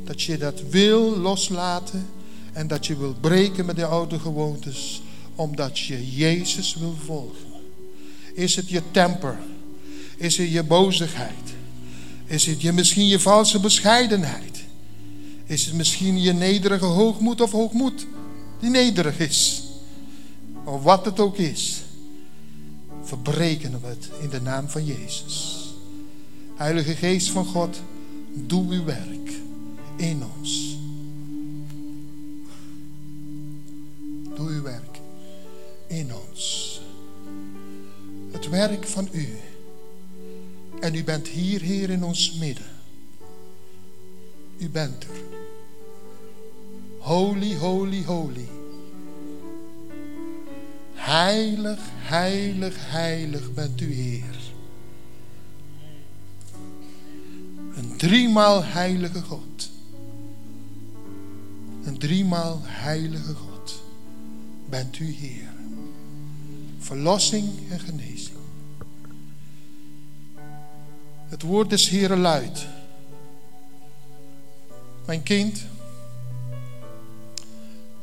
Dat 0.05 0.23
je 0.23 0.39
dat 0.39 0.63
wil 0.63 1.17
loslaten. 1.17 2.07
En 2.53 2.67
dat 2.67 2.87
je 2.87 2.97
wil 2.97 3.15
breken 3.21 3.67
met 3.67 3.77
de 3.77 3.87
oude 3.87 4.19
gewoontes. 4.19 5.03
Omdat 5.35 5.79
je 5.79 6.17
Jezus 6.17 6.75
wil 6.75 6.97
volgen. 7.05 7.47
Is 8.35 8.57
het 8.57 8.69
je 8.69 8.83
temper? 8.91 9.39
Is 10.17 10.37
het 10.37 10.51
je 10.51 10.63
bozigheid? 10.63 11.55
Is 12.27 12.47
het 12.47 12.61
je, 12.61 12.73
misschien 12.73 13.07
je 13.07 13.21
valse 13.21 13.61
bescheidenheid? 13.61 14.65
Is 15.47 15.65
het 15.65 15.75
misschien 15.75 16.21
je 16.21 16.33
nederige 16.33 16.85
hoogmoed 16.85 17.41
of 17.41 17.51
hoogmoed 17.51 18.07
die 18.61 18.71
nederig 18.71 19.19
is? 19.19 19.63
Of 20.65 20.83
wat 20.83 21.05
het 21.05 21.21
ook 21.21 21.37
is. 21.37 21.83
Verbreken 23.03 23.81
we 23.81 23.87
het 23.87 24.11
in 24.21 24.29
de 24.29 24.41
naam 24.41 24.69
van 24.69 24.85
Jezus. 24.85 25.65
Heilige 26.55 26.95
Geest 26.95 27.31
van 27.31 27.45
God, 27.45 27.81
doe 28.35 28.73
uw 28.73 28.85
werk 28.85 29.31
in 29.97 30.23
ons. 30.39 30.77
Doe 34.35 34.49
uw 34.49 34.63
werk 34.63 35.01
in 35.87 36.11
ons. 36.31 36.81
Het 38.33 38.49
werk 38.49 38.87
van 38.87 39.09
u. 39.13 39.39
En 40.81 40.95
u 40.95 41.05
bent 41.05 41.29
hier, 41.29 41.61
Heer, 41.61 41.91
in 41.91 42.05
ons 42.05 42.33
midden. 42.33 42.67
U 44.59 44.69
bent 44.69 45.05
er. 45.05 45.11
Holy, 46.99 47.55
holy, 47.55 48.05
holy. 48.05 48.49
Heilig, 50.95 51.79
heilig, 51.95 52.75
heilig 52.91 53.55
bent 53.55 53.81
u, 53.81 53.93
Heer. 53.93 54.37
Een 57.77 57.97
driemaal 57.97 58.65
heilige 58.65 59.23
God. 59.23 59.71
Een 61.85 61.99
driemaal 61.99 62.61
heilige 62.63 63.35
God 63.35 63.83
bent 64.69 64.99
u, 64.99 65.13
Heer. 65.13 65.53
Verlossing 66.79 67.49
en 67.71 67.81
genezing. 67.81 68.36
Het 71.29 71.43
woord 71.43 71.71
des 71.71 71.89
Heeren 71.89 72.21
luidt. 72.21 72.67
Mijn 75.05 75.23
kind, 75.23 75.65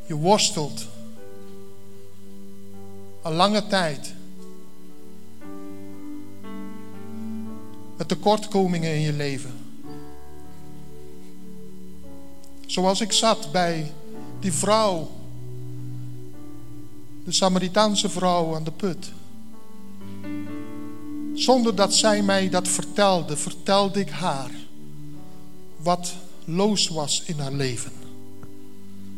je 0.06 0.16
worstelt 0.16 0.86
al 3.22 3.32
lange 3.32 3.68
tijd 3.68 4.14
met 7.98 8.08
tekortkomingen 8.08 8.94
in 8.94 9.02
je 9.02 9.14
leven. 9.14 9.54
Zoals 12.66 13.02
ik 13.02 13.12
zat 13.12 13.52
bij 13.52 13.92
die 14.40 14.54
vrouw, 14.54 15.12
de 17.24 17.32
Samaritaanse 17.32 18.10
vrouw 18.10 18.56
aan 18.56 18.64
de 18.64 18.72
put. 18.72 19.12
Zonder 21.34 21.76
dat 21.76 21.94
zij 21.96 22.24
mij 22.24 22.50
dat 22.50 22.68
vertelde, 22.68 23.38
vertelde 23.38 24.00
ik 24.00 24.10
haar 24.10 24.52
wat 25.78 26.14
loos 26.46 26.88
was 26.88 27.24
in 27.26 27.40
haar 27.40 27.54
leven. 27.54 27.92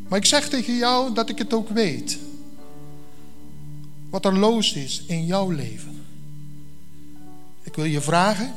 Maar 0.07 0.19
ik 0.19 0.25
zeg 0.25 0.49
tegen 0.49 0.77
jou 0.77 1.13
dat 1.13 1.29
ik 1.29 1.37
het 1.37 1.53
ook 1.53 1.69
weet. 1.69 2.17
Wat 4.09 4.25
er 4.25 4.37
loos 4.37 4.73
is 4.73 5.03
in 5.07 5.25
jouw 5.25 5.49
leven. 5.49 6.05
Ik 7.63 7.75
wil 7.75 7.85
je 7.85 8.01
vragen 8.01 8.53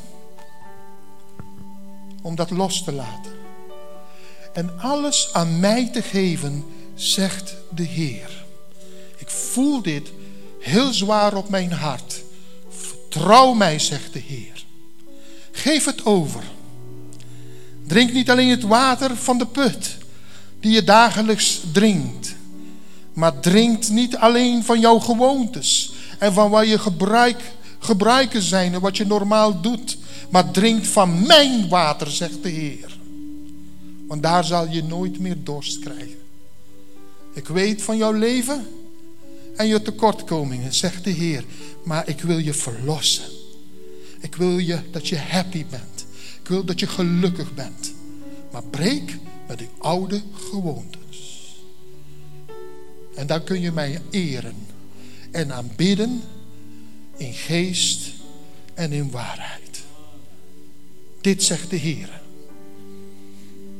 om 2.22 2.34
dat 2.34 2.50
los 2.50 2.84
te 2.84 2.92
laten. 2.92 3.32
En 4.52 4.80
alles 4.80 5.32
aan 5.32 5.60
mij 5.60 5.88
te 5.92 6.02
geven, 6.02 6.64
zegt 6.94 7.54
de 7.74 7.82
Heer. 7.82 8.44
Ik 9.16 9.30
voel 9.30 9.82
dit 9.82 10.12
heel 10.60 10.92
zwaar 10.92 11.34
op 11.36 11.48
mijn 11.48 11.72
hart. 11.72 12.07
Trouw 13.08 13.52
mij, 13.52 13.78
zegt 13.78 14.12
de 14.12 14.22
Heer. 14.26 14.64
Geef 15.50 15.84
het 15.84 16.04
over. 16.04 16.42
Drink 17.86 18.12
niet 18.12 18.30
alleen 18.30 18.48
het 18.48 18.62
water 18.62 19.16
van 19.16 19.38
de 19.38 19.46
put 19.46 19.96
die 20.60 20.72
je 20.72 20.84
dagelijks 20.84 21.60
drinkt, 21.72 22.34
maar 23.12 23.40
drinkt 23.40 23.90
niet 23.90 24.16
alleen 24.16 24.64
van 24.64 24.80
jouw 24.80 24.98
gewoontes 24.98 25.92
en 26.18 26.32
van 26.32 26.50
waar 26.50 26.66
je 26.66 26.78
gebruik, 26.78 27.40
gebruiken 27.78 28.42
zijn 28.42 28.74
en 28.74 28.80
wat 28.80 28.96
je 28.96 29.06
normaal 29.06 29.60
doet, 29.60 29.98
maar 30.30 30.50
drinkt 30.50 30.86
van 30.86 31.26
mijn 31.26 31.68
water, 31.68 32.10
zegt 32.10 32.42
de 32.42 32.48
Heer. 32.48 32.98
Want 34.06 34.22
daar 34.22 34.44
zal 34.44 34.68
je 34.68 34.82
nooit 34.82 35.18
meer 35.18 35.36
dorst 35.44 35.78
krijgen. 35.78 36.18
Ik 37.34 37.48
weet 37.48 37.82
van 37.82 37.96
jouw 37.96 38.12
leven 38.12 38.66
en 39.56 39.66
je 39.66 39.82
tekortkomingen, 39.82 40.74
zegt 40.74 41.04
de 41.04 41.10
Heer. 41.10 41.44
Maar 41.88 42.08
ik 42.08 42.20
wil 42.20 42.38
je 42.38 42.54
verlossen. 42.54 43.24
Ik 44.20 44.34
wil 44.34 44.58
je 44.58 44.78
dat 44.90 45.08
je 45.08 45.18
happy 45.18 45.66
bent. 45.70 46.06
Ik 46.40 46.48
wil 46.48 46.64
dat 46.64 46.80
je 46.80 46.86
gelukkig 46.86 47.54
bent. 47.54 47.92
Maar 48.52 48.62
breek 48.62 49.18
met 49.46 49.58
die 49.58 49.68
oude 49.78 50.22
gewoontes. 50.32 51.56
En 53.14 53.26
dan 53.26 53.44
kun 53.44 53.60
je 53.60 53.72
mij 53.72 54.00
eren 54.10 54.54
en 55.30 55.52
aanbidden 55.52 56.22
in 57.16 57.32
geest 57.32 58.10
en 58.74 58.92
in 58.92 59.10
waarheid. 59.10 59.82
Dit 61.20 61.42
zegt 61.42 61.70
de 61.70 61.76
Heer. 61.76 62.20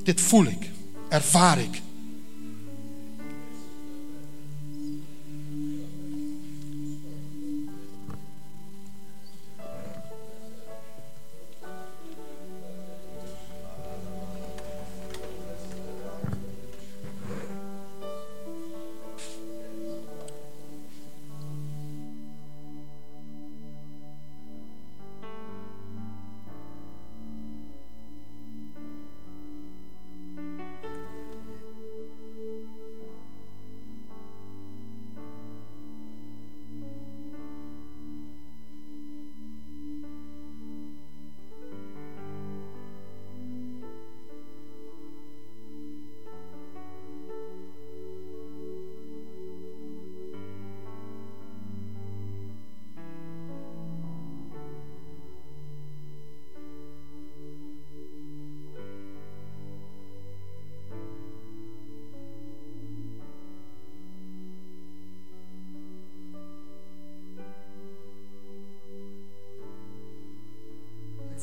Dit 0.03 0.21
voel 0.21 0.45
ik. 0.45 0.71
ervaar 1.09 1.59
ik. 1.59 1.81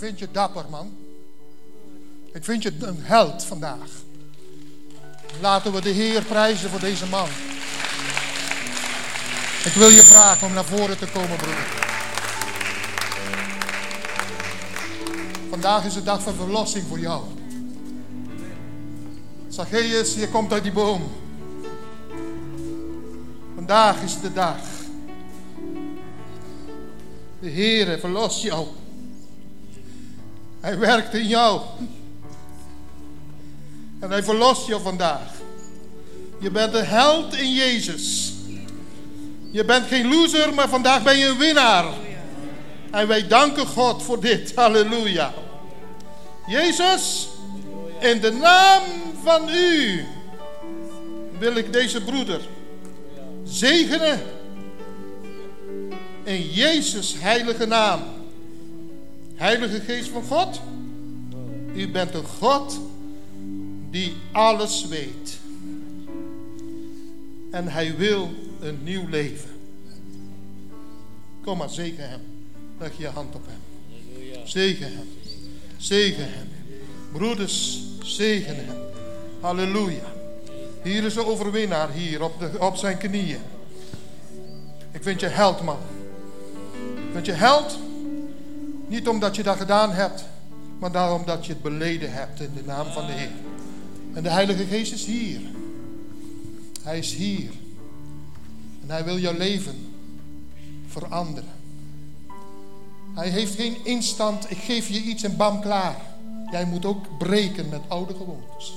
Vind 0.05 0.19
je 0.19 0.31
dapper, 0.31 0.65
man. 0.69 0.97
Ik 2.33 2.43
vind 2.43 2.63
je 2.63 2.73
een 2.79 2.99
held 3.01 3.43
vandaag. 3.43 3.89
Laten 5.41 5.73
we 5.73 5.81
de 5.81 5.89
Heer 5.89 6.23
prijzen 6.23 6.69
voor 6.69 6.79
deze 6.79 7.05
man. 7.05 7.27
Ik 9.65 9.73
wil 9.73 9.89
je 9.89 10.03
vragen 10.03 10.47
om 10.47 10.53
naar 10.53 10.65
voren 10.65 10.97
te 10.97 11.07
komen, 11.07 11.37
broer. 11.37 11.65
Vandaag 15.49 15.85
is 15.85 15.93
de 15.93 16.03
dag 16.03 16.21
van 16.21 16.33
verlossing 16.33 16.85
voor 16.87 16.99
jou. 16.99 17.23
Zacchaeus, 19.47 20.13
je 20.13 20.29
komt 20.29 20.53
uit 20.53 20.63
die 20.63 20.71
boom. 20.71 21.11
Vandaag 23.55 24.01
is 24.01 24.19
de 24.19 24.33
dag. 24.33 24.57
De 27.39 27.49
Heer 27.49 27.99
verlost 27.99 28.41
jou. 28.41 28.67
Hij 30.65 30.77
werkt 30.77 31.13
in 31.13 31.27
jou. 31.27 31.61
En 33.99 34.09
hij 34.11 34.23
verlost 34.23 34.67
je 34.67 34.79
vandaag. 34.79 35.31
Je 36.39 36.51
bent 36.51 36.73
een 36.73 36.85
held 36.85 37.35
in 37.35 37.53
Jezus. 37.53 38.33
Je 39.51 39.65
bent 39.65 39.87
geen 39.87 40.07
loser, 40.07 40.53
maar 40.53 40.69
vandaag 40.69 41.03
ben 41.03 41.17
je 41.17 41.25
een 41.25 41.37
winnaar. 41.37 41.85
En 42.91 43.07
wij 43.07 43.27
danken 43.27 43.67
God 43.67 44.03
voor 44.03 44.19
dit. 44.19 44.55
Halleluja. 44.55 45.33
Jezus, 46.47 47.27
in 47.99 48.19
de 48.19 48.31
naam 48.31 48.83
van 49.23 49.49
u 49.49 50.05
wil 51.39 51.55
ik 51.55 51.73
deze 51.73 52.01
broeder 52.01 52.41
zegenen. 53.43 54.21
In 56.23 56.41
Jezus' 56.41 57.15
heilige 57.19 57.65
naam. 57.65 58.14
Heilige 59.35 59.79
Geest 59.79 60.09
van 60.09 60.23
God, 60.23 60.61
u 61.73 61.91
bent 61.91 62.13
een 62.13 62.25
God 62.25 62.79
die 63.89 64.13
alles 64.31 64.87
weet. 64.87 65.37
En 67.51 67.67
hij 67.67 67.95
wil 67.95 68.29
een 68.61 68.79
nieuw 68.83 69.07
leven. 69.07 69.49
Kom 71.43 71.57
maar, 71.57 71.69
zegen 71.69 72.09
hem. 72.09 72.21
Leg 72.79 72.97
je 72.97 73.07
hand 73.07 73.35
op 73.35 73.45
hem. 73.45 73.59
Zegen 74.43 74.93
hem. 74.93 75.09
Zegen 75.77 76.31
hem. 76.31 76.47
Broeders, 77.11 77.83
zegen 78.03 78.55
hem. 78.55 78.77
Halleluja. 79.39 80.13
Hier 80.83 81.03
is 81.03 81.13
de 81.13 81.25
overwinnaar, 81.25 81.91
hier 81.91 82.23
op, 82.23 82.39
de, 82.39 82.59
op 82.59 82.75
zijn 82.75 82.97
knieën. 82.97 83.41
Ik 84.91 85.03
vind 85.03 85.19
je 85.19 85.27
held, 85.27 85.61
man. 85.61 85.79
Ik 86.95 87.11
vind 87.11 87.25
je 87.25 87.31
held. 87.31 87.77
Niet 88.87 89.07
omdat 89.07 89.35
je 89.35 89.43
dat 89.43 89.57
gedaan 89.57 89.91
hebt, 89.91 90.25
maar 90.79 90.91
daarom 90.91 91.25
dat 91.25 91.45
je 91.45 91.53
het 91.53 91.61
beleden 91.61 92.13
hebt 92.13 92.41
in 92.41 92.51
de 92.55 92.63
naam 92.65 92.91
van 92.91 93.05
de 93.05 93.11
Heer. 93.11 93.31
En 94.13 94.23
de 94.23 94.29
Heilige 94.29 94.65
Geest 94.65 94.93
is 94.93 95.05
hier. 95.05 95.41
Hij 96.83 96.97
is 96.97 97.13
hier. 97.13 97.49
En 98.81 98.89
hij 98.89 99.03
wil 99.03 99.17
jouw 99.17 99.37
leven 99.37 99.75
veranderen. 100.87 101.49
Hij 103.13 103.29
heeft 103.29 103.55
geen 103.55 103.75
instant, 103.83 104.51
ik 104.51 104.57
geef 104.57 104.87
je 104.87 105.01
iets 105.01 105.23
en 105.23 105.37
bam 105.37 105.61
klaar. 105.61 106.01
Jij 106.51 106.65
moet 106.65 106.85
ook 106.85 107.17
breken 107.17 107.69
met 107.69 107.81
oude 107.87 108.13
gewoontes. 108.13 108.73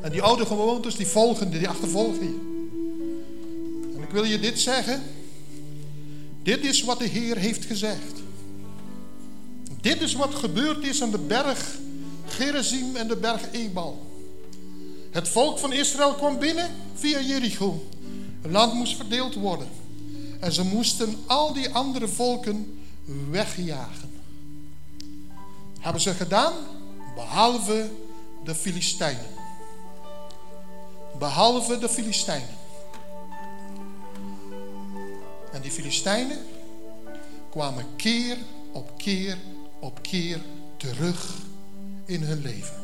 En 0.00 0.10
die 0.10 0.22
oude 0.22 0.46
gewoontes, 0.46 0.96
die 0.96 1.06
volgen, 1.06 1.50
die 1.50 1.68
achtervolgen 1.68 2.24
je. 2.24 2.50
En 3.96 4.02
ik 4.02 4.10
wil 4.10 4.24
je 4.24 4.38
dit 4.38 4.60
zeggen. 4.60 5.02
Dit 6.42 6.64
is 6.64 6.84
wat 6.84 6.98
de 6.98 7.06
Heer 7.06 7.36
heeft 7.36 7.64
gezegd. 7.64 8.21
Dit 9.82 10.00
is 10.00 10.14
wat 10.14 10.34
gebeurd 10.34 10.84
is 10.84 11.02
aan 11.02 11.10
de 11.10 11.18
berg 11.18 11.78
Gerizim 12.26 12.96
en 12.96 13.08
de 13.08 13.16
berg 13.16 13.52
Ebal. 13.52 14.06
Het 15.10 15.28
volk 15.28 15.58
van 15.58 15.72
Israël 15.72 16.14
kwam 16.14 16.38
binnen 16.38 16.70
via 16.94 17.20
Jericho. 17.20 17.86
Het 18.40 18.50
land 18.50 18.74
moest 18.74 18.96
verdeeld 18.96 19.34
worden. 19.34 19.68
En 20.40 20.52
ze 20.52 20.64
moesten 20.64 21.16
al 21.26 21.52
die 21.52 21.68
andere 21.68 22.08
volken 22.08 22.80
wegjagen. 23.30 24.10
Hebben 25.78 26.02
ze 26.02 26.14
gedaan? 26.14 26.52
Behalve 27.14 27.90
de 28.44 28.54
Filistijnen. 28.54 29.26
Behalve 31.18 31.78
de 31.78 31.88
Filistijnen. 31.88 32.56
En 35.52 35.60
die 35.60 35.70
Filistijnen 35.70 36.38
kwamen 37.50 37.86
keer 37.96 38.36
op 38.72 38.92
keer 38.96 39.38
op 39.82 40.02
keer 40.02 40.40
terug 40.76 41.34
in 42.04 42.22
hun 42.22 42.42
leven. 42.42 42.76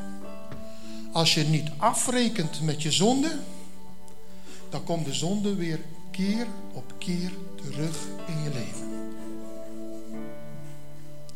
Als 1.12 1.34
je 1.34 1.44
niet 1.44 1.70
afrekent 1.76 2.60
met 2.60 2.82
je 2.82 2.92
zonde, 2.92 3.38
dan 4.70 4.84
komt 4.84 5.04
de 5.04 5.14
zonde 5.14 5.54
weer 5.54 5.80
keer 6.10 6.46
op 6.72 6.92
keer 6.98 7.32
terug 7.62 7.96
in 8.26 8.42
je 8.42 8.50
leven. 8.52 9.14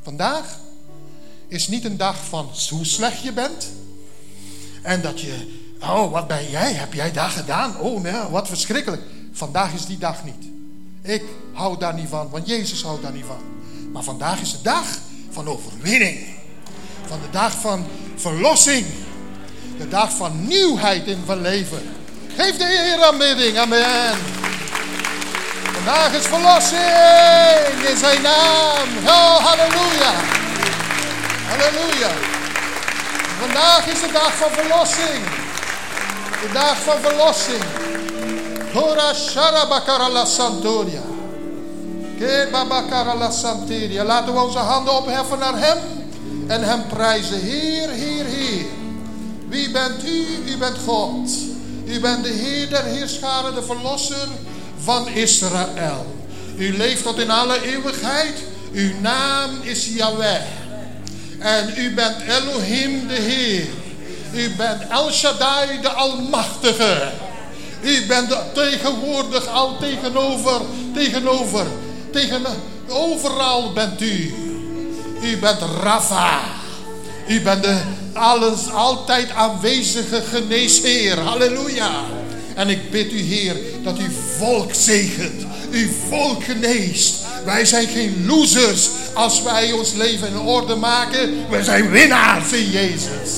Vandaag 0.02 0.58
is 1.48 1.68
niet 1.68 1.84
een 1.84 1.96
dag 1.96 2.24
van 2.24 2.48
hoe 2.70 2.84
slecht 2.84 3.22
je 3.22 3.32
bent. 3.32 3.70
En 4.82 5.02
dat 5.02 5.20
je, 5.20 5.60
oh 5.80 6.10
wat 6.10 6.26
ben 6.26 6.50
jij, 6.50 6.72
heb 6.72 6.92
jij 6.92 7.12
daar 7.12 7.30
gedaan? 7.30 7.80
Oh 7.80 8.00
nee, 8.00 8.28
wat 8.30 8.48
verschrikkelijk. 8.48 9.02
Vandaag 9.32 9.72
is 9.72 9.86
die 9.86 9.98
dag 9.98 10.24
niet. 10.24 10.50
Ik 11.02 11.22
hou 11.52 11.78
daar 11.78 11.94
niet 11.94 12.08
van, 12.08 12.30
want 12.30 12.46
Jezus 12.46 12.82
houdt 12.82 13.02
daar 13.02 13.12
niet 13.12 13.24
van. 13.24 13.42
Maar 13.92 14.02
vandaag 14.02 14.40
is 14.40 14.52
de 14.52 14.62
dag 14.62 14.98
van 15.32 15.48
overwinning. 15.48 16.18
Van 17.06 17.20
de 17.20 17.30
dag 17.30 17.52
van 17.60 17.86
verlossing. 18.16 18.86
De 19.78 19.88
dag 19.88 20.12
van 20.12 20.46
nieuwheid 20.46 21.06
in 21.06 21.22
van 21.26 21.40
leven. 21.40 21.82
Geef 22.36 22.56
de 22.56 22.64
Heer 22.64 23.04
aanbidding. 23.04 23.58
Amen. 23.58 24.16
Vandaag 25.72 26.12
is 26.12 26.26
verlossing 26.26 27.88
in 27.90 27.96
zijn 27.96 28.22
naam. 28.22 28.88
Halleluja. 29.04 30.12
Halleluja. 31.48 32.10
Vandaag 33.40 33.86
is 33.86 34.00
de 34.00 34.12
dag 34.12 34.36
van 34.36 34.50
verlossing. 34.50 35.24
De 36.42 36.52
dag 36.52 36.76
van 36.82 37.00
verlossing. 37.00 37.64
Hora 38.72 39.12
La 43.18 43.30
Santoria. 43.30 44.04
Laten 44.04 44.34
we 44.34 44.40
onze 44.40 44.58
handen 44.58 44.96
opheffen 44.96 45.38
naar 45.38 45.58
Hem 45.58 45.78
en 46.46 46.62
Hem 46.62 46.86
prijzen. 46.86 47.40
Heer, 47.40 47.88
Heer, 47.88 48.24
Heer. 48.24 48.64
Wie 49.48 49.70
bent 49.70 50.04
U? 50.04 50.26
U 50.46 50.56
bent 50.58 50.76
God. 50.86 51.30
U 51.86 52.00
bent 52.00 52.24
de 52.24 52.30
Heer 52.30 52.68
der 52.68 52.84
Heerscharen, 52.84 53.54
de 53.54 53.62
Verlosser 53.62 54.28
van 54.78 55.08
Israël. 55.08 56.06
U 56.56 56.76
leeft 56.76 57.02
tot 57.02 57.18
in 57.18 57.30
alle 57.30 57.62
eeuwigheid. 57.62 58.34
Uw 58.72 58.90
naam 59.00 59.50
is 59.62 59.88
Yahweh. 59.94 60.42
En 61.38 61.74
u 61.76 61.94
bent 61.94 62.16
Elohim 62.20 63.08
de 63.08 63.14
Heer. 63.14 63.66
U 64.34 64.54
bent 64.56 64.82
El 64.88 65.10
Shaddai, 65.10 65.80
de 65.80 65.88
Almachtige. 65.88 67.12
U 67.82 68.06
bent 68.06 68.34
tegenwoordig 68.54 69.46
al 69.46 69.76
tegenover, 69.78 70.60
tegenover, 70.94 71.66
tegen, 72.12 72.42
overal 72.88 73.72
bent 73.72 74.00
u. 74.00 74.34
U 75.22 75.36
bent 75.36 75.60
Rafa. 75.82 76.40
U 77.28 77.40
bent 77.40 77.62
de 77.62 77.80
alles 78.12 78.70
altijd 78.72 79.30
aanwezige 79.30 80.22
geneesheer. 80.30 81.18
Halleluja. 81.18 81.90
En 82.54 82.68
ik 82.68 82.90
bid 82.90 83.12
u, 83.12 83.20
Heer, 83.20 83.56
dat 83.82 83.98
uw 83.98 84.10
volk 84.38 84.74
zegent. 84.74 85.42
Uw 85.70 85.88
volk 86.08 86.44
geneest. 86.44 87.14
Wij 87.44 87.64
zijn 87.64 87.88
geen 87.88 88.24
losers 88.26 88.88
als 89.14 89.42
wij 89.42 89.72
ons 89.72 89.92
leven 89.92 90.28
in 90.28 90.38
orde 90.38 90.74
maken. 90.74 91.50
We 91.50 91.64
zijn 91.64 91.90
winnaars 91.90 92.52
in 92.52 92.70
Jezus. 92.70 93.30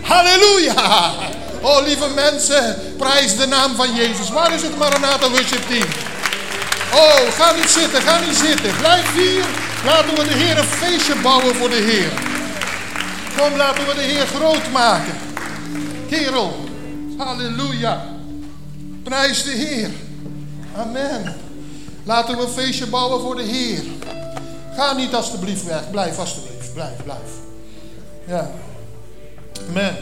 Halleluja. 0.00 1.12
Oh, 1.60 1.86
lieve 1.86 2.08
mensen, 2.14 2.76
prijs 2.96 3.36
de 3.36 3.46
naam 3.46 3.74
van 3.74 3.94
Jezus. 3.94 4.30
Waar 4.30 4.54
is 4.54 4.62
het 4.62 4.78
Maranatha 4.78 5.30
Worship 5.30 5.68
Team? 5.68 6.03
Oh, 6.94 7.30
ga 7.30 7.52
niet 7.52 7.70
zitten, 7.70 8.02
ga 8.02 8.20
niet 8.20 8.36
zitten. 8.36 8.76
Blijf 8.76 9.14
hier. 9.14 9.44
Laten 9.84 10.14
we 10.14 10.24
de 10.24 10.34
Heer 10.34 10.58
een 10.58 10.64
feestje 10.64 11.14
bouwen 11.22 11.54
voor 11.54 11.68
de 11.68 11.74
Heer. 11.74 12.12
Kom, 13.36 13.56
laten 13.56 13.86
we 13.86 13.94
de 13.94 14.00
Heer 14.00 14.26
groot 14.26 14.70
maken. 14.72 15.14
Kerel, 16.08 16.64
halleluja. 17.18 18.04
Prijs 19.02 19.42
de 19.42 19.50
Heer. 19.50 19.90
Amen. 20.76 21.36
Laten 22.04 22.36
we 22.36 22.42
een 22.42 22.48
feestje 22.48 22.86
bouwen 22.86 23.20
voor 23.20 23.36
de 23.36 23.42
Heer. 23.42 23.82
Ga 24.76 24.92
niet 24.92 25.14
alstublieft 25.14 25.64
weg. 25.64 25.90
Blijf 25.90 26.18
alstublieft. 26.18 26.74
Blijf, 26.74 26.96
blijf. 27.04 27.30
Ja. 28.26 28.50
Amen. 29.68 29.96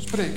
Spreek. 0.00 0.36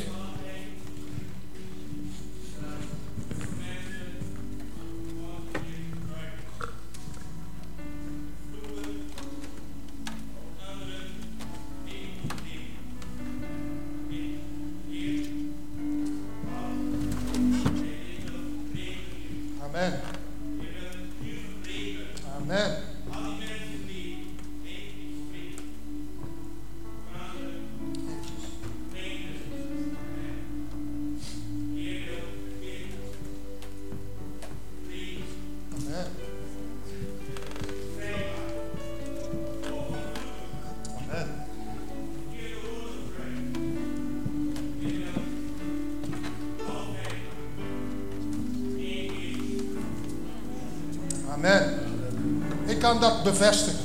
Bevestigen. 53.39 53.79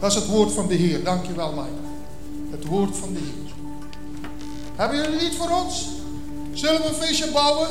Dat 0.00 0.10
is 0.10 0.16
het 0.16 0.26
woord 0.26 0.52
van 0.52 0.66
de 0.66 0.74
Heer. 0.74 1.04
Dankjewel, 1.04 1.52
Mike. 1.52 1.84
Het 2.50 2.64
woord 2.64 2.96
van 2.96 3.12
de 3.12 3.18
Heer. 3.18 3.52
Hebben 4.76 4.96
jullie 5.02 5.22
niet 5.22 5.34
voor 5.34 5.50
ons? 5.50 5.88
Zullen 6.52 6.82
we 6.82 6.88
een 6.88 6.94
feestje 6.94 7.30
bouwen? 7.30 7.68